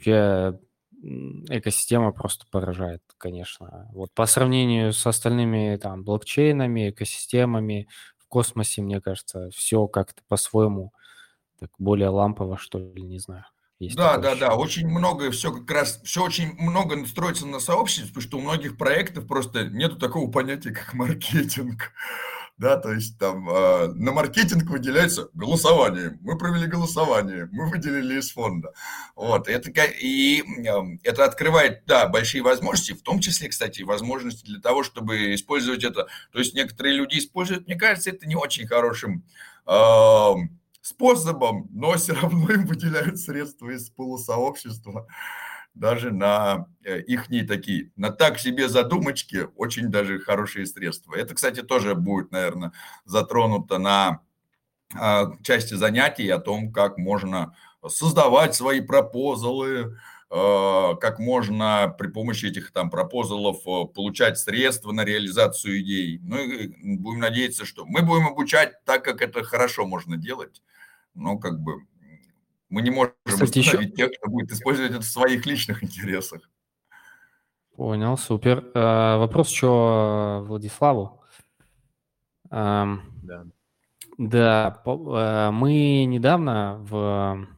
вообще 0.00 0.58
экосистема 1.48 2.12
просто 2.12 2.46
поражает, 2.50 3.02
конечно. 3.18 3.88
Вот 3.92 4.12
по 4.12 4.26
сравнению 4.26 4.92
с 4.92 5.06
остальными 5.06 5.76
там 5.76 6.04
блокчейнами, 6.04 6.90
экосистемами 6.90 7.88
в 8.18 8.26
космосе, 8.26 8.82
мне 8.82 9.00
кажется, 9.00 9.50
все 9.50 9.86
как-то 9.86 10.22
по-своему 10.28 10.92
так 11.58 11.70
более 11.78 12.08
лампово, 12.08 12.56
что 12.58 12.78
ли, 12.78 13.02
не 13.02 13.18
знаю. 13.18 13.44
Есть 13.78 13.96
да, 13.96 14.18
да, 14.18 14.32
ощущение. 14.32 14.40
да, 14.40 14.56
очень 14.56 14.88
много, 14.88 15.30
все 15.30 15.52
как 15.52 15.70
раз, 15.70 16.02
все 16.04 16.22
очень 16.22 16.54
много 16.58 17.06
строится 17.06 17.46
на 17.46 17.60
сообществе, 17.60 18.08
потому 18.08 18.22
что 18.22 18.38
у 18.38 18.40
многих 18.42 18.76
проектов 18.76 19.26
просто 19.26 19.64
нету 19.64 19.96
такого 19.96 20.30
понятия, 20.30 20.70
как 20.70 20.92
маркетинг 20.92 21.92
да, 22.60 22.76
то 22.76 22.92
есть 22.92 23.18
там 23.18 23.48
э, 23.48 23.86
на 23.94 24.12
маркетинг 24.12 24.68
выделяется 24.68 25.30
голосование. 25.32 26.18
Мы 26.20 26.36
провели 26.36 26.66
голосование, 26.66 27.48
мы 27.50 27.70
выделили 27.70 28.20
из 28.20 28.32
фонда. 28.32 28.74
Вот, 29.16 29.48
это, 29.48 29.70
и 29.98 30.42
э, 30.42 30.98
это 31.02 31.24
открывает, 31.24 31.86
да, 31.86 32.06
большие 32.06 32.42
возможности, 32.42 32.92
в 32.92 33.00
том 33.00 33.20
числе, 33.20 33.48
кстати, 33.48 33.80
возможности 33.80 34.44
для 34.44 34.60
того, 34.60 34.82
чтобы 34.82 35.34
использовать 35.34 35.84
это. 35.84 36.08
То 36.32 36.38
есть 36.38 36.54
некоторые 36.54 36.96
люди 36.96 37.18
используют, 37.18 37.66
мне 37.66 37.76
кажется, 37.76 38.10
это 38.10 38.26
не 38.26 38.36
очень 38.36 38.66
хорошим 38.66 39.24
э, 39.66 40.32
способом, 40.82 41.66
но 41.72 41.94
все 41.94 42.12
равно 42.12 42.46
им 42.52 42.66
выделяют 42.66 43.18
средства 43.18 43.70
из 43.70 43.88
полусообщества 43.88 45.08
даже 45.74 46.12
на 46.12 46.66
э, 46.84 47.00
их 47.02 47.26
такие, 47.46 47.92
на 47.96 48.10
так 48.10 48.38
себе 48.38 48.68
задумочки, 48.68 49.48
очень 49.56 49.88
даже 49.88 50.18
хорошие 50.18 50.66
средства. 50.66 51.14
Это, 51.14 51.34
кстати, 51.34 51.62
тоже 51.62 51.94
будет, 51.94 52.32
наверное, 52.32 52.72
затронуто 53.04 53.78
на 53.78 54.20
а, 54.98 55.32
части 55.42 55.74
занятий 55.74 56.28
о 56.30 56.38
том, 56.38 56.72
как 56.72 56.98
можно 56.98 57.54
создавать 57.86 58.54
свои 58.54 58.80
пропозалы, 58.80 59.96
а, 60.28 60.94
как 60.96 61.18
можно 61.18 61.94
при 61.96 62.08
помощи 62.08 62.46
этих 62.46 62.72
там 62.72 62.90
пропозалов 62.90 63.58
э, 63.66 63.86
получать 63.92 64.38
средства 64.38 64.92
на 64.92 65.04
реализацию 65.04 65.80
идей. 65.80 66.18
Ну 66.22 66.38
и 66.38 66.96
будем 66.96 67.20
надеяться, 67.20 67.64
что 67.64 67.84
мы 67.86 68.02
будем 68.02 68.26
обучать 68.26 68.84
так, 68.84 69.04
как 69.04 69.22
это 69.22 69.44
хорошо 69.44 69.86
можно 69.86 70.16
делать, 70.16 70.62
но 71.14 71.38
как 71.38 71.60
бы 71.60 71.84
мы 72.70 72.82
не 72.82 72.90
можем 72.90 73.14
Кстати, 73.24 73.58
еще... 73.58 73.84
тех, 73.86 74.12
кто 74.12 74.30
будет 74.30 74.50
использовать 74.52 74.92
это 74.92 75.00
в 75.00 75.04
своих 75.04 75.44
личных 75.44 75.84
интересах. 75.84 76.48
Понял, 77.76 78.16
супер. 78.16 78.70
А, 78.74 79.18
вопрос 79.18 79.50
еще 79.50 80.42
Владиславу. 80.46 81.22
А, 82.50 82.96
да. 83.22 83.46
Да, 84.18 84.82
по, 84.84 85.50
мы 85.50 86.04
недавно 86.04 86.76
в, 86.80 87.48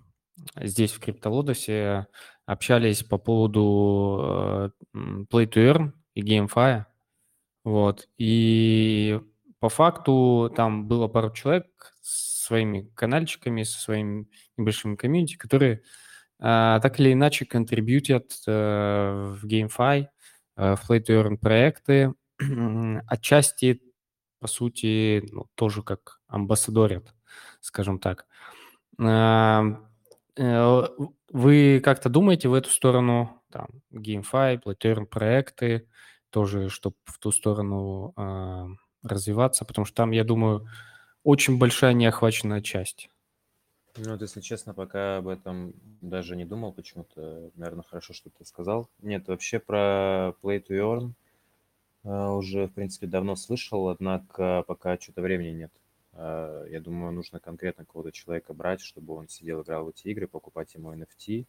здесь, 0.60 0.92
в 0.92 1.00
Криптолодосе, 1.00 2.06
общались 2.46 3.02
по 3.02 3.18
поводу 3.18 4.72
Play 4.94 5.46
to 5.46 5.54
Earn 5.56 5.92
и 6.14 6.22
GameFi. 6.22 6.84
Вот. 7.64 8.08
И 8.16 9.20
по 9.58 9.68
факту 9.68 10.52
там 10.54 10.86
было 10.86 11.08
пару 11.08 11.32
человек 11.32 11.66
с 12.00 12.32
своими 12.43 12.90
канальчиками, 12.95 13.62
со 13.62 13.80
своим 13.80 14.28
небольшим 14.57 14.97
комьюнити, 14.97 15.36
которые 15.36 15.82
а, 16.38 16.80
так 16.80 16.99
или 16.99 17.12
иначе 17.12 17.45
контрибьютят 17.45 18.32
а, 18.47 19.34
в 19.34 19.47
GameFi, 19.47 20.07
а, 20.57 20.76
в 20.76 20.90
Play 20.90 21.01
to 21.01 21.22
Earn 21.22 21.36
проекты, 21.36 22.14
отчасти, 23.07 23.80
по 24.40 24.49
сути, 24.49 25.22
ну, 25.30 25.47
тоже 25.55 25.82
как 25.82 26.20
амбассадорят, 26.26 27.14
скажем 27.61 27.99
так. 27.99 28.26
А, 28.99 29.62
вы 30.36 31.80
как-то 31.84 32.09
думаете 32.09 32.49
в 32.49 32.55
эту 32.55 32.70
сторону, 32.70 33.43
там, 33.51 33.68
GameFi, 33.93 34.62
Play 34.62 34.76
to 34.76 34.95
Earn 34.95 35.07
проекты, 35.07 35.88
тоже, 36.30 36.70
чтобы 36.70 36.97
в 37.05 37.18
ту 37.18 37.30
сторону 37.30 38.14
а, 38.16 38.66
развиваться, 39.03 39.64
потому 39.64 39.84
что 39.84 39.95
там, 39.97 40.11
я 40.11 40.24
думаю, 40.24 40.66
очень 41.24 41.58
большая 41.58 41.92
неохваченная 41.92 42.60
часть. 42.60 43.08
Ну, 43.96 44.12
вот 44.12 44.22
если 44.22 44.40
честно, 44.40 44.72
пока 44.72 45.18
об 45.18 45.28
этом 45.28 45.74
даже 46.00 46.34
не 46.34 46.46
думал 46.46 46.72
почему-то. 46.72 47.50
Наверное, 47.56 47.84
хорошо, 47.84 48.14
что 48.14 48.30
ты 48.30 48.44
сказал. 48.44 48.88
Нет, 49.00 49.28
вообще 49.28 49.58
про 49.58 50.34
Play 50.42 50.64
to 50.66 50.70
Earn 50.70 51.12
э, 52.04 52.30
уже, 52.30 52.68
в 52.68 52.72
принципе, 52.72 53.06
давно 53.06 53.36
слышал, 53.36 53.88
однако 53.88 54.64
пока 54.66 54.96
что-то 54.98 55.20
времени 55.20 55.50
нет. 55.50 55.72
Э, 56.14 56.64
я 56.70 56.80
думаю, 56.80 57.12
нужно 57.12 57.38
конкретно 57.38 57.84
какого-то 57.84 58.12
человека 58.12 58.54
брать, 58.54 58.80
чтобы 58.80 59.14
он 59.14 59.28
сидел, 59.28 59.60
играл 59.60 59.84
в 59.84 59.88
эти 59.90 60.08
игры, 60.08 60.26
покупать 60.26 60.74
ему 60.74 60.94
NFT, 60.94 61.44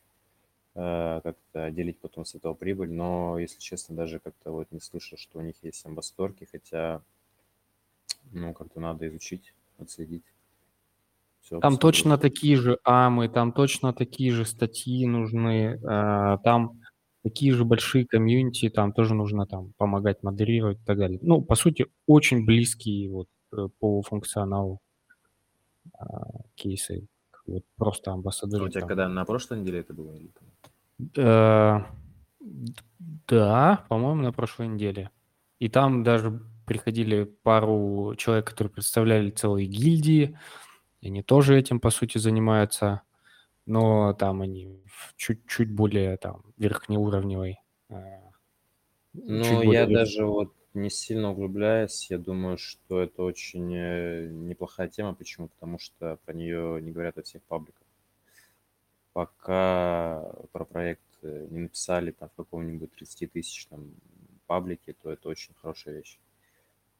э, 0.76 1.22
как-то 1.24 1.72
делить 1.72 2.00
потом 2.00 2.26
с 2.26 2.36
этого 2.36 2.56
прибыль. 2.56 2.92
Но, 2.92 3.40
если 3.40 3.60
честно, 3.60 3.96
даже 3.96 4.20
как-то 4.20 4.52
вот 4.52 4.70
не 4.72 4.82
слышал, 4.82 5.18
что 5.18 5.40
у 5.40 5.42
них 5.42 5.56
есть 5.62 5.86
амбасторки, 5.86 6.46
хотя, 6.52 7.02
ну, 8.34 8.54
как-то 8.54 8.82
надо 8.82 9.08
изучить, 9.08 9.54
отследить. 9.78 10.24
Все 11.42 11.60
там 11.60 11.78
точно 11.78 12.18
такие 12.18 12.56
же 12.56 12.80
амы, 12.84 13.28
там 13.28 13.52
точно 13.52 13.94
такие 13.94 14.32
же 14.32 14.46
статьи 14.46 15.06
нужны, 15.06 15.80
э, 15.82 16.38
там 16.44 16.80
такие 17.24 17.54
же 17.54 17.66
большие 17.66 18.06
комьюнити, 18.06 18.70
там 18.70 18.94
тоже 18.94 19.14
нужно 19.14 19.46
там 19.46 19.74
помогать 19.78 20.24
модерировать 20.24 20.80
и 20.80 20.84
так 20.86 20.98
далее. 20.98 21.20
Ну, 21.22 21.42
по 21.42 21.56
сути, 21.56 21.88
очень 22.06 22.46
близкие 22.46 23.10
вот 23.10 23.28
э, 23.52 23.68
по 23.80 24.02
функционалу 24.02 24.80
э, 26.00 26.06
кейсы. 26.56 27.08
Вот 27.46 27.64
просто 27.76 28.12
амбассадоры. 28.12 28.66
А 28.66 28.68
у 28.68 28.70
тебя 28.70 28.82
там. 28.82 28.88
когда 28.88 29.10
на 29.10 29.26
прошлой 29.26 29.60
неделе 29.60 29.80
это 29.80 29.94
было? 29.94 30.16
Или 30.16 30.32
э, 31.18 31.80
да, 33.28 33.86
по-моему, 33.90 34.22
на 34.22 34.32
прошлой 34.32 34.68
неделе. 34.68 35.10
И 35.60 35.70
там 35.70 36.04
даже 36.04 36.42
приходили 36.66 37.24
пару 37.24 38.16
человек, 38.18 38.48
которые 38.48 38.72
представляли 38.72 39.30
целые 39.30 39.68
гильдии, 39.68 40.38
и 41.02 41.08
они 41.08 41.24
тоже 41.24 41.58
этим, 41.58 41.80
по 41.80 41.90
сути, 41.90 42.18
занимаются, 42.18 43.02
но 43.66 44.14
там 44.14 44.42
они 44.42 44.82
чуть-чуть 45.16 45.72
более 45.72 46.18
там 46.18 46.44
верхнеуровневой. 46.58 47.60
Э, 47.90 48.20
ну, 49.14 49.44
я 49.44 49.86
более... 49.86 49.88
даже 49.88 50.26
вот 50.26 50.54
не 50.74 50.90
сильно 50.90 51.32
углубляясь, 51.32 52.10
я 52.10 52.18
думаю, 52.18 52.58
что 52.58 53.02
это 53.02 53.24
очень 53.24 53.74
э, 53.76 54.28
неплохая 54.28 54.88
тема. 54.88 55.14
Почему? 55.14 55.48
Потому 55.50 55.78
что 55.78 56.18
про 56.26 56.34
нее 56.34 56.82
не 56.82 56.92
говорят 56.92 57.16
во 57.16 57.22
всех 57.24 57.44
пабликах. 57.44 57.84
Пока 59.14 60.34
про 60.52 60.66
проект 60.66 61.02
не 61.22 61.60
написали 61.60 62.12
там 62.12 62.30
в 62.30 62.36
каком-нибудь 62.36 62.92
30 62.94 63.32
тысяч 63.32 63.68
там 63.68 63.94
паблике, 64.48 64.94
то 65.02 65.12
это 65.12 65.30
очень 65.30 65.54
хорошая 65.62 65.96
вещь. 65.96 66.20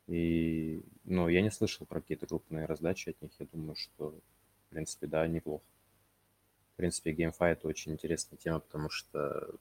И, 0.08 0.84
ну, 1.06 1.28
я 1.30 1.42
не 1.42 1.52
слышал 1.52 1.86
про 1.86 2.02
какие-то 2.02 2.28
крупные 2.28 2.66
раздачи 2.66 3.10
от 3.10 3.22
них. 3.22 3.32
Я 3.40 3.46
думаю, 3.52 3.76
что, 3.76 4.10
в 4.10 4.70
принципе, 4.70 5.08
да, 5.08 5.26
неплохо. 5.28 5.64
В 6.74 6.76
принципе, 6.78 7.14
GameFi 7.14 7.52
это 7.52 7.68
очень 7.68 7.94
интересная 7.94 8.38
тема, 8.38 8.60
потому 8.60 8.90
что, 8.90 9.56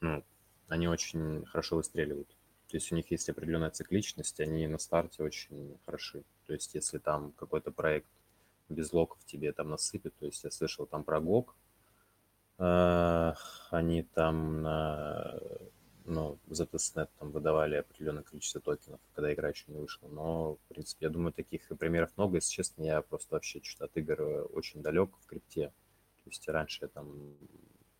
ну, 0.00 0.22
они 0.68 0.88
очень 0.88 1.44
хорошо 1.46 1.76
выстреливают. 1.76 2.28
То 2.68 2.76
есть 2.76 2.90
у 2.92 2.96
них 2.96 3.10
есть 3.10 3.28
определенная 3.28 3.70
цикличность, 3.70 4.40
они 4.40 4.66
на 4.66 4.78
старте 4.78 5.22
очень 5.22 5.78
хороши. 5.86 6.24
То 6.46 6.52
есть 6.52 6.74
если 6.74 6.98
там 6.98 7.32
какой-то 7.32 7.70
проект 7.70 8.08
без 8.68 8.92
локов 8.92 9.24
тебе 9.24 9.52
там 9.52 9.70
насыпет, 9.70 10.14
то 10.18 10.26
есть 10.26 10.42
я 10.42 10.50
слышал 10.50 10.86
там 10.86 11.04
про 11.04 11.18
GOG, 11.18 11.46
э, 12.58 13.34
они 13.70 14.02
там 14.02 14.62
на 14.62 15.40
ну, 16.06 16.38
за 16.46 16.66
тестнет 16.66 17.10
там 17.18 17.30
выдавали 17.30 17.76
определенное 17.76 18.22
количество 18.22 18.60
токенов, 18.60 19.00
когда 19.14 19.32
игра 19.32 19.48
еще 19.48 19.64
не 19.68 19.78
вышла. 19.78 20.08
Но, 20.08 20.54
в 20.54 20.68
принципе, 20.68 21.06
я 21.06 21.10
думаю, 21.10 21.32
таких 21.32 21.66
примеров 21.78 22.10
много. 22.16 22.36
Если 22.36 22.52
честно, 22.52 22.82
я 22.82 23.02
просто 23.02 23.34
вообще 23.34 23.60
что-то 23.62 23.86
от 23.86 23.96
игр 23.96 24.20
э, 24.20 24.42
очень 24.42 24.82
далек 24.82 25.10
в 25.20 25.26
крипте. 25.26 25.68
То 26.24 26.30
есть 26.30 26.48
раньше 26.48 26.78
я 26.82 26.88
там 26.88 27.08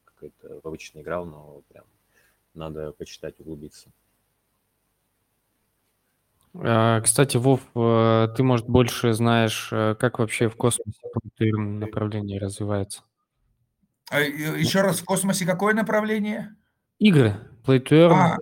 какой-то 0.05 0.61
в 0.63 0.67
обычно 0.67 1.01
играл, 1.01 1.27
но 1.27 1.63
прям 1.69 1.85
надо 2.55 2.93
почитать, 2.93 3.39
углубиться. 3.41 3.91
А, 6.55 7.01
кстати, 7.01 7.37
Вов, 7.37 7.61
э, 7.75 8.29
ты, 8.37 8.43
может, 8.43 8.67
больше 8.67 9.13
знаешь, 9.13 9.69
э, 9.73 9.95
как 9.99 10.19
вообще 10.19 10.49
в 10.49 10.57
космосе 10.57 11.01
направление 11.41 12.41
развивается? 12.41 13.03
А, 14.11 14.21
еще 14.21 14.81
раз, 14.81 15.01
в 15.01 15.05
космосе 15.05 15.45
какое 15.45 15.75
направление? 15.75 16.57
Игры. 16.99 17.37
Play 17.65 17.81
to 17.81 18.09
Earn, 18.09 18.13
а, 18.13 18.37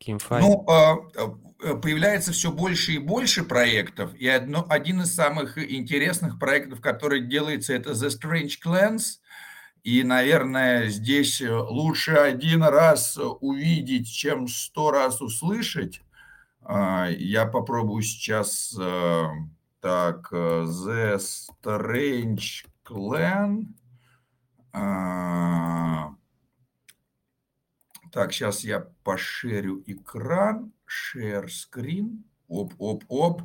GameFi. 0.00 0.40
Ну, 0.40 0.64
а, 0.68 0.96
а, 1.16 1.74
появляется 1.76 2.32
все 2.32 2.52
больше 2.52 2.92
и 2.92 2.98
больше 2.98 3.44
проектов, 3.44 4.14
и 4.14 4.28
одно, 4.28 4.64
один 4.68 5.02
из 5.02 5.14
самых 5.14 5.58
интересных 5.58 6.38
проектов, 6.38 6.80
который 6.80 7.26
делается, 7.26 7.74
это 7.74 7.92
The 7.92 8.08
Strange 8.08 8.58
Clans, 8.64 9.18
И, 9.82 10.02
наверное, 10.02 10.88
здесь 10.88 11.42
лучше 11.42 12.12
один 12.12 12.62
раз 12.62 13.18
увидеть, 13.40 14.08
чем 14.08 14.48
сто 14.48 14.90
раз 14.90 15.20
услышать. 15.20 16.00
А, 16.62 17.08
я 17.10 17.44
попробую 17.44 18.02
сейчас 18.02 18.74
э, 18.80 19.26
так, 19.80 20.28
э, 20.32 20.64
The 20.64 21.18
Strange 21.18 22.64
Clan. 22.86 23.66
Так, 28.14 28.32
сейчас 28.32 28.62
я 28.62 28.78
пошерю 29.02 29.82
экран. 29.88 30.72
Share 30.86 31.46
screen. 31.48 32.22
Оп, 32.46 32.72
оп, 32.78 33.02
оп. 33.08 33.42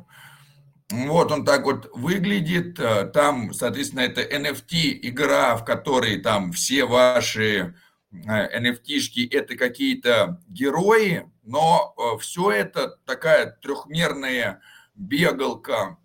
Вот 0.90 1.32
он 1.32 1.44
так 1.44 1.64
вот 1.64 1.90
выглядит. 1.92 2.78
Э, 2.78 3.06
там, 3.06 3.52
соответственно, 3.52 4.02
это 4.02 4.22
NFT-игра, 4.22 5.56
в 5.56 5.64
которой 5.64 6.20
там 6.20 6.52
все 6.52 6.84
ваши 6.84 7.74
NFT-шки– 8.12 9.26
это 9.32 9.56
какие-то 9.56 10.40
герои, 10.46 11.28
но 11.42 11.92
э, 11.96 12.18
все 12.20 12.52
это 12.52 12.96
такая 13.06 13.58
трехмерная 13.60 14.60
бегалка 14.94 15.98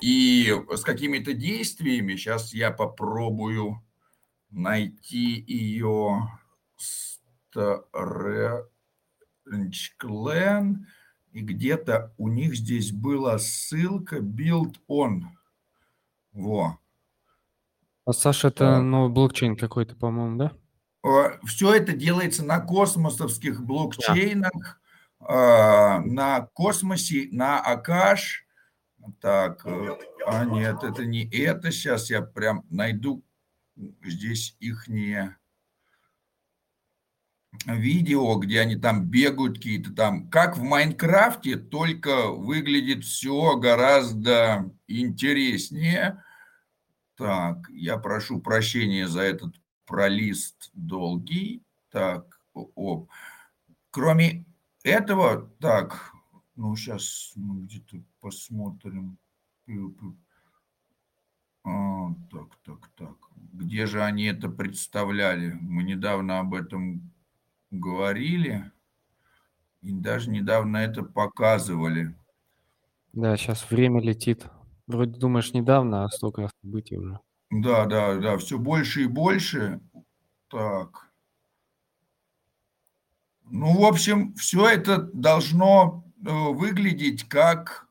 и 0.00 0.54
с 0.70 0.80
какими-то 0.82 1.34
действиями. 1.34 2.16
Сейчас 2.16 2.54
я 2.54 2.70
попробую 2.70 3.82
найти 4.50 5.44
ее. 5.46 6.30
Clan. 10.00 10.76
И 11.32 11.40
где-то 11.40 12.14
у 12.16 12.28
них 12.28 12.54
здесь 12.54 12.92
была 12.92 13.38
ссылка 13.38 14.18
build 14.18 14.76
on. 14.88 15.22
Во. 16.32 16.78
А 18.06 18.12
Саша, 18.12 18.48
это 18.48 18.80
ну, 18.80 19.08
блокчейн 19.08 19.56
какой-то, 19.56 19.96
по-моему, 19.96 20.36
да? 20.38 20.52
Все 21.44 21.74
это 21.74 21.92
делается 21.92 22.44
на 22.44 22.60
космосовских 22.60 23.62
блокчейнах, 23.62 24.80
да. 25.20 26.00
на 26.04 26.48
космосе, 26.54 27.28
на 27.32 27.60
Акаш. 27.60 28.46
Так, 29.20 29.66
э, 29.66 29.98
а 30.26 30.44
нет, 30.44 30.82
это 30.82 31.04
не 31.04 31.28
это. 31.28 31.70
Сейчас 31.70 32.08
я 32.08 32.22
прям 32.22 32.64
найду 32.70 33.22
здесь 34.02 34.56
их 34.60 34.88
не 34.88 35.36
видео, 37.66 38.36
где 38.36 38.60
они 38.60 38.76
там 38.76 39.04
бегают 39.04 39.56
какие-то 39.56 39.92
там, 39.92 40.28
как 40.28 40.56
в 40.56 40.62
Майнкрафте, 40.62 41.56
только 41.56 42.30
выглядит 42.30 43.04
все 43.04 43.56
гораздо 43.56 44.70
интереснее. 44.86 46.22
Так, 47.16 47.68
я 47.70 47.96
прошу 47.98 48.40
прощения 48.40 49.06
за 49.06 49.20
этот 49.20 49.54
пролист 49.86 50.70
долгий. 50.72 51.62
Так, 51.90 52.40
оп. 52.52 53.08
Кроме 53.90 54.44
этого, 54.82 55.50
так, 55.60 56.12
ну 56.56 56.74
сейчас 56.76 57.32
мы 57.36 57.62
где-то 57.62 58.02
посмотрим. 58.20 59.16
А, 61.64 62.12
так, 62.30 62.48
так, 62.64 62.90
так. 62.96 63.16
Где 63.52 63.86
же 63.86 64.02
они 64.02 64.24
это 64.24 64.48
представляли? 64.48 65.52
Мы 65.60 65.84
недавно 65.84 66.40
об 66.40 66.52
этом 66.52 67.13
говорили 67.78 68.70
и 69.84 69.92
даже 69.92 70.30
недавно 70.30 70.78
это 70.78 71.02
показывали. 71.02 72.14
Да, 73.12 73.36
сейчас 73.36 73.70
время 73.70 74.00
летит. 74.00 74.46
Вроде 74.86 75.18
думаешь 75.18 75.52
недавно, 75.52 76.04
а 76.04 76.08
столько 76.08 76.50
событий 76.62 76.96
уже. 76.96 77.20
Да, 77.50 77.84
да, 77.86 78.16
да, 78.16 78.38
все 78.38 78.58
больше 78.58 79.02
и 79.02 79.06
больше. 79.06 79.80
Так. 80.48 81.10
Ну, 83.44 83.78
в 83.78 83.84
общем, 83.84 84.34
все 84.34 84.66
это 84.68 84.98
должно 85.12 86.04
э, 86.26 86.30
выглядеть 86.30 87.24
как... 87.24 87.86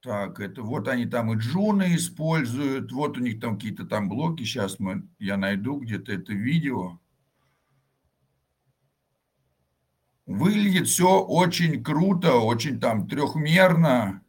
Так, 0.00 0.38
это 0.38 0.62
вот 0.62 0.86
они 0.86 1.06
там 1.06 1.32
и 1.32 1.36
джуны 1.38 1.96
используют, 1.96 2.92
вот 2.92 3.16
у 3.16 3.20
них 3.22 3.40
там 3.40 3.54
какие-то 3.54 3.86
там 3.86 4.10
блоки. 4.10 4.42
Сейчас 4.42 4.78
мы, 4.78 5.08
я 5.18 5.38
найду 5.38 5.80
где-то 5.80 6.12
это 6.12 6.34
видео. 6.34 7.00
Выглядит 10.26 10.88
все 10.88 11.20
очень 11.22 11.84
круто, 11.84 12.36
очень 12.36 12.80
там 12.80 13.06
трехмерно. 13.08 14.22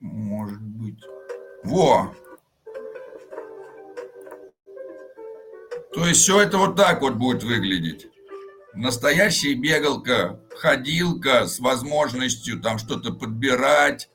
Может 0.00 0.62
быть. 0.62 1.02
Во! 1.64 2.14
То 5.92 6.06
есть 6.06 6.20
все 6.22 6.42
это 6.42 6.58
вот 6.58 6.76
так 6.76 7.02
вот 7.02 7.14
будет 7.14 7.42
выглядеть. 7.42 8.08
Настоящая 8.74 9.54
бегалка, 9.54 10.40
ходилка 10.50 11.46
с 11.46 11.58
возможностью 11.58 12.60
там 12.60 12.78
что-то 12.78 13.12
подбирать, 13.12 14.10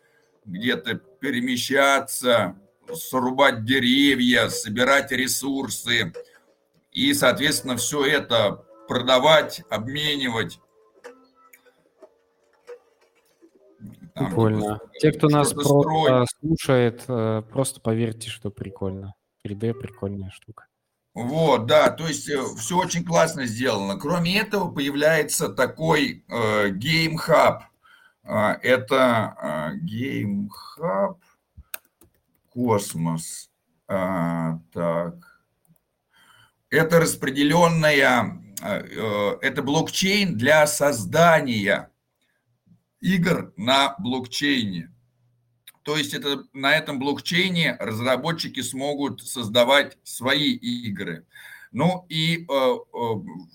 где-то 0.45 0.95
перемещаться, 0.95 2.55
срубать 2.93 3.65
деревья, 3.65 4.49
собирать 4.49 5.11
ресурсы. 5.11 6.13
И, 6.91 7.13
соответственно, 7.13 7.77
все 7.77 8.05
это 8.05 8.63
продавать, 8.91 9.61
обменивать. 9.69 10.59
Прикольно. 14.13 14.81
Те, 14.99 15.13
кто 15.13 15.29
нас 15.29 15.53
просто 15.53 16.25
слушает, 16.41 17.05
э, 17.07 17.41
просто 17.49 17.79
поверьте, 17.79 18.29
что 18.29 18.51
прикольно. 18.51 19.15
3D 19.47 19.75
прикольная 19.75 20.29
штука. 20.31 20.65
Вот, 21.13 21.67
да, 21.67 21.89
то 21.89 22.05
есть 22.05 22.29
э, 22.29 22.43
все 22.57 22.77
очень 22.79 23.05
классно 23.05 23.45
сделано. 23.45 23.97
Кроме 23.97 24.37
этого 24.37 24.69
появляется 24.69 25.47
такой 25.47 26.25
э, 26.27 26.71
Game 26.71 27.15
Hub. 27.25 27.61
Э, 28.25 28.57
это 28.61 29.37
э, 29.41 29.75
Game 29.85 30.49
Hub 30.77 31.15
Космос. 32.49 33.49
Э, 33.87 34.57
так. 34.73 35.15
Это 36.69 36.99
распределенная 36.99 37.95
Э, 37.95 38.37
э, 38.37 38.50
это 38.61 39.63
блокчейн 39.63 40.37
для 40.37 40.67
создания 40.67 41.91
игр 43.01 43.53
на 43.57 43.95
блокчейне. 43.97 44.91
То 45.83 45.97
есть 45.97 46.13
это, 46.13 46.43
на 46.53 46.75
этом 46.75 46.99
блокчейне 46.99 47.75
разработчики 47.79 48.61
смогут 48.61 49.21
создавать 49.21 49.97
свои 50.03 50.51
игры. 50.53 51.25
Ну 51.71 52.05
и 52.09 52.45
э, 52.47 52.47
э, 52.47 52.97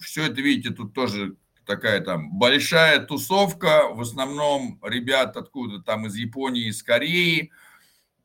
все 0.01 0.27
это, 0.27 0.41
видите, 0.41 0.71
тут 0.71 0.93
тоже 0.93 1.37
такая 1.65 2.01
там 2.01 2.37
большая 2.39 3.01
тусовка, 3.01 3.89
в 3.93 4.01
основном 4.01 4.81
ребят 4.83 5.37
откуда 5.37 5.81
там 5.81 6.07
из 6.07 6.17
Японии, 6.17 6.69
из 6.69 6.83
Кореи. 6.83 7.53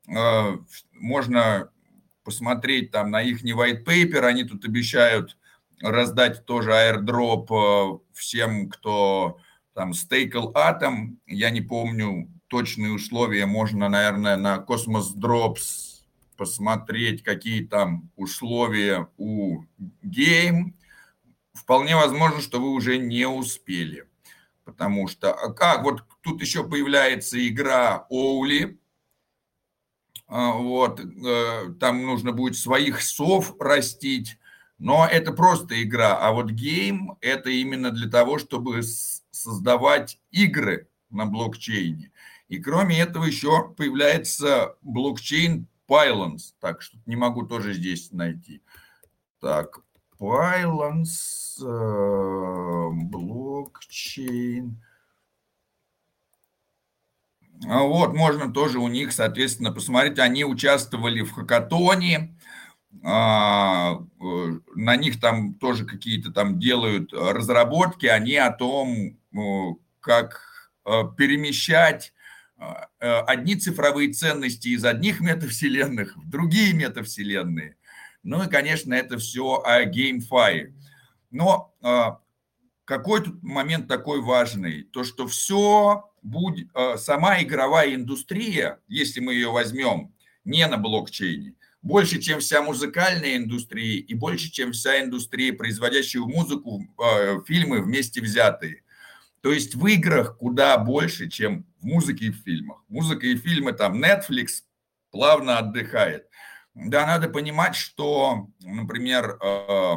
Э, 0.07 0.57
можно 0.93 1.69
посмотреть 2.23 2.91
там 2.91 3.11
на 3.11 3.21
их 3.21 3.43
white 3.43 3.83
paper, 3.83 4.25
они 4.25 4.45
тут 4.45 4.65
обещают 4.65 5.37
раздать 5.81 6.45
тоже 6.45 6.71
airdrop 6.71 7.47
э, 7.49 7.99
всем, 8.13 8.69
кто 8.69 9.37
там 9.73 9.93
стейкал 9.93 10.51
атом. 10.55 11.19
Я 11.25 11.49
не 11.49 11.61
помню 11.61 12.29
точные 12.47 12.91
условия. 12.91 13.45
Можно, 13.45 13.89
наверное, 13.89 14.37
на 14.37 14.57
Cosmos 14.57 15.15
Drops 15.15 16.01
посмотреть, 16.37 17.23
какие 17.23 17.65
там 17.65 18.09
условия 18.15 19.07
у 19.17 19.63
Game. 20.03 20.73
Вполне 21.53 21.95
возможно, 21.95 22.41
что 22.41 22.59
вы 22.59 22.69
уже 22.69 22.97
не 22.97 23.27
успели. 23.27 24.07
Потому 24.63 25.07
что, 25.07 25.33
а 25.33 25.53
как, 25.53 25.83
вот 25.83 26.03
тут 26.21 26.41
еще 26.41 26.67
появляется 26.67 27.45
игра 27.47 28.05
Оули, 28.09 28.79
а, 30.33 30.53
вот, 30.53 31.01
э, 31.01 31.73
там 31.77 32.05
нужно 32.05 32.31
будет 32.31 32.55
своих 32.55 33.01
сов 33.01 33.53
растить, 33.59 34.37
но 34.81 35.05
это 35.05 35.31
просто 35.31 35.81
игра, 35.83 36.17
а 36.17 36.31
вот 36.31 36.49
гейм– 36.49 37.15
это 37.21 37.51
именно 37.51 37.91
для 37.91 38.09
того, 38.09 38.39
чтобы 38.39 38.81
создавать 38.81 40.19
игры 40.31 40.89
на 41.11 41.27
блокчейне. 41.27 42.11
И 42.47 42.57
кроме 42.57 42.99
этого 42.99 43.25
еще 43.25 43.75
появляется 43.77 44.75
блокчейн 44.81 45.67
Pylons. 45.87 46.55
Так, 46.59 46.81
что 46.81 46.97
не 47.05 47.15
могу 47.15 47.43
тоже 47.43 47.73
здесь 47.73 48.11
найти. 48.11 48.63
Так, 49.39 49.81
Pylons, 50.19 51.61
э, 51.61 52.89
блокчейн. 53.05 54.83
А 57.69 57.83
вот, 57.83 58.15
можно 58.15 58.51
тоже 58.51 58.79
у 58.79 58.87
них, 58.87 59.13
соответственно, 59.13 59.71
посмотреть. 59.71 60.17
Они 60.17 60.43
участвовали 60.43 61.21
в 61.21 61.33
хакатоне, 61.33 62.17
э, 62.17 62.51
на 62.91 63.97
них 64.75 65.19
там 65.19 65.53
тоже 65.55 65.85
какие-то 65.85 66.31
там 66.31 66.59
делают 66.59 67.13
разработки, 67.13 68.05
они 68.05 68.35
о 68.35 68.51
том, 68.51 69.17
как 69.99 70.41
э, 70.85 71.03
перемещать 71.17 72.13
одни 72.99 73.55
цифровые 73.55 74.13
ценности 74.13 74.67
из 74.67 74.85
одних 74.85 75.19
метавселенных 75.19 76.15
в 76.15 76.29
другие 76.29 76.73
метавселенные. 76.73 77.75
Ну 78.21 78.43
и, 78.43 78.47
конечно, 78.47 78.93
это 78.93 79.17
все 79.17 79.63
о 79.65 79.83
GameFi. 79.85 80.71
Но 81.31 81.73
какой 82.85 83.23
тут 83.23 83.41
момент 83.41 83.87
такой 83.87 84.21
важный? 84.21 84.83
То, 84.83 85.03
что 85.03 85.25
все 85.25 86.11
будет, 86.21 86.69
сама 86.97 87.41
игровая 87.41 87.95
индустрия, 87.95 88.79
если 88.87 89.21
мы 89.21 89.33
ее 89.33 89.49
возьмем 89.49 90.13
не 90.43 90.67
на 90.67 90.77
блокчейне, 90.77 91.55
больше, 91.81 92.19
чем 92.19 92.39
вся 92.39 92.61
музыкальная 92.61 93.37
индустрия 93.37 93.99
и 93.99 94.13
больше, 94.13 94.51
чем 94.51 94.71
вся 94.71 95.01
индустрия, 95.01 95.53
производящая 95.53 96.23
музыку, 96.23 96.85
э, 97.03 97.41
фильмы 97.47 97.81
вместе 97.81 98.21
взятые. 98.21 98.83
То 99.41 99.51
есть 99.51 99.73
в 99.73 99.85
играх 99.87 100.37
куда 100.37 100.77
больше, 100.77 101.27
чем 101.27 101.65
в 101.79 101.85
музыке 101.85 102.25
и 102.25 102.29
в 102.29 102.37
фильмах. 102.43 102.83
Музыка 102.87 103.25
и 103.25 103.35
фильмы 103.35 103.73
там 103.73 104.03
Netflix 104.03 104.61
плавно 105.09 105.57
отдыхает. 105.57 106.27
Да, 106.75 107.05
надо 107.05 107.27
понимать, 107.27 107.75
что, 107.75 108.47
например, 108.61 109.37
э, 109.41 109.95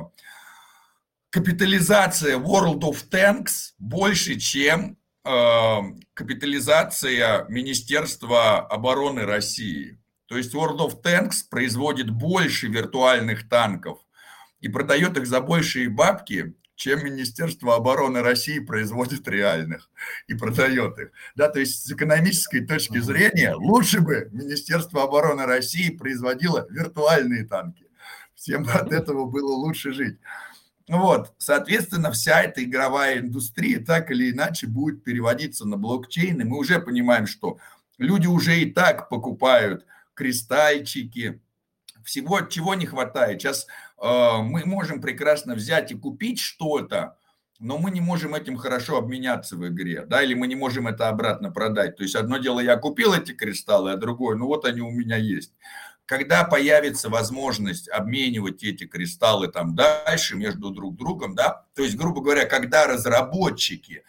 капитализация 1.31 2.39
World 2.39 2.81
of 2.81 3.09
Tanks 3.11 3.75
больше, 3.79 4.41
чем 4.41 4.97
э, 5.25 5.79
капитализация 6.15 7.45
Министерства 7.49 8.61
обороны 8.61 9.27
России. 9.27 10.01
То 10.27 10.37
есть 10.37 10.55
World 10.55 10.79
of 10.79 11.03
Tanks 11.03 11.49
производит 11.51 12.11
больше 12.11 12.69
виртуальных 12.69 13.49
танков 13.49 13.99
и 14.61 14.69
продает 14.69 15.17
их 15.19 15.27
за 15.27 15.41
большие 15.41 15.89
бабки, 15.89 16.55
чем 16.77 17.05
Министерство 17.05 17.77
обороны 17.77 18.23
России 18.23 18.59
производит 18.59 19.29
реальных 19.29 19.91
и 20.27 20.35
продает 20.35 20.99
их. 20.99 21.11
Да, 21.35 21.49
то 21.49 21.61
есть 21.61 21.87
с 21.87 21.93
экономической 21.93 22.67
точки 22.67 22.99
зрения 22.99 23.55
лучше 23.55 24.01
бы 24.01 24.29
Министерство 24.33 25.05
обороны 25.05 25.45
России 25.45 25.91
производило 25.91 26.67
виртуальные 26.71 27.45
танки. 27.45 27.87
Всем 28.35 28.67
от 28.69 28.93
этого 28.93 29.27
было 29.27 29.53
лучше 29.53 29.93
жить. 29.93 30.19
Вот, 30.89 31.33
соответственно, 31.39 32.13
вся 32.13 32.43
эта 32.43 32.63
игровая 32.63 33.21
индустрия 33.21 33.83
так 33.83 34.11
или 34.11 34.33
иначе 34.33 34.67
будет 34.67 35.03
переводиться 35.03 35.67
на 35.67 35.77
блокчейн, 35.77 36.41
и 36.41 36.45
мы 36.45 36.59
уже 36.59 36.79
понимаем, 36.79 37.27
что 37.27 37.59
люди 37.97 38.27
уже 38.27 38.59
и 38.59 38.71
так 38.71 39.09
покупают 39.09 39.87
кристальчики, 40.15 41.41
всего, 42.05 42.41
чего 42.43 42.75
не 42.75 42.87
хватает. 42.87 43.41
Сейчас 43.41 43.67
э, 44.01 44.39
мы 44.43 44.65
можем 44.65 45.01
прекрасно 45.01 45.55
взять 45.55 45.91
и 45.93 45.97
купить 45.97 46.39
что-то, 46.39 47.17
но 47.61 47.79
мы 47.79 47.91
не 47.91 48.01
можем 48.01 48.35
этим 48.35 48.57
хорошо 48.57 48.99
обменяться 48.99 49.57
в 49.57 49.67
игре, 49.67 50.05
да, 50.07 50.23
или 50.23 50.35
мы 50.35 50.47
не 50.47 50.57
можем 50.57 50.87
это 50.87 51.09
обратно 51.09 51.51
продать. 51.51 51.97
То 51.97 52.03
есть 52.03 52.15
одно 52.15 52.39
дело, 52.39 52.61
я 52.61 52.77
купил 52.77 53.15
эти 53.15 53.33
кристаллы, 53.33 53.93
а 53.93 53.97
другое, 53.97 54.37
ну 54.37 54.47
вот 54.47 54.65
они 54.65 54.81
у 54.81 54.91
меня 54.91 55.17
есть. 55.17 55.53
Когда 56.07 56.45
появится 56.45 57.09
возможность 57.09 57.89
обменивать 57.89 58.63
эти 58.63 58.87
кристаллы 58.87 59.49
там 59.49 59.75
дальше 59.75 60.37
между 60.37 60.71
друг 60.71 60.97
другом, 60.97 61.35
да, 61.35 61.65
то 61.75 61.83
есть, 61.83 61.97
грубо 61.97 62.21
говоря, 62.21 62.45
когда 62.45 62.87
разработчики 62.87 64.03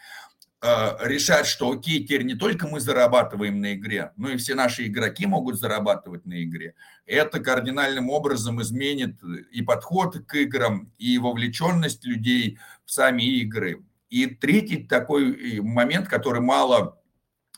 решать, 1.01 1.45
что 1.45 1.71
окей, 1.71 2.03
теперь 2.03 2.23
не 2.23 2.35
только 2.35 2.67
мы 2.67 2.79
зарабатываем 2.79 3.61
на 3.61 3.73
игре, 3.73 4.11
но 4.17 4.29
и 4.29 4.37
все 4.37 4.55
наши 4.55 4.87
игроки 4.87 5.25
могут 5.25 5.59
зарабатывать 5.59 6.25
на 6.25 6.43
игре. 6.43 6.75
Это 7.05 7.39
кардинальным 7.39 8.09
образом 8.09 8.61
изменит 8.61 9.21
и 9.51 9.61
подход 9.61 10.25
к 10.25 10.35
играм, 10.35 10.91
и 10.97 11.17
вовлеченность 11.17 12.05
людей 12.05 12.57
в 12.85 12.91
сами 12.91 13.23
игры. 13.23 13.83
И 14.09 14.27
третий 14.27 14.83
такой 14.83 15.61
момент, 15.61 16.07
который 16.07 16.41
мало 16.41 17.01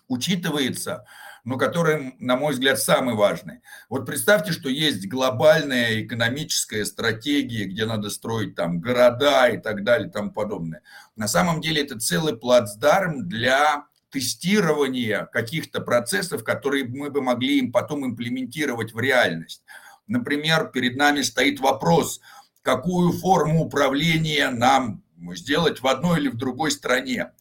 учитывается– 0.08 1.05
но 1.48 1.58
который, 1.58 2.14
на 2.20 2.36
мой 2.36 2.52
взгляд, 2.52 2.78
самый 2.78 3.16
важный. 3.16 3.62
Вот 3.88 4.06
представьте, 4.06 4.52
что 4.52 4.68
есть 4.68 5.08
глобальная 5.08 6.04
экономическая 6.04 6.84
стратегия, 6.84 7.64
где 7.64 7.86
надо 7.86 8.10
строить 8.10 8.56
там 8.56 8.82
города 8.82 9.48
и 9.48 9.58
так 9.58 9.86
далее 9.86 10.10
и 10.10 10.12
тому 10.12 10.34
подобное. 10.34 10.82
На 11.16 11.30
самом 11.30 11.62
деле 11.62 11.84
это 11.84 11.98
целый 11.98 12.36
плацдарм 12.36 13.30
для 13.30 13.86
тестирования 14.10 15.30
каких-то 15.32 15.80
процессов, 15.80 16.43
которые 16.43 16.84
мы 16.84 17.10
бы 17.12 17.22
могли 17.22 17.60
им 17.60 17.72
потом 17.72 18.06
имплементировать 18.06 18.93
в 18.93 19.00
реальность. 19.00 19.64
Например, 20.06 20.70
перед 20.74 20.98
нами 20.98 21.22
стоит 21.22 21.62
вопрос, 21.62 22.20
какую 22.62 23.14
форму 23.14 23.64
управления 23.64 24.50
нам 24.50 25.02
сделать 25.34 25.82
в 25.82 25.88
одной 25.88 26.20
или 26.20 26.28
в 26.28 26.36
другой 26.36 26.72
стране. 26.72 27.32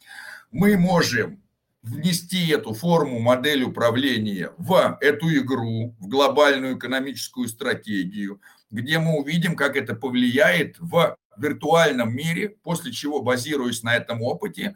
Мы 0.53 0.79
можем 0.79 1.43
внести 1.87 2.49
эту 2.49 2.75
форму, 2.75 3.21
модель 3.21 3.63
управления 3.63 4.51
в 4.59 4.99
эту 5.01 5.35
игру, 5.37 5.95
в 6.01 6.09
глобальную 6.09 6.77
экономическую 6.77 7.49
стратегию, 7.49 8.41
где 8.71 8.99
мы 8.99 9.19
увидим, 9.19 9.55
как 9.55 9.77
это 9.77 9.95
повлияет 9.95 10.77
в 10.81 11.17
виртуальном 11.37 12.15
мире, 12.15 12.57
после 12.63 12.93
чего, 12.93 13.23
базируясь 13.23 13.83
на 13.85 13.95
этом 13.95 14.21
опыте, 14.23 14.75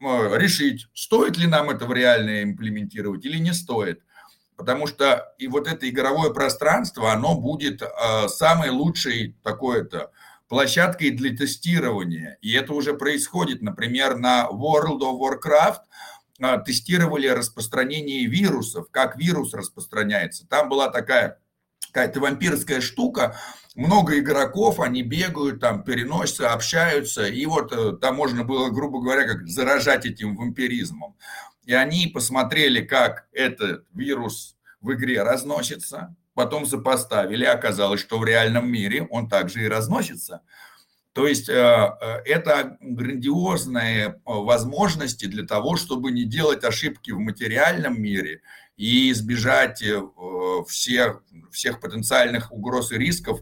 э, 0.00 0.38
решить, 0.38 0.86
стоит 0.94 1.36
ли 1.36 1.46
нам 1.46 1.70
это 1.70 1.86
в 1.86 1.92
реальное 1.92 2.44
имплементировать 2.44 3.24
или 3.24 3.38
не 3.38 3.52
стоит. 3.52 4.02
Потому 4.56 4.86
что 4.86 5.34
и 5.38 5.48
вот 5.48 5.66
это 5.66 5.88
игровое 5.88 6.32
пространство, 6.32 7.12
оно 7.12 7.34
будет 7.34 7.82
э, 7.82 8.28
самой 8.28 8.70
лучшей 8.70 9.36
такой-то 9.42 10.12
площадкой 10.48 11.10
для 11.10 11.36
тестирования. 11.36 12.38
И 12.42 12.52
это 12.52 12.72
уже 12.74 12.94
происходит, 12.94 13.62
например, 13.62 14.16
на 14.16 14.46
World 14.48 15.00
of 15.00 15.18
Warcraft– 15.18 15.80
тестировали 16.64 17.28
распространение 17.28 18.26
вирусов, 18.26 18.86
как 18.90 19.16
вирус 19.16 19.54
распространяется. 19.54 20.46
Там 20.46 20.68
была 20.68 20.88
такая 20.88 21.38
какая-то 21.92 22.20
вампирская 22.20 22.80
штука, 22.80 23.36
много 23.74 24.18
игроков, 24.18 24.80
они 24.80 25.02
бегают, 25.02 25.60
там 25.60 25.82
переносятся, 25.84 26.52
общаются, 26.52 27.26
и 27.26 27.44
вот 27.46 27.72
э, 27.72 27.96
там 28.00 28.16
можно 28.16 28.44
было, 28.44 28.70
грубо 28.70 29.00
говоря, 29.00 29.26
как 29.26 29.46
заражать 29.46 30.06
этим 30.06 30.36
вампиризмом. 30.36 31.16
И 31.64 31.74
они 31.74 32.06
посмотрели, 32.06 32.82
как 32.82 33.26
этот 33.32 33.84
вирус 33.94 34.56
в 34.80 34.92
игре 34.92 35.22
разносится, 35.22 36.14
потом 36.34 36.66
сопоставили, 36.66 37.44
оказалось, 37.44 38.00
что 38.00 38.18
в 38.18 38.24
реальном 38.24 38.70
мире 38.70 39.06
он 39.10 39.28
также 39.28 39.62
и 39.62 39.68
разносится. 39.68 40.42
То 41.12 41.26
есть 41.26 41.48
э, 41.48 41.52
э, 41.52 42.22
это 42.24 42.78
грандиозные 42.80 44.06
э, 44.06 44.14
возможности 44.24 45.26
для 45.26 45.46
того, 45.46 45.76
чтобы 45.76 46.10
не 46.10 46.24
делать 46.24 46.64
ошибки 46.64 47.10
в 47.10 47.18
материальном 47.18 48.00
мире 48.00 48.40
и 48.78 49.12
избежать 49.12 49.84
всех, 50.66 51.22
всех 51.50 51.80
потенциальных 51.80 52.50
угроз 52.50 52.90
и 52.92 52.96
рисков, 52.96 53.40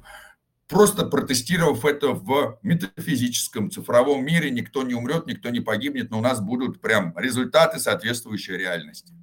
просто 0.66 1.07
протестировав 1.07 1.85
это 1.85 2.09
в 2.09 2.59
метафизическом 2.62 3.71
цифровом 3.71 4.25
мире, 4.25 4.51
никто 4.51 4.83
не 4.83 4.95
умрет, 4.95 5.27
никто 5.27 5.51
не 5.51 5.61
погибнет, 5.61 6.11
но 6.11 6.18
у 6.18 6.23
нас 6.23 6.41
будут 6.41 6.81
прям 6.81 7.16
результаты, 7.16 7.79
соответствующие 7.79 8.59
реальности. 8.59 9.14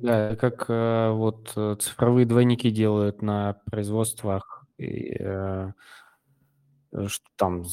Да, 0.00 0.36
как 0.36 0.68
вот 0.68 1.50
цифровые 1.82 2.24
двойники 2.24 2.70
делают 2.70 3.20
на 3.20 3.54
производствах 3.70 4.64
и, 4.78 5.16
Э, 5.20 5.72
там 7.36 7.64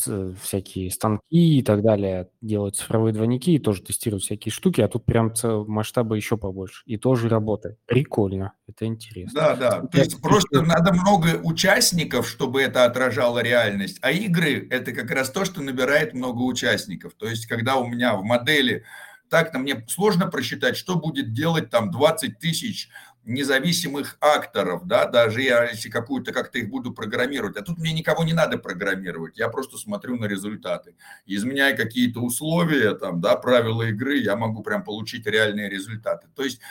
всякие 0.41 0.89
станки 0.89 1.59
и 1.59 1.61
так 1.61 1.82
далее 1.82 2.30
делают 2.41 2.76
цифровые 2.76 3.13
двойники 3.13 3.55
и 3.55 3.59
тоже 3.59 3.82
тестируют 3.82 4.24
всякие 4.24 4.51
штуки, 4.51 4.82
а 4.82 4.88
тут 4.88 5.05
прям 5.05 5.34
масштабы 5.67 6.17
еще 6.17 6.38
побольше. 6.38 6.84
И 6.86 6.97
тоже 6.97 7.30
работает. 7.30 7.78
Прикольно, 7.86 8.53
это 8.67 8.86
интересно. 8.86 9.39
Да, 9.39 9.55
да. 9.55 9.82
То 9.82 9.97
есть 9.99 10.22
просто 10.22 10.61
надо 10.61 10.93
много 10.93 11.39
участников, 11.43 12.28
чтобы 12.28 12.61
это 12.61 12.86
отражало 12.86 13.39
реальность. 13.39 13.99
А 14.01 14.11
игры– 14.11 14.67
это 14.69 14.91
как 14.91 15.11
раз 15.11 15.30
то, 15.30 15.45
что 15.45 15.61
набирает 15.61 16.13
много 16.13 16.41
участников. 16.41 17.13
То 17.13 17.28
есть 17.28 17.45
когда 17.45 17.78
у 17.78 17.88
меня 17.88 18.15
в 18.15 18.24
модели 18.24 18.84
так-то 19.30 19.59
мне 19.59 19.86
сложно 19.88 20.28
просчитать, 20.28 20.76
что 20.76 20.95
будет 20.95 21.32
делать 21.32 21.69
там 21.69 21.89
20 21.89 22.38
тысяч 22.38 22.89
независимых 23.24 24.17
акторов, 24.19 24.88
да, 24.88 25.05
даже 25.05 25.41
я, 25.41 25.69
если 25.69 25.89
какую-то 25.89 26.34
как-то 26.34 26.57
их 26.57 26.69
буду 26.69 26.91
программировать, 26.91 27.55
а 27.57 27.61
тут 27.61 27.78
мне 27.78 27.93
никого 27.93 28.24
не 28.24 28.34
надо 28.34 28.57
программировать, 28.57 29.38
я 29.38 29.47
просто 29.49 29.78
смотрю 29.78 30.17
на 30.17 30.26
результаты. 30.26 30.95
Изменяя 31.26 31.76
какие-то 31.76 32.19
условия, 32.19 32.95
там, 32.95 33.22
да, 33.22 33.36
правила 33.36 33.84
игры, 33.84 34.17
я 34.17 34.36
могу 34.36 34.63
прям 34.63 34.84
получить 34.84 35.28
реальные 35.28 35.69
результаты. 35.69 36.28
То 36.36 36.43
есть, 36.43 36.61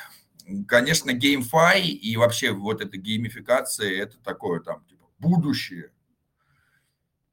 конечно, 0.66 1.10
GameFi 1.12 1.82
и 1.82 2.16
вообще 2.16 2.50
вот 2.50 2.80
эта 2.80 2.96
геймификация, 2.96 4.02
это 4.02 4.18
такое 4.22 4.60
там, 4.60 4.84
типа, 4.84 5.06
будущее. 5.18 5.90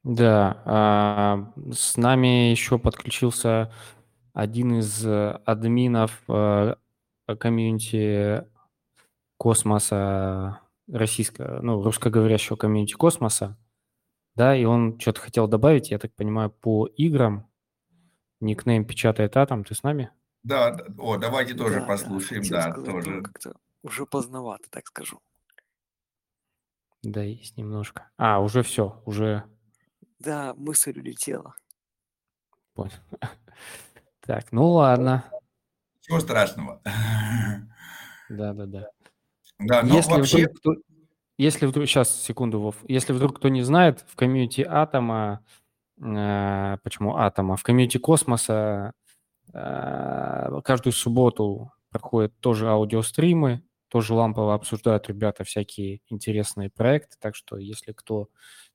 Да, 0.04 0.62
а, 0.64 1.54
с 1.74 1.98
нами 1.98 2.52
еще 2.52 2.78
подключился 2.78 3.74
один 4.34 4.80
из 4.80 5.04
админов 5.04 6.22
э, 6.30 6.76
комьюнити 7.40 8.46
космоса 9.38 10.62
российского, 10.92 11.62
ну, 11.62 11.82
русскоговорящего 11.84 12.56
комьюнити 12.56 12.94
космоса, 12.94 13.58
да, 14.36 14.56
и 14.56 14.66
он 14.66 15.00
что-то 15.00 15.22
хотел 15.22 15.48
добавить, 15.48 15.92
я 15.92 16.00
так 16.00 16.14
понимаю, 16.16 16.52
по 16.52 16.88
играм. 16.88 17.48
Никнейм 18.40 18.86
печатает 18.86 19.38
Атом, 19.38 19.64
ты 19.64 19.76
с 19.76 19.84
нами? 19.84 20.12
Да, 20.44 20.72
да. 20.72 20.86
о, 21.00 21.18
давайте 21.18 21.54
тоже 21.56 21.76
Да, 21.76 21.80
да, 21.82 21.88
послушаем, 21.88 22.44
да, 22.50 22.62
сказать, 22.72 22.86
тоже. 22.86 23.22
как-то 23.24 23.54
уже 23.84 24.06
поздновато, 24.06 24.70
так 24.70 24.88
скажу. 24.88 25.20
Да, 27.04 27.24
есть 27.24 27.58
немножко. 27.58 28.12
А, 28.18 28.40
уже 28.40 28.62
все, 28.64 29.02
уже 29.06 29.44
Да, 30.20 30.54
мысль 30.56 30.92
улетела. 31.00 31.56
понял. 32.74 32.92
Так, 34.22 34.52
ну 34.52 34.72
ладно. 34.72 35.24
Ничего 36.02 36.20
страшного. 36.20 36.82
Да-да-да. 38.30 38.80
Да, 38.82 38.92
но 39.84 39.96
Если 39.96 40.12
вообще, 40.14 40.38
вдруг, 40.38 40.58
кто- 40.60 40.76
если 41.38 41.66
вдруг, 41.66 41.88
сейчас, 41.88 42.22
секунду, 42.24 42.60
Вов, 42.60 42.76
если 42.88 43.14
вдруг 43.14 43.38
кто 43.38 43.50
не 43.50 43.64
знает, 43.64 44.06
в 44.08 44.16
комьюнити 44.16 44.62
Атома, 44.62 45.44
э, 46.02 46.78
почему 46.84 47.18
Атома, 47.18 47.58
в 47.58 47.64
комьюнити 47.64 47.98
Космоса 47.98 48.94
э, 49.54 50.62
каждую 50.64 50.94
субботу 50.94 51.72
проходят 51.90 52.38
тоже 52.40 52.70
аудиостримы, 52.70 53.64
тоже 53.90 54.14
лампово 54.14 54.54
обсуждают 54.54 55.08
ребята 55.08 55.44
всякие 55.46 56.02
интересные 56.10 56.70
проекты, 56.70 57.16
так 57.20 57.36
что 57.36 57.58
если 57.58 57.94
кто 57.94 58.30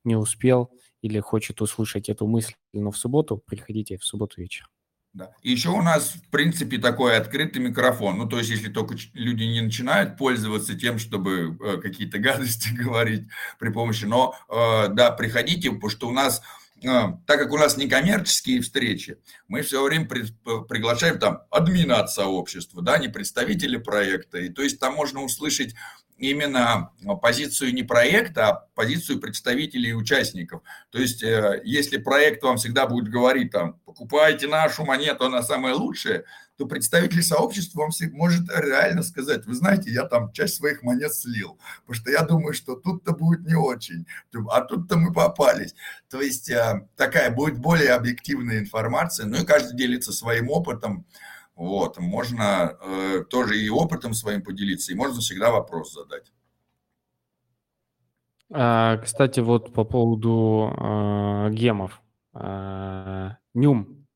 не 0.05 0.17
успел 0.17 0.73
или 1.03 1.21
хочет 1.21 1.61
услышать 1.61 2.09
эту 2.09 2.27
мысль, 2.27 2.55
но 2.73 2.91
в 2.91 2.97
субботу, 2.99 3.39
приходите 3.39 3.99
в 3.99 4.05
субботу 4.05 4.41
вечером. 4.41 4.71
Да. 5.15 5.31
И 5.43 5.51
еще 5.53 5.69
у 5.69 5.83
нас, 5.83 6.15
в 6.15 6.31
принципе, 6.31 6.79
такой 6.79 7.19
открытый 7.19 7.61
микрофон. 7.61 8.17
Ну, 8.17 8.27
то 8.27 8.39
есть, 8.39 8.49
если 8.49 8.71
только 8.71 8.97
люди 9.13 9.43
не 9.43 9.61
начинают 9.61 10.17
пользоваться 10.17 10.75
тем, 10.75 10.99
чтобы 10.99 11.59
э, 11.61 11.77
какие-то 11.83 12.19
гадости 12.19 12.69
говорить 12.73 13.29
при 13.59 13.69
помощи, 13.69 14.07
но, 14.07 14.35
э, 14.49 14.89
да, 14.89 15.11
приходите, 15.11 15.71
потому 15.71 15.91
что 15.91 16.09
у 16.09 16.13
нас, 16.13 16.41
э, 16.83 16.89
так 17.27 17.39
как 17.39 17.53
у 17.53 17.59
нас 17.59 17.77
некоммерческие 17.77 18.63
встречи, 18.63 19.19
мы 19.49 19.61
все 19.61 19.85
время 19.85 20.07
при- 20.07 20.33
приглашаем 20.67 21.19
там 21.19 21.43
админа 21.51 22.01
от 22.01 22.11
сообщества, 22.11 22.81
да, 22.81 22.97
не 22.97 23.09
представители 23.09 23.77
проекта. 23.77 24.39
И 24.39 24.49
то 24.49 24.63
есть, 24.63 24.81
там 24.81 24.95
можно 24.95 25.23
услышать 25.23 25.75
именно 26.23 26.93
позицию 27.21 27.75
не 27.75 27.83
проекта, 27.83 28.49
а 28.49 28.67
позицию 28.75 29.21
представителей 29.21 29.91
и 29.91 29.95
участников. 29.95 30.63
То 30.91 30.99
есть, 30.99 31.23
э, 31.23 31.61
если 31.65 31.99
проект 31.99 32.45
вам 32.45 32.59
всегда 32.59 32.87
будет 32.87 33.09
говорить, 33.09 33.51
там, 33.51 33.75
покупайте 33.85 34.47
нашу 34.47 34.85
монету, 34.85 35.25
она 35.25 35.43
самая 35.43 35.75
лучшая, 35.75 36.25
то 36.57 36.67
представитель 36.67 37.25
сообщества 37.25 37.81
вам 37.81 37.91
может 38.13 38.49
реально 38.55 39.03
сказать, 39.03 39.47
вы 39.47 39.55
знаете, 39.55 39.91
я 39.91 40.05
там 40.05 40.33
часть 40.33 40.55
своих 40.55 40.85
монет 40.85 41.13
слил, 41.13 41.59
потому 41.81 42.01
что 42.01 42.11
я 42.13 42.23
думаю, 42.23 42.55
что 42.55 42.77
тут-то 42.77 43.13
будет 43.13 43.45
не 43.45 43.55
очень, 43.55 44.07
а 44.49 44.61
тут-то 44.61 44.97
мы 44.97 45.13
попались. 45.13 45.75
То 46.09 46.21
есть, 46.21 46.49
э, 46.51 46.87
такая 46.97 47.33
будет 47.33 47.59
более 47.59 47.91
объективная 47.91 48.61
информация, 48.61 49.27
ну 49.27 49.43
и 49.43 49.45
каждый 49.45 49.77
делится 49.77 50.13
своим 50.13 50.51
опытом, 50.51 51.05
вот, 51.55 51.99
можно 51.99 52.77
э, 52.81 53.25
тоже 53.29 53.59
и 53.59 53.69
опытом 53.69 54.15
своим 54.15 54.43
поделиться, 54.43 54.93
и 54.93 54.97
можно 54.97 55.21
всегда 55.21 55.51
вопрос 55.51 55.93
задать. 55.93 56.33
А, 58.55 58.99
кстати, 58.99 59.41
вот 59.41 59.73
по 59.73 59.85
поводу 59.85 60.73
а, 60.77 61.51
гемов. 61.51 62.03
А, 62.35 63.37
Нюм. 63.55 64.07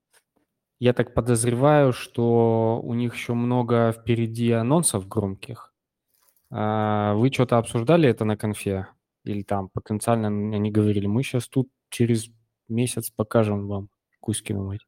Я 0.79 0.93
так 0.93 1.15
подозреваю, 1.15 1.95
что 1.95 2.81
у 2.83 2.93
них 2.93 3.15
еще 3.15 3.33
много 3.33 3.93
впереди 3.93 4.53
анонсов 4.53 5.09
громких. 5.09 5.73
А, 6.51 7.15
Вы 7.15 7.33
что-то 7.33 7.59
обсуждали 7.59 8.09
это 8.09 8.25
на 8.25 8.37
конфе? 8.37 8.89
Или 9.25 9.43
там 9.43 9.69
потенциально 9.71 10.29
они 10.29 10.71
говорили, 10.71 11.07
мы 11.07 11.23
сейчас 11.23 11.49
тут 11.49 11.69
через 11.89 12.29
месяц 12.69 13.11
покажем 13.11 13.67
вам 13.67 13.89
Кузькину 14.21 14.65
мать. 14.65 14.87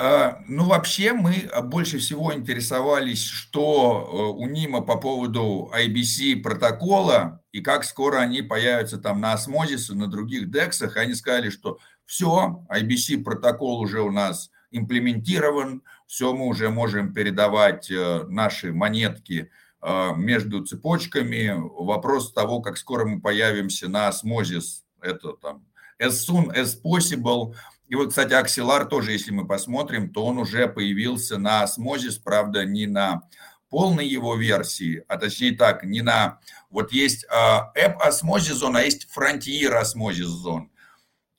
А, 0.00 0.44
Ну, 0.46 0.64
вообще, 0.66 1.12
мы 1.12 1.48
а, 1.52 1.60
больше 1.60 1.98
всего 1.98 2.32
интересовались, 2.32 3.24
что 3.24 4.06
э, 4.06 4.40
у 4.40 4.46
Nym 4.46 4.71
а 4.71 4.80
по 4.80 4.96
поводу 4.96 5.72
IBC 5.74 6.40
протокола 6.40 7.42
и 7.50 7.60
как 7.60 7.82
скоро 7.82 8.18
они 8.18 8.42
появятся 8.42 8.98
там 8.98 9.20
на 9.20 9.32
Osmosis 9.32 9.90
и 9.90 9.94
на 9.94 10.06
других 10.06 10.52
DEX 10.52 10.71
ах. 10.71 10.96
Они 10.96 11.14
сказали, 11.14 11.50
что 11.50 11.78
все, 12.06 12.64
IBC 12.70 13.24
протокол 13.24 13.80
уже 13.80 14.00
у 14.00 14.12
нас 14.12 14.50
имплементирован, 14.70 15.82
все, 16.06 16.32
мы 16.32 16.46
уже 16.46 16.70
можем 16.70 17.12
передавать 17.12 17.90
э, 17.90 18.22
наши 18.28 18.72
монетки 18.72 19.50
э, 19.82 20.14
между 20.14 20.64
цепочками. 20.64 21.56
Вопрос 21.56 22.32
того, 22.32 22.60
как 22.60 22.78
скоро 22.78 23.04
мы 23.04 23.20
появимся 23.20 23.88
на 23.88 24.06
Osmosis, 24.06 24.84
это 25.02 25.32
там 25.32 25.64
as 26.00 26.10
soon 26.10 26.52
as 26.54 26.80
possible– 26.80 27.56
и 27.88 27.94
вот, 27.94 28.10
кстати, 28.10 28.34
Axelar 28.34 28.86
тоже, 28.86 29.12
если 29.12 29.30
мы 29.30 29.46
посмотрим, 29.46 30.12
то 30.12 30.24
он 30.24 30.38
уже 30.38 30.68
появился 30.68 31.38
на 31.38 31.64
Osmosis, 31.64 32.20
правда, 32.22 32.64
не 32.66 32.86
на 32.86 33.22
полной 33.70 34.06
его 34.06 34.36
версии, 34.36 35.04
а 35.08 35.16
точнее 35.16 35.52
так, 35.52 35.84
не 35.84 36.02
на... 36.02 36.38
Вот 36.70 36.92
есть 36.92 37.26
а, 37.30 37.72
App 37.76 37.96
Osmosis 38.06 38.62
Zone, 38.62 38.78
а 38.78 38.82
есть 38.82 39.08
Frontier 39.16 39.82
Osmosis 39.82 40.44
Zone. 40.44 40.68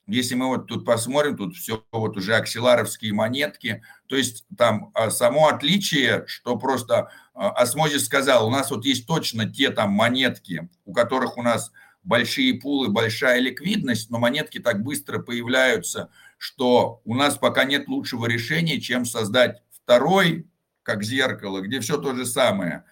Если 0.06 0.34
мы 0.34 0.48
вот 0.48 0.66
тут 0.66 0.84
посмотрим, 0.84 1.36
тут 1.36 1.54
все 1.56 1.84
вот 1.92 2.16
уже 2.16 2.34
аксиларовские 2.34 3.12
монетки, 3.12 3.84
то 4.08 4.16
есть 4.16 4.44
там 4.58 4.90
а, 4.94 5.10
само 5.10 5.48
отличие, 5.48 6.24
что 6.26 6.56
просто 6.56 7.12
а, 7.32 7.62
Osmosis 7.62 8.00
сказал, 8.00 8.48
у 8.48 8.50
нас 8.50 8.72
вот 8.72 8.84
есть 8.84 9.06
точно 9.06 9.48
те 9.48 9.70
там 9.70 9.90
монетки, 9.92 10.68
у 10.84 10.92
которых 10.92 11.36
у 11.36 11.42
нас 11.42 11.70
большие 12.02 12.54
пулы, 12.54 12.88
большая 12.88 13.40
ликвидность, 13.40 14.10
но 14.10 14.18
монетки 14.18 14.58
так 14.58 14.82
быстро 14.82 15.18
появляются, 15.18 16.10
что 16.38 17.00
у 17.04 17.14
нас 17.14 17.36
пока 17.36 17.64
нет 17.64 17.88
лучшего 17.88 18.26
решения, 18.26 18.80
чем 18.80 19.04
создать 19.04 19.62
второй, 19.70 20.46
как 20.82 21.02
зеркало, 21.02 21.60
где 21.60 21.80
все 21.80 21.98
то 21.98 22.14
же 22.14 22.24
самое, 22.24 22.84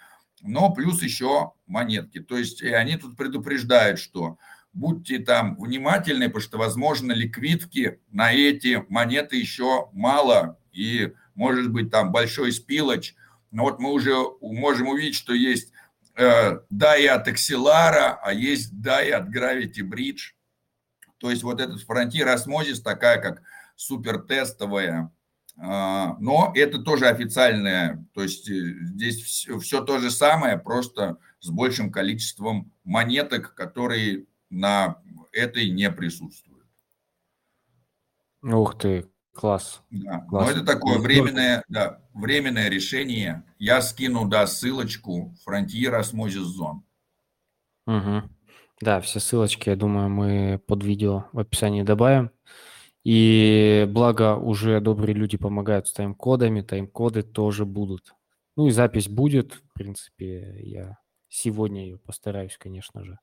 но 0.43 0.73
плюс 0.73 1.03
еще 1.03 1.53
монетки. 1.67 2.21
То 2.21 2.37
есть 2.37 2.63
и 2.63 2.69
они 2.69 2.97
тут 2.97 3.17
предупреждают, 3.17 3.99
что 3.99 4.39
будьте 4.73 5.19
там 5.19 5.57
внимательны, 5.57 6.27
потому 6.27 6.43
что, 6.43 6.59
возможно, 6.59 7.13
ликвидки 7.13 8.01
на 8.11 8.33
эти 8.33 8.85
монеты 8.89 9.37
еще 9.37 9.89
мало, 9.93 10.59
и 10.73 11.13
может 11.35 11.71
быть 11.71 11.91
там 11.91 12.13
большой 12.13 12.53
спилоч. 12.53 13.15
Но 13.51 13.65
вот 13.65 13.81
мы 13.81 13.93
уже 13.93 14.15
можем 14.41 14.89
увидеть, 14.89 15.17
что 15.17 15.33
есть 15.33 15.73
э, 16.19 16.61
DAI 16.71 17.07
от 17.07 17.29
Axelar, 17.29 18.19
а 18.23 18.33
есть 18.33 18.75
DAI 18.75 19.11
от 19.13 19.29
Gravity 19.29 19.81
Bridge. 19.81 20.35
То 21.19 21.31
есть 21.31 21.43
вот 21.43 21.61
этот 21.61 21.83
Frontier 21.89 22.35
Osmosis 22.35 22.83
такая 22.83 23.21
как 23.21 23.43
супер 23.77 24.19
тестовая, 24.19 25.11
но 25.57 26.53
это 26.55 26.79
тоже 26.79 27.09
официальная, 27.09 28.07
то 28.15 28.23
есть 28.23 28.47
здесь 28.47 29.21
все, 29.23 29.59
все 29.59 29.83
то 29.83 29.99
же 29.99 30.13
самое, 30.13 30.57
просто 30.57 31.19
с 31.41 31.51
большим 31.51 31.91
количеством 31.91 32.73
монеток, 32.85 33.55
которые 33.57 34.27
на 34.51 35.03
этой 35.33 35.71
не 35.71 35.91
присутствуют. 35.91 36.67
Ух 38.43 38.79
ты, 38.79 39.11
класс. 39.39 39.83
Да. 39.91 40.19
класс. 40.29 40.47
Но 40.47 40.51
это 40.51 40.67
такое 40.67 40.99
временное, 40.99 41.63
да, 41.69 42.01
временное 42.13 42.69
решение. 42.69 43.45
Я 43.59 43.81
скину, 43.83 44.29
да, 44.29 44.49
ссылочку 44.49 45.33
Frontier 45.47 46.01
Osmosis 46.01 46.47
Zone. 46.59 46.81
Угу. 47.87 48.29
Да, 48.81 49.01
все 49.01 49.21
ссылочки, 49.21 49.69
я 49.69 49.77
думаю, 49.77 50.11
мы 50.11 50.61
под 50.67 50.83
видео 50.83 51.27
в 51.33 51.39
описании 51.39 51.83
добавим. 51.83 52.33
И 53.05 53.87
благо 53.89 54.37
уже 54.37 54.81
добрые 54.81 55.15
люди 55.15 55.39
помогают 55.39 55.87
с 55.87 55.93
тайм-кодами, 55.93 56.63
тайм-коды 56.63 57.23
тоже 57.23 57.65
будут. 57.65 58.15
Ну 58.57 58.67
и 58.67 58.71
запись 58.73 59.09
будет, 59.09 59.55
в 59.55 59.73
принципе, 59.73 60.57
я 60.65 60.99
сегодня 61.29 61.83
ее 61.83 61.99
постараюсь, 61.99 62.59
конечно 62.59 63.05
же, 63.05 63.19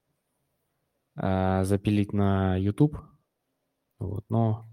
а, 1.18 1.66
запилить 1.66 2.14
на 2.14 2.56
YouTube. 2.56 2.98
Вот, 4.00 4.24
но 4.30 4.66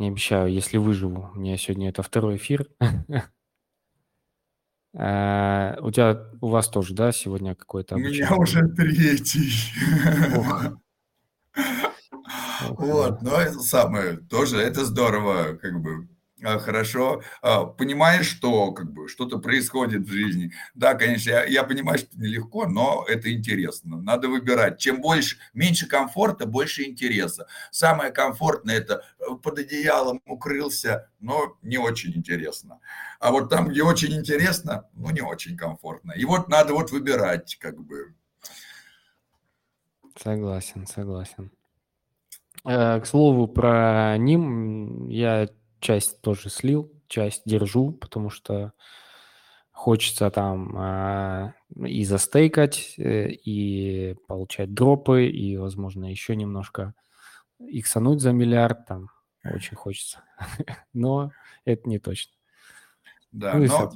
не 0.00 0.08
обещаю, 0.08 0.52
если 0.52 0.78
выживу. 0.78 1.30
У 1.34 1.38
меня 1.38 1.56
сегодня 1.56 1.90
это 1.90 2.02
второй 2.02 2.36
эфир. 2.36 2.66
А, 4.92 5.76
у 5.82 5.92
тебя, 5.92 6.20
у 6.40 6.48
вас 6.48 6.68
тоже, 6.68 6.94
да, 6.94 7.12
сегодня 7.12 7.54
какой-то 7.54 7.94
У 7.94 7.98
меня 7.98 8.34
уже 8.34 8.66
третий. 8.70 9.52
Вот, 12.70 13.22
но 13.22 13.40
это 13.40 13.60
самое, 13.60 14.16
тоже 14.16 14.58
это 14.58 14.84
здорово, 14.84 15.54
как 15.54 15.80
бы, 15.80 16.08
хорошо. 16.42 17.22
А, 17.42 17.64
понимаешь, 17.64 18.26
что 18.26 18.72
как 18.72 18.92
бы 18.92 19.08
что-то 19.08 19.38
происходит 19.38 20.02
в 20.02 20.12
жизни. 20.12 20.52
Да, 20.74 20.94
конечно, 20.94 21.30
я, 21.30 21.44
я 21.44 21.64
понимаю, 21.64 21.98
что 21.98 22.18
нелегко, 22.18 22.66
но 22.66 23.04
это 23.08 23.32
интересно. 23.32 24.00
Надо 24.00 24.28
выбирать. 24.28 24.78
Чем 24.78 25.00
больше, 25.00 25.38
меньше 25.54 25.86
комфорта, 25.86 26.46
больше 26.46 26.84
интереса. 26.84 27.46
Самое 27.70 28.10
комфортное 28.10 28.78
это 28.78 29.04
э, 29.18 29.34
под 29.42 29.58
одеялом 29.58 30.22
укрылся, 30.26 31.10
но 31.20 31.56
не 31.62 31.78
очень 31.78 32.16
интересно. 32.16 32.80
А 33.18 33.30
вот 33.30 33.50
там, 33.50 33.68
где 33.68 33.82
очень 33.82 34.14
интересно, 34.14 34.88
ну 34.94 35.10
не 35.10 35.20
очень 35.20 35.56
комфортно. 35.56 36.12
И 36.12 36.24
вот 36.24 36.48
надо 36.48 36.74
вот 36.74 36.90
выбирать, 36.90 37.56
как 37.60 37.80
бы. 37.80 38.14
Согласен, 40.16 40.86
согласен. 40.86 41.50
Э, 42.64 43.00
К 43.00 43.06
слову, 43.06 43.48
про 43.48 44.16
ним 44.18 45.08
я 45.08 45.48
часть 45.80 46.20
тоже 46.20 46.50
слил, 46.50 46.92
часть 47.08 47.42
держу, 47.44 47.92
потому 47.92 48.30
что 48.30 48.72
хочется 49.72 50.30
там 50.30 50.76
а, 50.76 51.54
и 51.76 52.04
застейкать, 52.04 52.94
э, 52.98 53.30
и 53.30 54.14
получать 54.28 54.74
дропы, 54.74 55.26
и, 55.26 55.56
возможно, 55.56 56.10
еще 56.10 56.36
немножко 56.36 56.94
иксануть 57.58 58.20
за 58.20 58.32
миллиард, 58.32 58.86
там 58.86 59.10
очень 59.44 59.76
хочется. 59.76 60.22
Но 60.92 61.32
это 61.64 61.88
не 61.88 61.98
точно. 61.98 62.32
Да, 63.32 63.54
ну, 63.54 63.64
но 63.66 63.90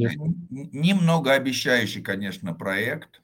немного 0.49 1.33
обещающий, 1.33 2.03
конечно, 2.03 2.55
проект. 2.55 3.21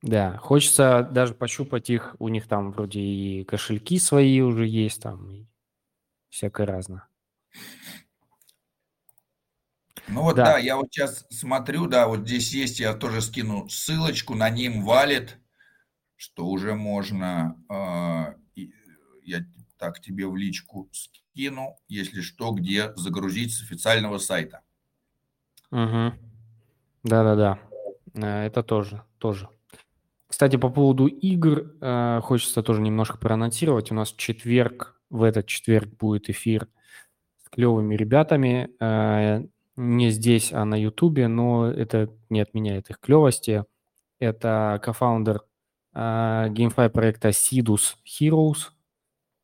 Да, 0.00 0.36
хочется 0.38 1.02
даже 1.10 1.34
пощупать 1.34 1.90
их. 1.90 2.14
У 2.20 2.28
них 2.28 2.46
там 2.46 2.70
вроде 2.70 3.00
и 3.00 3.44
кошельки 3.44 3.98
свои 3.98 4.40
уже 4.40 4.66
есть, 4.66 5.02
там 5.02 5.28
и 5.32 5.46
всякое 6.28 6.66
разное. 6.66 7.08
Ну 10.08 10.22
вот, 10.22 10.36
да. 10.36 10.44
да, 10.44 10.58
я 10.58 10.76
вот 10.76 10.86
сейчас 10.90 11.26
смотрю, 11.30 11.86
да, 11.86 12.06
вот 12.06 12.20
здесь 12.20 12.54
есть, 12.54 12.78
я 12.78 12.94
тоже 12.94 13.20
скину 13.20 13.68
ссылочку, 13.68 14.34
на 14.34 14.48
ним 14.50 14.84
валит, 14.84 15.38
что 16.16 16.46
уже 16.46 16.74
можно, 16.74 17.60
э, 17.68 18.64
я 19.24 19.44
так 19.78 20.00
тебе 20.00 20.28
в 20.28 20.36
личку 20.36 20.88
скину, 20.92 21.76
если 21.88 22.20
что, 22.20 22.52
где 22.52 22.94
загрузить 22.94 23.52
с 23.52 23.62
официального 23.62 24.18
сайта. 24.18 24.62
Угу. 25.72 26.12
Да-да-да, 27.02 27.58
э, 28.14 28.46
это 28.46 28.62
тоже, 28.62 29.02
тоже. 29.18 29.48
Кстати, 30.28 30.56
по 30.56 30.70
поводу 30.70 31.06
игр, 31.06 31.74
э, 31.80 32.20
хочется 32.22 32.62
тоже 32.62 32.80
немножко 32.80 33.18
проанонсировать. 33.18 33.90
У 33.90 33.94
нас 33.94 34.12
в 34.12 34.16
четверг, 34.16 34.95
в 35.10 35.22
этот 35.22 35.46
четверг 35.46 35.88
будет 35.96 36.28
эфир 36.30 36.68
с 37.44 37.48
клевыми 37.48 37.94
ребятами. 37.94 38.70
Э, 38.80 39.44
не 39.76 40.10
здесь, 40.10 40.52
а 40.52 40.64
на 40.64 40.74
Ютубе, 40.74 41.28
но 41.28 41.66
это 41.70 42.10
не 42.30 42.40
отменяет 42.40 42.90
их 42.90 42.98
клевости. 42.98 43.64
Это 44.18 44.80
кофаундер 44.82 45.42
э, 45.94 45.98
GameFi 46.50 46.88
проекта 46.90 47.28
Sidus 47.28 47.96
Heroes. 48.04 48.70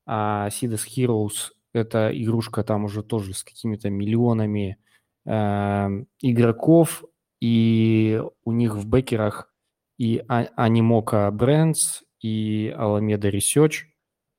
А 0.07 0.49
Sidus 0.49 0.87
Heroes– 0.89 1.53
это 1.73 2.11
игрушка 2.13 2.65
там 2.65 2.85
уже 2.85 3.03
тоже 3.03 3.35
с 3.35 3.45
какими-то 3.45 3.91
миллионами 3.91 4.79
э, 5.25 6.05
игроков, 6.21 7.05
и 7.41 8.23
у 8.45 8.53
них 8.53 8.75
в 8.75 8.87
бэкерах 8.87 9.53
и 9.99 10.23
Animoca 10.29 11.31
Brands, 11.31 12.03
и 12.21 12.75
Alameda 12.77 13.31
Research. 13.31 13.92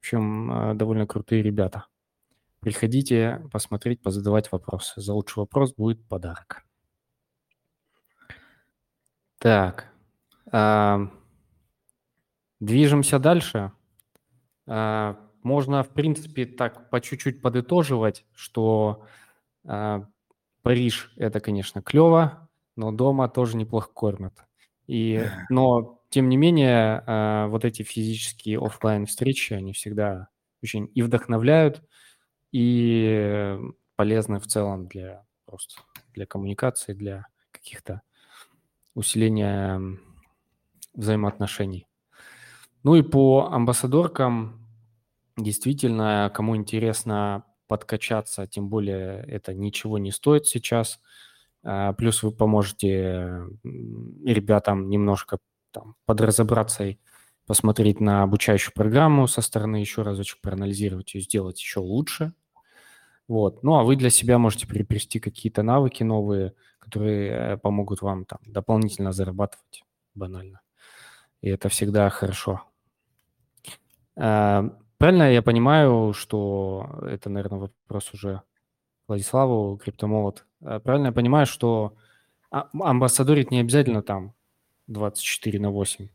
В 0.04 0.06
общем, 0.06 0.52
э, 0.52 0.74
довольно 0.74 1.08
крутые 1.08 1.42
ребята. 1.42 1.86
Приходите 2.60 3.42
посмотреть, 3.54 4.02
позадавать 4.02 4.52
вопросы. 4.52 5.00
За 5.00 5.14
лучший 5.14 5.40
вопрос 5.40 5.74
будет 5.74 6.06
подарок. 6.10 6.66
Так. 9.38 9.94
Движемся 12.60 13.18
дальше. 13.18 13.72
Э, 14.68 15.16
можно, 15.42 15.84
в 15.84 15.90
принципе, 15.94 16.46
так 16.48 16.90
по 16.90 17.00
чуть-чуть 17.00 17.42
подытоживать, 17.42 18.26
что 18.34 19.06
э, 19.64 20.02
Париж– 20.64 21.14
это, 21.16 21.40
конечно, 21.40 21.82
клево, 21.82 22.50
но 22.76 22.92
дома 22.92 23.30
тоже 23.30 23.56
неплохо 23.56 23.90
кормят. 23.94 24.34
И, 24.86 25.26
но, 25.50 26.03
тем 26.14 26.30
не 26.30 26.38
менее, 26.38 27.04
э, 27.08 27.48
вот 27.48 27.66
эти 27.66 27.82
физические 27.82 28.60
офлайн 28.60 29.08
встречи, 29.08 29.54
они 29.54 29.74
всегда 29.74 30.28
очень 30.62 30.88
и 30.94 31.02
вдохновляют, 31.02 31.82
и 32.52 33.58
полезны 33.96 34.40
в 34.40 34.46
целом 34.46 34.88
для 34.88 35.26
просто 35.46 35.82
для 36.14 36.28
коммуникации, 36.28 36.94
для 36.94 37.26
каких-то 37.50 38.04
усиления 38.94 39.82
взаимоотношений. 40.94 41.88
Ну 42.84 42.94
и 42.94 43.02
по 43.02 43.50
амбассадоркам, 43.52 44.68
действительно, 45.36 46.32
кому 46.32 46.56
интересно 46.56 47.44
подкачаться, 47.68 48.46
тем 48.46 48.70
более 48.70 49.26
это 49.26 49.56
ничего 49.56 49.98
не 49.98 50.12
стоит 50.12 50.46
сейчас. 50.46 51.00
А, 51.64 51.94
плюс 51.94 52.22
вы 52.22 52.32
поможете 52.32 53.48
ребятам 53.64 54.90
немножко 54.90 55.40
там, 55.74 55.96
подразобраться 56.06 56.86
и 56.86 56.98
посмотреть 57.46 58.00
на 58.00 58.24
обучающую 58.24 58.74
программу 58.74 59.28
со 59.28 59.42
стороны, 59.42 59.78
еще 59.78 60.02
разочек 60.04 60.40
проанализировать 60.42 61.16
и 61.16 61.20
сделать 61.20 61.60
еще 61.60 61.80
лучше. 61.80 62.34
Вот. 63.28 63.64
Ну, 63.64 63.76
а 63.76 63.84
вы 63.84 63.96
для 63.96 64.10
себя 64.10 64.38
можете 64.38 64.68
приобрести 64.68 65.20
какие-то 65.20 65.64
навыки 65.64 66.04
новые, 66.04 66.54
которые 66.80 67.32
э, 67.32 67.58
помогут 67.58 68.02
вам 68.02 68.26
там 68.26 68.40
дополнительно 68.46 69.12
зарабатывать 69.12 69.84
банально. 70.14 70.62
И 71.42 71.50
это 71.50 71.70
всегда 71.70 72.10
хорошо. 72.10 72.64
А, 74.16 74.70
правильно 74.98 75.32
я 75.32 75.42
понимаю, 75.42 76.14
что 76.14 77.00
это, 77.02 77.30
наверное, 77.30 77.60
вопрос 77.60 78.14
уже 78.14 78.42
Владиславу, 79.08 79.78
криптомолот. 79.78 80.46
А 80.62 80.80
правильно 80.80 81.08
я 81.08 81.12
понимаю, 81.12 81.46
что 81.46 81.96
а, 82.52 82.70
амбассадорить 82.74 83.52
не 83.52 83.60
обязательно 83.60 84.02
там 84.02 84.34
24 84.88 85.60
на 85.60 85.70
8? 85.72 86.10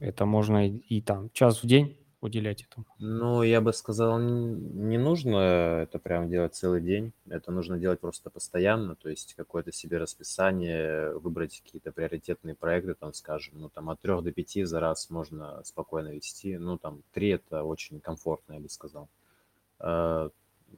Это 0.00 0.26
можно 0.26 0.68
и, 0.68 0.76
и 0.88 1.00
там 1.00 1.30
час 1.32 1.62
в 1.62 1.66
день? 1.66 1.96
уделять 2.24 2.62
этому? 2.62 2.86
Ну, 2.98 3.42
я 3.42 3.60
бы 3.60 3.72
сказал, 3.72 4.18
не 4.18 4.98
нужно 4.98 5.82
это 5.82 5.98
прям 5.98 6.28
делать 6.28 6.54
целый 6.54 6.80
день. 6.80 7.12
Это 7.28 7.52
нужно 7.52 7.78
делать 7.78 8.00
просто 8.00 8.30
постоянно, 8.30 8.96
то 8.96 9.10
есть 9.10 9.34
какое-то 9.34 9.72
себе 9.72 9.98
расписание, 9.98 11.12
выбрать 11.18 11.60
какие-то 11.64 11.92
приоритетные 11.92 12.54
проекты, 12.54 12.94
там, 12.94 13.12
скажем, 13.12 13.60
ну, 13.60 13.68
там, 13.68 13.90
от 13.90 14.00
трех 14.00 14.22
до 14.22 14.32
пяти 14.32 14.64
за 14.64 14.80
раз 14.80 15.10
можно 15.10 15.60
спокойно 15.64 16.08
вести. 16.08 16.56
Ну, 16.56 16.78
там, 16.78 17.02
три– 17.12 17.28
это 17.30 17.62
очень 17.62 18.00
комфортно, 18.00 18.54
я 18.54 18.60
бы 18.60 18.68
сказал. 18.68 19.08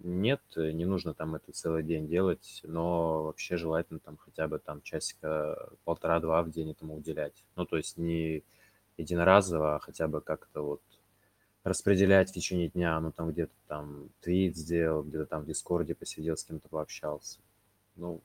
Нет, 0.03 0.41
не 0.57 0.85
нужно 0.85 1.15
там 1.15 1.35
это 1.35 1.53
целый 1.53 1.83
день 1.83 2.09
делать, 2.09 2.61
но 2.65 3.25
вообще 3.25 3.57
желательно 3.57 4.01
там 4.01 4.17
хотя 4.17 4.49
бы 4.49 4.59
там 4.59 4.83
часика 4.83 5.71
полтора-два 5.85 6.43
в 6.43 6.51
день 6.51 6.71
этому 6.71 6.97
уделять. 6.97 7.45
Ну, 7.57 7.67
то 7.67 7.77
есть 7.77 7.97
не 7.97 8.45
единоразово, 8.97 9.77
а 9.77 9.79
хотя 9.79 10.09
бы 10.09 10.21
как-то 10.21 10.63
вот 10.63 10.83
распределять 11.65 12.31
в 12.31 12.35
течение 12.35 12.69
дня, 12.69 12.99
ну, 13.01 13.13
там 13.13 13.31
где-то 13.31 13.53
там 13.67 14.11
твит 14.21 14.57
сделал, 14.57 15.03
где-то 15.03 15.27
там 15.27 15.43
в 15.43 15.47
Дискорде 15.47 15.95
посидел, 15.95 16.37
с 16.37 16.45
кем-то 16.45 16.69
пообщался. 16.69 17.41
Ну, 17.97 18.23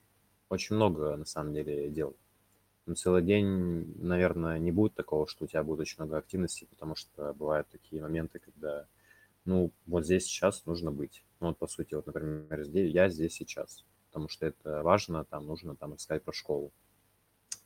очень 0.48 0.76
много, 0.76 1.16
на 1.16 1.24
самом 1.24 1.52
деле, 1.52 1.90
дел. 1.90 2.14
Ну, 2.86 2.94
целый 2.94 3.22
день, 3.22 3.94
наверное, 3.98 4.58
не 4.58 4.72
будет 4.72 4.94
такого, 4.94 5.26
что 5.26 5.44
у 5.44 5.46
тебя 5.46 5.62
будет 5.62 5.80
очень 5.80 5.96
много 5.98 6.18
активности, 6.18 6.66
потому 6.70 6.94
что 6.94 7.32
бывают 7.34 7.68
такие 7.68 8.02
моменты, 8.02 8.38
когда, 8.38 8.86
ну, 9.44 9.72
вот 9.86 10.04
здесь 10.04 10.24
сейчас 10.24 10.64
нужно 10.66 10.92
быть. 10.92 11.24
Ну, 11.40 11.48
вот, 11.48 11.58
по 11.58 11.66
сути, 11.66 11.94
вот, 11.94 12.06
например, 12.06 12.60
я 12.86 13.08
здесь 13.08 13.34
сейчас, 13.34 13.84
потому 14.08 14.28
что 14.28 14.46
это 14.46 14.82
важно, 14.82 15.24
там 15.24 15.46
нужно 15.46 15.74
там 15.74 15.96
искать 15.96 16.22
про 16.22 16.32
школу. 16.32 16.72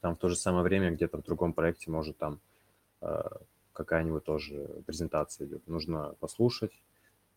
Там 0.00 0.16
в 0.16 0.18
то 0.18 0.28
же 0.28 0.36
самое 0.36 0.62
время 0.62 0.90
где-то 0.90 1.18
в 1.18 1.22
другом 1.22 1.52
проекте 1.52 1.90
может 1.90 2.16
там 2.18 2.40
э, 3.00 3.22
какая-нибудь 3.72 4.24
тоже 4.24 4.82
презентация 4.86 5.46
идет. 5.46 5.66
Нужно 5.66 6.14
послушать, 6.20 6.72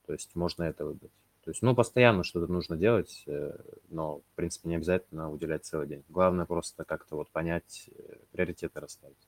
то 0.06 0.14
есть 0.14 0.36
можно 0.36 0.64
это 0.64 0.86
выбрать. 0.86 1.12
То 1.44 1.52
есть, 1.52 1.62
ну, 1.62 1.74
постоянно 1.74 2.24
что-то 2.24 2.52
нужно 2.52 2.78
делать, 2.78 3.24
э, 3.26 3.58
но, 3.90 4.20
в 4.20 4.36
принципе, 4.36 4.70
не 4.70 4.76
обязательно 4.76 5.32
уделять 5.32 5.66
целый 5.66 5.88
день. 5.88 6.04
Главное 6.10 6.46
просто 6.46 6.84
как-то 6.84 7.16
вот 7.16 7.30
понять, 7.32 7.90
э, 7.92 8.16
приоритеты 8.32 8.80
расставить. 8.80 9.28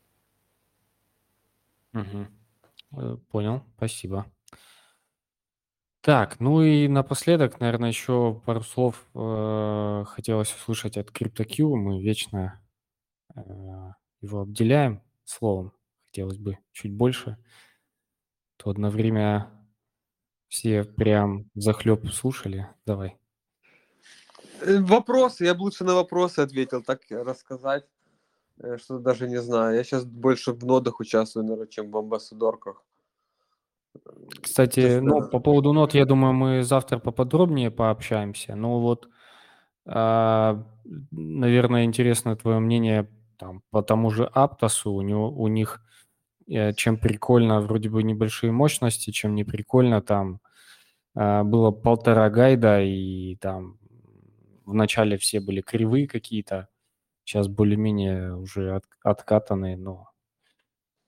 Угу. 1.94 3.18
Понял, 3.32 3.64
спасибо. 3.78 4.26
Так, 6.02 6.40
ну 6.40 6.64
и 6.64 6.88
напоследок, 6.88 7.60
наверное, 7.60 7.90
еще 7.90 8.42
пару 8.46 8.62
слов 8.62 9.06
э, 9.14 10.04
хотелось 10.08 10.54
услышать 10.54 10.98
от 10.98 11.10
CryptoQ. 11.10 11.76
Мы 11.76 12.02
вечно 12.02 12.60
э, 13.36 13.42
его 14.22 14.42
обделяем 14.42 15.04
словом 15.24 15.74
хотелось 16.12 16.38
бы 16.38 16.58
чуть 16.74 16.94
больше, 16.94 17.38
то 18.58 18.70
одно 18.70 18.90
время 18.90 19.50
все 20.50 20.84
прям 20.84 21.50
захлеб 21.56 22.06
слушали. 22.12 22.68
Давай. 22.86 23.18
Э, 24.60 24.82
вопросы, 24.82 25.46
я 25.46 25.56
бы 25.56 25.62
лучше 25.62 25.86
на 25.86 25.96
вопросы 25.96 26.40
ответил, 26.40 26.84
так 26.84 27.02
рассказать, 27.10 27.86
э, 28.58 28.78
что 28.78 29.00
даже 29.00 29.30
не 29.30 29.42
знаю. 29.42 29.78
Я 29.78 29.84
сейчас 29.86 30.04
больше 30.04 30.52
в 30.52 30.66
нодах 30.66 31.00
участвую, 31.00 31.46
наверное, 31.46 31.68
чем 31.68 31.90
в 31.90 31.98
амбассадорках. 31.98 32.84
Кстати, 34.42 34.80
есть, 34.80 35.02
ну, 35.02 35.22
да. 35.22 35.28
по 35.28 35.40
поводу 35.40 35.74
нот, 35.74 35.94
я 35.94 36.06
думаю, 36.06 36.34
мы 36.34 36.64
завтра 36.64 36.98
поподробнее 36.98 37.72
пообщаемся. 37.72 38.56
Ну 38.56 38.80
вот, 38.80 39.10
а, 39.86 40.66
наверное, 41.12 41.84
интересно 41.84 42.36
твое 42.36 42.60
мнение 42.60 43.10
там, 43.38 43.62
по 43.70 43.82
тому 43.82 44.10
же 44.10 44.26
Аптосу. 44.26 44.92
У, 44.92 45.02
него, 45.02 45.30
у 45.30 45.48
них 45.48 45.82
Э, 46.52 46.74
чем 46.74 46.98
прикольно, 46.98 47.62
вроде 47.62 47.90
бы 47.90 48.04
небольшие 48.04 48.52
мощности, 48.52 49.12
чем 49.12 49.36
не 49.36 49.46
прикольно, 49.46 50.02
там 50.02 50.42
э, 51.16 51.44
было 51.44 51.72
полтора 51.72 52.30
гайда, 52.30 52.82
и 52.82 53.36
там 53.38 53.80
вначале 54.66 55.18
все 55.18 55.40
были 55.40 55.62
кривые 55.62 56.08
какие-то, 56.08 56.68
сейчас 57.24 57.48
более-менее 57.48 58.36
уже 58.36 58.76
от, 58.76 58.84
откатанные, 59.04 59.78
но... 59.78 60.10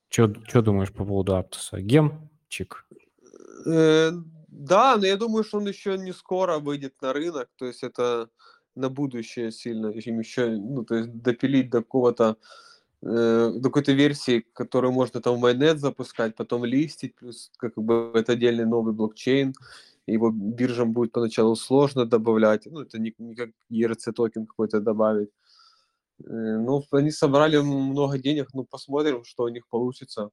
Что 0.10 0.62
думаешь 0.62 0.94
по 0.94 1.04
поводу 1.06 1.36
Аптоса? 1.36 1.82
Гемчик? 2.54 2.86
Э, 3.66 4.12
да, 4.48 4.98
но 4.98 5.06
я 5.06 5.18
думаю, 5.18 5.44
что 5.44 5.58
он 5.58 5.68
еще 5.68 5.98
не 5.98 6.14
скоро 6.14 6.60
выйдет 6.60 6.94
на 7.02 7.14
рынок, 7.14 7.50
то 7.56 7.66
есть 7.66 7.84
это 7.84 8.30
на 8.76 8.90
будущее 8.90 9.52
сильно, 9.52 9.88
им 9.88 10.20
еще, 10.20 10.50
ну, 10.50 10.84
то 10.84 10.96
есть 10.96 11.22
допилить 11.22 11.70
до 11.70 11.82
какого-то 11.82 12.38
э, 13.02 13.52
до 13.56 13.70
какой-то 13.70 13.92
версии, 13.94 14.46
которую 14.54 14.94
можно 14.94 15.22
там 15.22 15.36
в 15.36 15.40
майонет 15.40 15.80
запускать, 15.80 16.36
потом 16.36 16.66
листить, 16.66 17.16
плюс 17.16 17.52
как 17.58 17.76
бы 17.76 18.12
это 18.16 18.34
отдельный 18.34 18.66
новый 18.66 18.94
блокчейн, 18.94 19.54
его 20.08 20.32
биржам 20.32 20.92
будет 20.92 21.12
поначалу 21.12 21.56
сложно 21.56 22.06
добавлять, 22.06 22.66
ну, 22.66 22.82
это 22.82 23.00
не, 23.00 23.14
не 23.18 23.36
как 23.36 23.50
ERC 23.72 24.12
токен 24.14 24.46
какой-то 24.46 24.80
добавить. 24.80 25.30
Э, 26.20 26.58
ну, 26.58 26.84
они 26.92 27.12
собрали 27.12 27.58
много 27.58 28.18
денег, 28.18 28.50
ну, 28.54 28.66
посмотрим, 28.66 29.24
что 29.24 29.44
у 29.44 29.50
них 29.50 29.68
получится. 29.70 30.30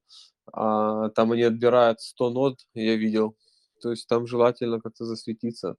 А, 0.52 1.10
там 1.10 1.32
они 1.32 1.42
отбирают 1.42 2.00
100 2.00 2.30
нод, 2.30 2.58
я 2.74 2.96
видел. 2.96 3.36
То 3.82 3.90
есть 3.90 4.06
там 4.08 4.26
желательно 4.26 4.80
как-то 4.80 5.04
засветиться, 5.04 5.76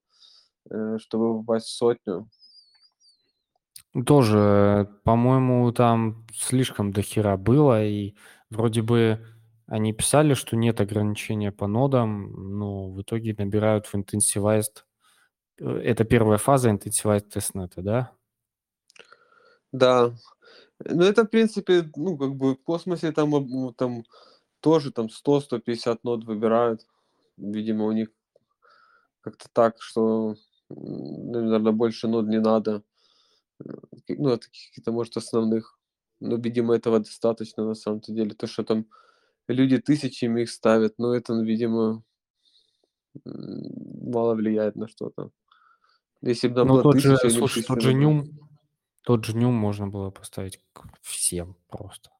э, 0.69 0.97
чтобы 0.99 1.39
попасть 1.39 1.67
в 1.67 1.75
сотню. 1.75 2.29
Тоже, 4.05 4.89
по-моему, 5.03 5.71
там 5.73 6.25
слишком 6.33 6.91
дохера 6.93 7.35
было, 7.35 7.83
и 7.83 8.15
вроде 8.49 8.81
бы 8.81 9.19
они 9.67 9.93
писали, 9.93 10.33
что 10.33 10.55
нет 10.55 10.79
ограничения 10.81 11.51
по 11.51 11.67
нодам, 11.67 12.57
но 12.57 12.89
в 12.89 13.01
итоге 13.01 13.35
набирают 13.37 13.85
в 13.85 13.95
Intensivized. 13.95 14.83
Э, 15.59 15.81
это 15.83 16.05
первая 16.05 16.37
фаза 16.37 16.69
Intensivized 16.69 17.29
тестнета, 17.29 17.81
да? 17.81 18.11
Да. 19.71 20.13
Ну, 20.83 21.03
это, 21.03 21.23
в 21.23 21.27
принципе, 21.27 21.89
ну, 21.95 22.17
как 22.17 22.35
бы 22.35 22.55
в 22.55 22.63
космосе 22.63 23.11
там, 23.11 23.29
ну, 23.29 23.71
там 23.71 24.03
тоже 24.59 24.91
там 24.91 25.09
100-150 25.09 25.99
нод 26.03 26.23
выбирают. 26.23 26.87
Видимо, 27.37 27.85
у 27.85 27.91
них 27.91 28.09
как-то 29.21 29.47
так, 29.53 29.81
что, 29.81 30.35
наверное, 30.69 31.71
больше 31.71 32.07
нод 32.07 32.27
не 32.27 32.39
надо. 32.39 32.83
Ну, 34.07 34.37
таких 34.37 34.69
каких-то, 34.69 34.91
может, 34.91 35.17
основных. 35.17 35.77
Но, 36.19 36.35
видимо, 36.35 36.75
этого 36.75 36.99
достаточно 36.99 37.65
на 37.65 37.75
самом-то 37.75 38.11
деле. 38.11 38.33
То, 38.33 38.47
что 38.47 38.63
там 38.63 38.85
люди 39.47 39.77
тысячами 39.77 40.41
их 40.41 40.49
ставят, 40.49 40.95
но 40.97 41.13
это, 41.13 41.33
видимо, 41.33 42.03
мало 43.25 44.35
влияет 44.35 44.75
на 44.75 44.87
что-то. 44.87 45.31
Если 46.21 46.47
бы 46.47 46.63
ну, 46.63 46.73
было 46.73 46.83
тот 46.83 46.99
же, 46.99 47.17
слушай, 47.29 47.63
тот 47.63 47.81
же 47.81 47.93
Нюм, 47.93 48.29
тот 49.03 49.25
же 49.25 49.35
Нюм 49.35 49.53
можно 49.55 49.87
было 49.87 50.11
поставить 50.11 50.59
всем 51.01 51.55
просто. 51.69 52.11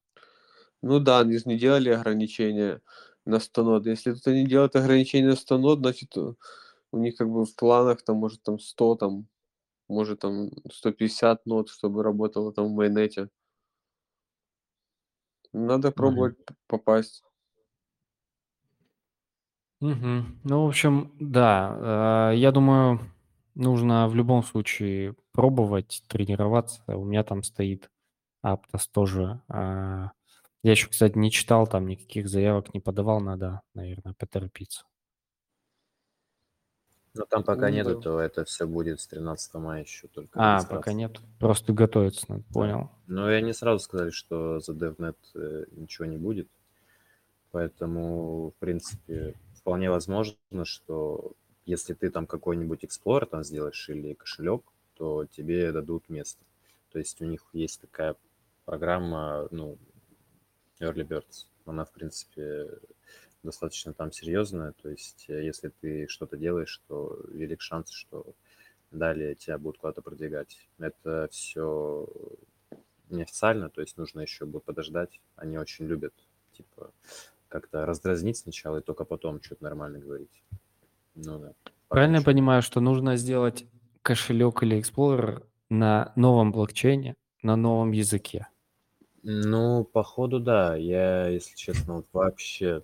Ну 0.83 0.99
да, 0.99 1.19
они 1.19 1.37
же 1.37 1.43
не 1.45 1.57
делали 1.57 1.89
ограничения 1.89 2.81
на 3.25 3.39
100 3.39 3.63
нод. 3.63 3.85
Если 3.85 4.13
тут 4.13 4.25
они 4.27 4.45
делают 4.45 4.75
ограничения 4.75 5.27
на 5.27 5.35
100 5.35 5.57
нод, 5.59 5.79
значит, 5.79 6.15
у 6.17 6.35
них 6.97 7.17
как 7.17 7.29
бы 7.29 7.45
в 7.45 7.55
планах 7.55 8.03
там, 8.03 8.17
может, 8.17 8.43
там 8.43 8.59
100, 8.59 8.95
там, 8.95 9.27
может, 9.89 10.19
там 10.21 10.51
150 10.71 11.45
нод, 11.47 11.69
чтобы 11.69 12.03
работало 12.03 12.53
там 12.53 12.67
в 12.67 12.71
майонете. 12.75 13.29
Надо 15.53 15.91
пробовать 15.91 16.35
Мгм. 16.37 16.55
попасть. 16.67 17.23
Мгм. 19.81 20.39
Ну, 20.43 20.65
в 20.65 20.67
общем, 20.69 21.11
да, 21.19 22.31
э, 22.33 22.37
я 22.37 22.51
думаю, 22.51 22.99
нужно 23.55 24.07
в 24.07 24.15
любом 24.15 24.43
случае 24.43 25.15
пробовать, 25.33 26.03
тренироваться. 26.07 26.83
У 26.87 27.05
меня 27.05 27.23
там 27.23 27.43
стоит 27.43 27.89
Аптос 28.41 28.87
тоже. 28.89 29.41
А, 29.49 30.11
я 30.63 30.71
еще, 30.71 30.89
кстати, 30.89 31.17
не 31.17 31.31
читал, 31.31 31.67
там 31.67 31.87
никаких 31.87 32.29
заявок 32.29 32.73
не 32.73 32.79
подавал, 32.79 33.21
надо, 33.21 33.61
наверное, 33.73 34.13
поторопиться. 34.17 34.85
Но 37.13 37.25
там 37.25 37.43
пока 37.43 37.69
Ну 37.69 37.75
нету, 37.75 38.01
то 38.01 38.19
это 38.21 38.45
все 38.45 38.65
будет 38.65 39.01
с 39.01 39.07
13 39.07 39.53
мая 39.55 39.81
еще 39.83 40.07
только 40.07 40.39
А, 40.39 40.63
пока 40.63 40.93
нет. 40.93 41.19
Просто 41.39 41.73
готовиться 41.73 42.25
надо, 42.29 42.43
Да. 42.49 42.53
понял. 42.53 42.89
Но 43.07 43.29
и 43.29 43.33
они 43.35 43.51
сразу 43.53 43.79
сказали, 43.83 44.11
что 44.11 44.59
за 44.59 44.73
DevNet 44.73 45.17
э, 45.35 45.65
ничего 45.71 46.05
не 46.05 46.17
будет. 46.17 46.47
Поэтому, 47.51 48.51
в 48.51 48.55
принципе, 48.59 49.35
вполне 49.55 49.89
возможно, 49.89 50.37
что 50.63 51.33
если 51.65 51.93
ты 51.93 52.09
там 52.09 52.27
какой-нибудь 52.27 52.83
Explorer 52.83 53.25
там 53.25 53.43
сделаешь 53.43 53.89
или 53.89 54.13
кошелек, 54.13 54.63
то 54.95 55.25
тебе 55.25 55.71
дадут 55.71 56.09
место. 56.09 56.43
То 56.91 56.99
есть 56.99 57.21
у 57.21 57.25
них 57.25 57.47
есть 57.53 57.81
такая 57.81 58.15
программа, 58.65 59.47
ну, 59.51 59.77
Early 60.79 61.07
Birds. 61.07 61.47
Она, 61.65 61.85
в 61.85 61.91
принципе, 61.91 62.67
достаточно 63.43 63.93
там 63.93 64.11
серьезная. 64.11 64.73
То 64.73 64.89
есть 64.89 65.25
э, 65.29 65.43
если 65.43 65.69
ты 65.69 66.07
что-то 66.07 66.37
делаешь, 66.37 66.81
то 66.87 67.19
велик 67.29 67.61
шанс, 67.61 67.91
что 67.91 68.25
далее 68.91 69.35
тебя 69.35 69.57
будут 69.57 69.79
куда-то 69.79 70.01
продвигать. 70.01 70.69
Это 70.77 71.29
все 71.31 72.07
неофициально, 73.09 73.69
то 73.69 73.81
есть 73.81 73.97
нужно 73.97 74.21
еще 74.21 74.45
бы 74.45 74.59
подождать. 74.59 75.19
Они 75.35 75.57
очень 75.57 75.85
любят, 75.85 76.13
типа, 76.53 76.91
как-то 77.47 77.85
раздразнить 77.85 78.37
сначала 78.37 78.77
и 78.77 78.81
только 78.81 79.05
потом 79.05 79.41
что-то 79.41 79.63
нормально 79.63 79.99
говорить. 79.99 80.43
Ну 81.15 81.39
да. 81.39 81.53
Правильно 81.87 82.17
я 82.17 82.21
понимаю, 82.21 82.61
что 82.61 82.79
нужно 82.79 83.17
сделать 83.17 83.65
кошелек 84.01 84.63
или 84.63 84.77
Explorer 84.79 85.43
на 85.69 86.13
новом 86.15 86.51
блокчейне, 86.51 87.15
на 87.43 87.55
новом 87.55 87.91
языке? 87.91 88.47
Ну, 89.23 89.83
походу, 89.83 90.39
да. 90.39 90.75
Я, 90.75 91.27
если 91.27 91.55
честно, 91.55 91.95
вот 91.95 92.07
вообще 92.13 92.83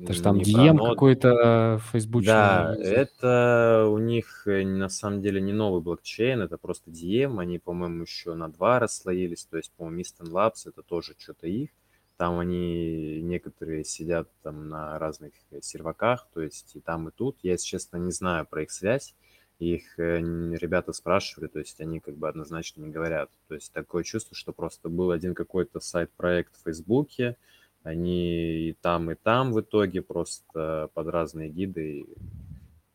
это 0.00 0.12
же 0.12 0.22
там 0.22 0.38
DM 0.38 0.78
какой-то 0.78 1.80
фейсбучный. 1.90 2.32
Да, 2.32 2.76
это 2.78 3.86
у 3.90 3.98
них 3.98 4.46
э, 4.46 4.64
на 4.64 4.88
самом 4.88 5.20
деле 5.22 5.40
не 5.40 5.52
новый 5.52 5.82
блокчейн, 5.82 6.40
это 6.40 6.56
просто 6.56 6.90
DM. 6.90 7.40
Они, 7.40 7.58
по-моему, 7.58 8.02
еще 8.02 8.34
на 8.34 8.48
два 8.48 8.78
расслоились. 8.78 9.44
То 9.46 9.56
есть, 9.56 9.72
по-моему, 9.76 10.00
Misten 10.00 10.30
Labs 10.30 10.66
это 10.68 10.82
тоже 10.82 11.14
что-то 11.18 11.48
их. 11.48 11.70
Там 12.18 12.40
они 12.40 13.22
некоторые 13.22 13.84
сидят 13.84 14.28
там 14.42 14.68
на 14.68 14.98
разных 14.98 15.32
серваках, 15.62 16.26
то 16.34 16.42
есть 16.42 16.74
и 16.74 16.80
там, 16.80 17.08
и 17.08 17.12
тут. 17.12 17.38
Я, 17.44 17.52
если 17.52 17.66
честно, 17.66 17.96
не 17.96 18.10
знаю 18.10 18.44
про 18.44 18.64
их 18.64 18.72
связь. 18.72 19.14
Их 19.60 19.98
э, 20.00 20.18
ребята 20.18 20.92
спрашивали, 20.92 21.46
то 21.46 21.60
есть 21.60 21.80
они 21.80 22.00
как 22.00 22.16
бы 22.16 22.28
однозначно 22.28 22.82
не 22.82 22.90
говорят. 22.90 23.30
То 23.46 23.54
есть 23.54 23.72
такое 23.72 24.02
чувство, 24.02 24.36
что 24.36 24.52
просто 24.52 24.88
был 24.88 25.12
один 25.12 25.32
какой-то 25.32 25.78
сайт-проект 25.78 26.56
в 26.56 26.64
Фейсбуке, 26.64 27.36
они 27.84 28.70
и 28.70 28.72
там, 28.80 29.12
и 29.12 29.14
там 29.14 29.52
в 29.52 29.60
итоге 29.60 30.02
просто 30.02 30.90
под 30.94 31.06
разные 31.06 31.50
гиды 31.50 32.04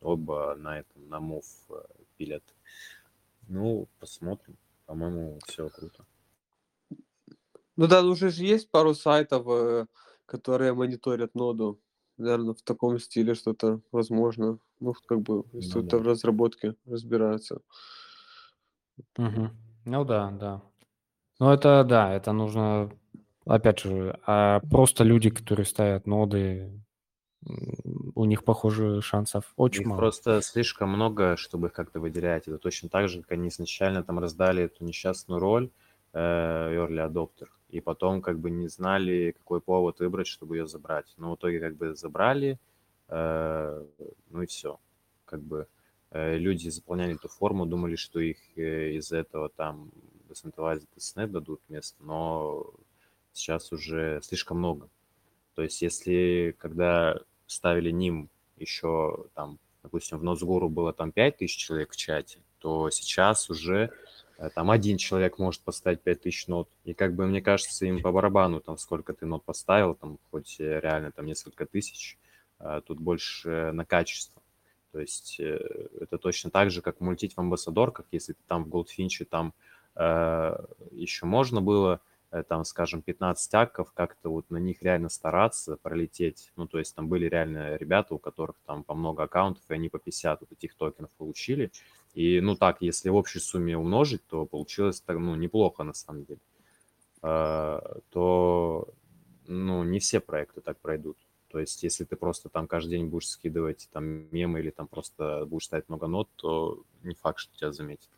оба 0.02 0.54
на 0.58 0.80
этом, 0.80 1.08
на 1.08 1.22
мув 1.22 1.46
э, 1.70 1.76
пилят. 2.18 2.44
Ну, 3.48 3.88
посмотрим. 4.00 4.58
По-моему, 4.86 5.40
все 5.48 5.70
круто. 5.70 6.04
Ну 7.76 7.88
да, 7.88 8.04
уже 8.04 8.30
же 8.30 8.44
есть 8.44 8.70
пару 8.72 8.94
сайтов, 8.94 9.48
э, 9.48 9.86
которые 10.26 10.74
мониторят 10.74 11.36
ноду. 11.36 11.80
Наверное, 12.18 12.54
в 12.54 12.62
таком 12.62 13.00
стиле 13.00 13.34
что-то 13.34 13.82
возможно. 13.92 14.60
Ну, 14.80 14.94
как 15.08 15.22
бы, 15.22 15.44
если 15.54 15.80
ну, 15.80 15.86
это 15.86 15.98
да. 15.98 16.04
в 16.04 16.08
разработке 16.08 16.76
разбирается. 16.86 17.62
Угу. 19.18 19.50
Ну 19.86 20.06
да, 20.06 20.32
да. 20.32 20.62
Ну 21.40 21.50
это 21.50 21.84
да, 21.84 22.14
это 22.14 22.32
нужно 22.32 22.92
Опять 23.46 23.80
же, 23.82 24.18
а 24.26 24.62
просто 24.72 25.04
люди, 25.04 25.30
которые 25.30 25.66
ставят 25.66 26.08
ноды, 26.08 26.72
у 28.16 28.24
них, 28.24 28.46
похоже, 28.46 29.02
шансов 29.02 29.52
очень 29.58 29.82
их 29.82 29.88
мало. 29.88 29.98
просто 29.98 30.42
слишком 30.42 30.90
много, 30.90 31.36
чтобы 31.36 31.68
их 31.68 31.74
как-то 31.74 32.00
выделять. 32.00 32.48
Это 32.48 32.58
точно 32.58 32.88
так 32.88 33.10
же, 33.10 33.22
как 33.22 33.34
они 33.34 33.50
изначально 33.50 34.02
там 34.02 34.20
раздали 34.20 34.64
эту 34.64 34.86
несчастную 34.86 35.42
роль 35.42 35.70
Early 36.14 37.12
Adopter, 37.12 37.48
и 37.70 37.82
потом 37.82 38.22
как 38.22 38.40
бы 38.40 38.52
не 38.52 38.68
знали, 38.68 39.34
какой 39.36 39.60
повод 39.60 40.00
выбрать, 40.00 40.28
чтобы 40.28 40.58
ее 40.58 40.68
забрать. 40.68 41.12
Но 41.18 41.32
в 41.32 41.36
итоге 41.36 41.60
как 41.60 41.76
бы 41.76 41.96
забрали, 41.96 42.60
э, 43.08 43.86
ну 44.30 44.42
и 44.42 44.46
все. 44.46 44.80
Как 45.26 45.42
бы 45.42 45.68
э, 46.12 46.38
люди 46.38 46.70
заполняли 46.70 47.16
эту 47.16 47.30
форму, 47.30 47.66
думали, 47.66 47.96
что 47.96 48.20
их 48.20 48.38
э, 48.56 48.92
из-за 48.98 49.18
этого 49.18 49.50
там 49.50 49.92
Decentralized 50.30 50.88
Testnet 50.96 51.28
дадут 51.28 51.62
место, 51.68 52.04
но 52.04 52.72
сейчас 53.32 53.72
уже 53.72 54.20
слишком 54.22 54.60
много. 54.60 54.90
То 55.56 55.64
есть 55.64 55.82
если 55.82 56.56
когда 56.60 57.20
ставили 57.48 57.90
ним 57.92 58.30
еще 58.58 59.26
там, 59.34 59.58
допустим, 59.82 60.20
в 60.20 60.24
Носгуру 60.24 60.70
было 60.70 60.94
там 60.94 61.12
5000 61.12 61.58
человек 61.58 61.92
в 61.92 61.96
чате, 61.96 62.40
то 62.60 62.90
сейчас 62.92 63.50
уже 63.50 63.76
э, 63.76 63.92
там 64.56 64.72
один 64.72 64.98
человек 64.98 65.38
может 65.38 65.62
поставить 65.62 66.02
5000 66.02 66.48
нот. 66.48 66.70
И 66.84 66.94
как 66.94 67.16
бы 67.16 67.26
мне 67.26 67.42
кажется, 67.42 67.86
им 67.86 68.02
по 68.02 68.12
барабану, 68.12 68.60
там 68.60 68.78
сколько 68.78 69.14
ты 69.14 69.26
нот 69.26 69.44
поставил, 69.44 69.96
там 69.96 70.18
хоть 70.32 70.60
реально 70.60 71.12
там 71.12 71.26
несколько 71.26 71.66
тысяч, 71.66 72.18
а 72.60 72.82
тут 72.82 73.00
больше 73.00 73.72
на 73.74 73.86
качество. 73.86 74.42
То 74.94 75.00
есть 75.00 75.40
э, 75.40 75.60
это 76.00 76.20
точно 76.20 76.52
так 76.52 76.70
же, 76.70 76.82
как 76.82 77.02
мультить 77.02 77.34
в 77.34 77.40
амбассадорках, 77.40 78.06
если 78.12 78.34
ты 78.34 78.40
там 78.48 78.64
в 78.64 78.70
Goldfinch 78.70 79.26
там 79.26 79.54
э, 79.96 80.56
еще 80.92 81.26
можно 81.26 81.62
было, 81.62 82.00
э, 82.30 82.44
там, 82.44 82.64
скажем, 82.64 83.02
15 83.02 83.54
акков, 83.56 83.92
как-то 83.92 84.30
вот 84.30 84.52
на 84.52 84.58
них 84.58 84.84
реально 84.84 85.10
стараться 85.10 85.78
пролететь. 85.78 86.52
Ну, 86.56 86.68
то 86.68 86.78
есть 86.78 86.96
там 86.96 87.08
были 87.08 87.28
реально 87.28 87.76
ребята, 87.76 88.14
у 88.14 88.20
которых 88.20 88.56
там 88.68 88.84
по 88.84 88.94
много 88.94 89.24
аккаунтов, 89.24 89.64
и 89.68 89.74
они 89.74 89.90
по 89.90 89.98
50 89.98 90.42
вот 90.42 90.52
этих 90.52 90.76
токенов 90.76 91.10
получили. 91.18 91.72
И, 92.14 92.42
ну, 92.42 92.56
так, 92.56 92.78
если 92.82 93.10
в 93.10 93.16
общей 93.16 93.40
сумме 93.40 93.78
умножить, 93.78 94.26
то 94.28 94.46
получилось, 94.46 95.02
так, 95.02 95.18
ну, 95.18 95.36
неплохо 95.36 95.84
на 95.84 95.94
самом 95.94 96.26
деле. 96.26 96.40
Э, 97.24 97.80
то, 98.10 98.88
ну, 99.48 99.84
не 99.84 100.00
все 100.00 100.20
проекты 100.20 100.62
так 100.62 100.80
пройдут. 100.80 101.18
То 101.50 101.60
есть, 101.60 101.84
если 101.84 102.04
ты 102.04 102.16
просто 102.16 102.50
там 102.50 102.68
каждый 102.68 102.98
день 102.98 103.08
будешь 103.08 103.30
скидывать 103.30 103.88
там 103.92 104.06
мемы 104.32 104.60
или 104.60 104.72
там 104.72 104.88
просто 104.88 105.46
будешь 105.46 105.66
ставить 105.66 105.90
много 105.90 106.08
нот, 106.08 106.30
то 106.36 106.84
не 107.04 107.16
факт, 107.16 107.40
что 107.40 107.58
тебя 107.58 107.72
заметят. 107.72 108.10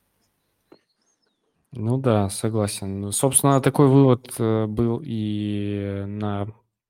Ну 1.71 1.97
да, 1.97 2.29
согласен. 2.29 3.01
Ну, 3.01 3.11
собственно, 3.11 3.59
такой 3.61 3.87
вывод 3.87 4.33
э, 4.39 4.65
был 4.65 5.01
и 5.03 6.05
на 6.07 6.47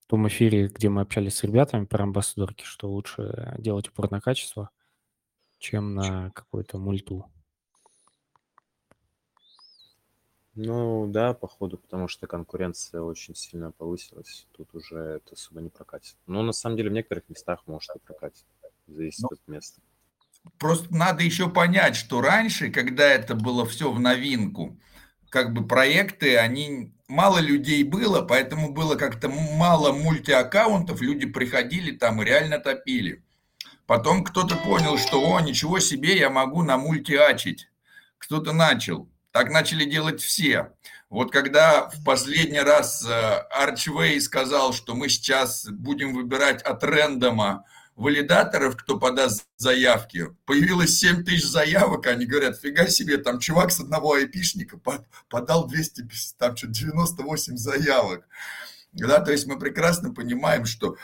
том 0.07 0.27
эфире, 0.27 0.67
где 0.67 0.89
мы 0.89 1.01
общались 1.01 1.37
с 1.37 1.43
ребятами 1.43 1.85
про 1.85 2.03
амбассадорки, 2.03 2.63
что 2.63 2.89
лучше 2.91 3.55
делать 3.57 3.89
упор 3.89 4.11
на 4.11 4.21
качество, 4.21 4.69
чем 5.65 5.95
на 5.95 6.29
какую-то 6.31 6.77
мульту. 6.77 7.25
Ну 10.53 11.07
да, 11.07 11.33
походу, 11.33 11.77
потому 11.77 12.07
что 12.07 12.27
конкуренция 12.27 13.01
очень 13.01 13.35
сильно 13.35 13.71
повысилась. 13.71 14.47
Тут 14.51 14.73
уже 14.75 14.97
это 14.97 15.33
особо 15.33 15.61
не 15.61 15.69
прокатит. 15.69 16.15
Но 16.27 16.43
на 16.43 16.53
самом 16.53 16.77
деле 16.77 16.91
в 16.91 16.93
некоторых 16.93 17.27
местах 17.27 17.63
может 17.65 17.95
и 17.95 17.99
прокатить. 17.99 18.45
Зависит 18.87 19.23
Ну, 19.23 19.29
от 19.31 19.47
места. 19.47 19.81
Просто 20.59 20.95
надо 20.95 21.23
еще 21.23 21.49
понять, 21.49 21.95
что 21.95 22.21
раньше, 22.21 22.69
когда 22.69 23.05
это 23.07 23.33
было 23.33 23.65
все 23.65 23.91
в 23.91 23.99
новинку, 23.99 24.79
как 25.29 25.51
бы 25.51 25.67
проекты, 25.67 26.37
они 26.37 26.93
мало 27.07 27.39
людей 27.39 27.83
было, 27.83 28.21
поэтому 28.21 28.71
было 28.71 28.95
как-то 28.95 29.27
мало 29.29 29.91
мультиаккаунтов, 29.91 31.01
люди 31.01 31.25
приходили 31.25 31.91
там 31.97 32.21
и 32.21 32.25
реально 32.25 32.59
топили. 32.59 33.24
Потом 33.87 34.23
кто-то 34.23 34.55
понял, 34.55 34.97
что, 34.97 35.21
о, 35.21 35.39
ничего 35.41 35.79
себе, 35.79 36.17
я 36.17 36.29
могу 36.29 36.63
на 36.63 36.77
мультиачить. 36.77 37.69
Кто-то 38.17 38.51
начал. 38.53 39.09
Так 39.31 39.51
начали 39.51 39.85
делать 39.85 40.21
все. 40.21 40.71
Вот 41.09 41.31
когда 41.31 41.89
в 41.89 42.03
последний 42.03 42.59
раз 42.59 43.05
Арчвей 43.51 44.19
сказал, 44.21 44.73
что 44.73 44.95
мы 44.95 45.07
сейчас 45.09 45.67
будем 45.69 46.13
выбирать 46.13 46.63
от 46.63 46.83
рендома 46.83 47.63
валидаторов, 47.95 48.75
кто 48.75 48.99
подаст 48.99 49.45
заявки, 49.57 50.27
появилось 50.45 50.97
7 50.97 51.23
тысяч 51.23 51.45
заявок, 51.45 52.07
они 52.07 52.25
говорят, 52.25 52.59
фига 52.59 52.87
себе, 52.87 53.17
там 53.17 53.39
чувак 53.39 53.71
с 53.71 53.79
одного 53.79 54.13
айпишника 54.13 54.79
подал 55.29 55.67
200, 55.67 56.07
там 56.37 56.57
что 56.57 56.67
98 56.67 57.55
заявок. 57.55 58.27
Да, 58.93 59.19
то 59.19 59.31
есть 59.31 59.45
мы 59.45 59.59
прекрасно 59.59 60.13
понимаем, 60.13 60.65
что 60.65 60.97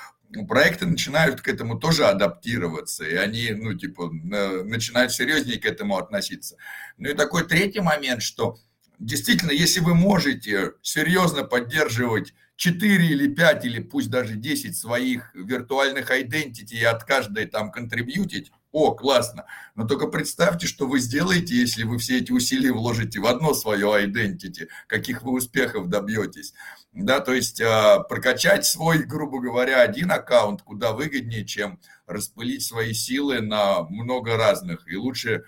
проекты 0.47 0.85
начинают 0.85 1.41
к 1.41 1.47
этому 1.47 1.77
тоже 1.77 2.05
адаптироваться, 2.05 3.03
и 3.03 3.15
они, 3.15 3.51
ну, 3.51 3.73
типа, 3.73 4.09
начинают 4.11 5.11
серьезнее 5.11 5.59
к 5.59 5.65
этому 5.65 5.97
относиться. 5.97 6.57
Ну 6.97 7.09
и 7.09 7.13
такой 7.13 7.45
третий 7.45 7.81
момент, 7.81 8.21
что 8.21 8.57
действительно, 8.99 9.51
если 9.51 9.79
вы 9.79 9.95
можете 9.95 10.73
серьезно 10.81 11.43
поддерживать 11.43 12.33
4 12.55 13.07
или 13.07 13.33
5 13.33 13.65
или 13.65 13.81
пусть 13.81 14.09
даже 14.09 14.35
10 14.35 14.77
своих 14.77 15.31
виртуальных 15.33 16.11
identity 16.11 16.75
и 16.75 16.83
от 16.83 17.03
каждой 17.03 17.47
там 17.47 17.71
контрибьютить, 17.71 18.51
о, 18.71 18.93
классно. 18.93 19.45
Но 19.75 19.85
только 19.85 20.07
представьте, 20.07 20.65
что 20.65 20.87
вы 20.87 20.99
сделаете, 20.99 21.55
если 21.55 21.83
вы 21.83 21.97
все 21.97 22.19
эти 22.19 22.31
усилия 22.31 22.71
вложите 22.71 23.19
в 23.19 23.25
одно 23.25 23.53
свое 23.53 23.87
identity, 24.05 24.67
каких 24.87 25.23
вы 25.23 25.33
успехов 25.33 25.89
добьетесь. 25.89 26.53
Да, 26.93 27.19
то 27.19 27.33
есть 27.33 27.59
э, 27.59 27.99
прокачать 28.07 28.65
свой, 28.65 28.99
грубо 28.99 29.39
говоря, 29.39 29.81
один 29.81 30.11
аккаунт 30.11 30.61
куда 30.61 30.93
выгоднее, 30.93 31.45
чем 31.45 31.79
распылить 32.05 32.63
свои 32.63 32.93
силы 32.93 33.41
на 33.41 33.83
много 33.83 34.37
разных. 34.37 34.89
И 34.89 34.95
лучше 34.95 35.43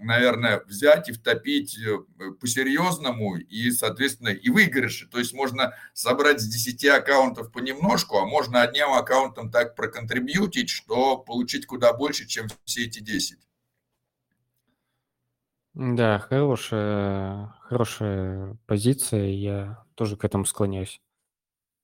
наверное, 0.00 0.62
взять 0.66 1.08
и 1.08 1.12
втопить 1.12 1.78
э, 1.78 1.98
по-серьезному 2.40 3.36
и, 3.36 3.70
соответственно, 3.70 4.28
и 4.28 4.48
выигрыши. 4.50 5.08
То 5.08 5.18
есть 5.18 5.32
можно 5.32 5.74
собрать 5.94 6.40
с 6.40 6.46
10 6.46 6.84
аккаунтов 6.86 7.52
понемножку, 7.52 8.18
а 8.18 8.26
можно 8.26 8.62
одним 8.62 8.92
аккаунтом 8.92 9.50
так 9.50 9.74
проконтрибьютить, 9.74 10.70
что 10.70 11.18
получить 11.18 11.66
куда 11.66 11.92
больше, 11.92 12.26
чем 12.26 12.46
все 12.64 12.84
эти 12.84 13.00
10. 13.00 13.38
Да, 15.74 16.18
хорошая, 16.18 17.54
хорошая 17.62 18.58
позиция, 18.66 19.28
я 19.28 19.84
тоже 19.94 20.16
к 20.16 20.24
этому 20.24 20.44
склоняюсь. 20.44 21.00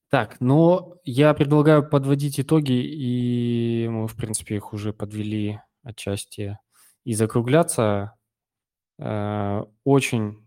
Так, 0.08 0.40
но 0.40 0.98
я 1.04 1.34
предлагаю 1.34 1.88
подводить 1.88 2.38
итоги, 2.38 2.72
и 2.72 3.88
мы, 3.88 4.06
в 4.06 4.16
принципе, 4.16 4.56
их 4.56 4.72
уже 4.72 4.92
подвели 4.92 5.60
отчасти 5.82 6.58
и 7.06 7.14
закругляться. 7.14 8.14
Э, 8.98 9.64
очень 9.84 10.44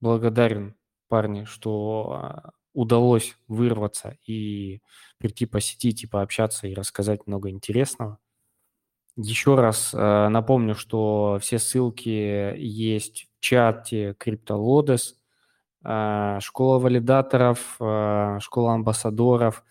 благодарен, 0.00 0.74
парни, 1.08 1.44
что 1.44 2.12
а, 2.12 2.50
удалось 2.72 3.36
вырваться 3.48 4.16
и 4.26 4.80
прийти 5.18 5.44
посетить 5.44 6.04
и 6.04 6.06
пообщаться 6.06 6.68
и 6.68 6.74
рассказать 6.74 7.26
много 7.26 7.50
интересного. 7.50 8.18
Еще 9.16 9.56
раз 9.56 9.92
э, 9.92 10.28
напомню, 10.28 10.74
что 10.74 11.38
все 11.42 11.58
ссылки 11.58 12.08
есть 12.56 13.28
в 13.36 13.40
чате 13.40 14.16
CryptoLodes, 14.18 15.16
э, 15.84 16.38
школа 16.40 16.78
валидаторов, 16.78 17.74
школа 18.42 18.72
амбассадоров 18.74 19.64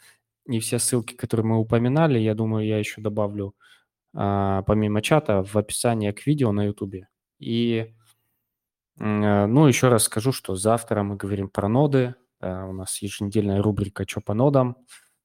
и 0.45 0.60
все 0.60 0.77
ссылки, 0.77 1.15
которые 1.15 1.47
мы 1.47 1.57
упоминали, 1.57 2.19
я 2.19 2.35
думаю, 2.35 2.68
я 2.68 2.77
еще 2.77 3.01
добавлю 3.01 3.56
помимо 4.14 5.02
чата 5.02 5.44
в 5.44 5.56
описании 5.56 6.11
к 6.11 6.26
видео 6.26 6.52
на 6.52 6.65
YouTube. 6.65 7.06
И, 7.40 7.94
э, 8.99 9.45
ну, 9.45 9.68
еще 9.68 9.90
раз 9.90 10.03
скажу, 10.03 10.31
что 10.31 10.56
завтра 10.56 11.03
мы 11.03 11.15
говорим 11.15 11.49
про 11.49 11.68
ноды. 11.68 12.15
У 12.41 12.73
нас 12.73 13.02
еженедельная 13.02 13.61
рубрика 13.61 14.06
«Что 14.07 14.22
по 14.22 14.34
нодам?». 14.34 14.77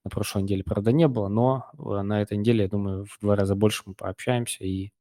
На 0.04 0.10
прошлой 0.10 0.42
неделе, 0.42 0.62
правда, 0.62 0.92
не 0.92 1.08
было, 1.08 1.28
но 1.28 1.70
э, 1.78 2.02
на 2.02 2.20
этой 2.20 2.36
неделе, 2.36 2.64
я 2.64 2.68
думаю, 2.68 3.06
в 3.06 3.18
два 3.22 3.36
раза 3.36 3.54
больше 3.54 3.84
мы 3.86 3.94
пообщаемся 3.94 4.64
и 4.64 4.92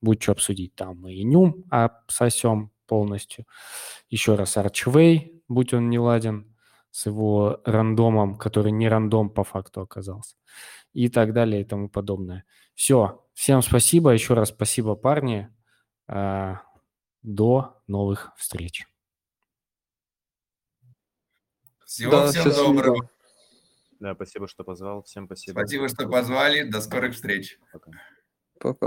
будет 0.00 0.22
что 0.22 0.32
обсудить. 0.32 0.74
Там 0.74 1.00
мы 1.00 1.12
и 1.12 1.24
Нюм 1.24 1.64
обсосем 1.70 2.70
полностью. 2.86 3.44
Еще 4.08 4.34
раз 4.34 4.56
Арчвей, 4.56 5.42
будь 5.48 5.74
он 5.74 5.90
не 5.90 5.98
ладен, 5.98 6.56
с 6.90 7.04
его 7.04 7.60
рандомом, 7.66 8.36
который 8.36 8.72
не 8.72 8.88
рандом 8.88 9.28
по 9.28 9.44
факту 9.44 9.82
оказался. 9.82 10.36
И 10.94 11.10
так 11.10 11.34
далее 11.34 11.60
и 11.60 11.64
тому 11.64 11.90
подобное. 11.90 12.44
Все, 12.74 13.25
Всем 13.36 13.60
спасибо, 13.60 14.12
еще 14.12 14.32
раз 14.32 14.48
спасибо, 14.48 14.96
парни. 14.96 15.54
А, 16.08 16.62
до 17.20 17.82
новых 17.86 18.32
встреч. 18.38 18.86
Всего 21.84 22.12
да, 22.12 22.28
всем 22.28 22.50
доброго. 22.50 23.10
Да, 24.00 24.14
спасибо, 24.14 24.48
что 24.48 24.64
позвал. 24.64 25.02
Всем 25.02 25.26
спасибо. 25.26 25.58
Спасибо, 25.58 25.88
что 25.90 26.08
позвали. 26.08 26.62
До 26.62 26.80
скорых 26.80 27.14
встреч. 27.14 27.58
Пока. 27.72 27.90
Пока. 28.58 28.78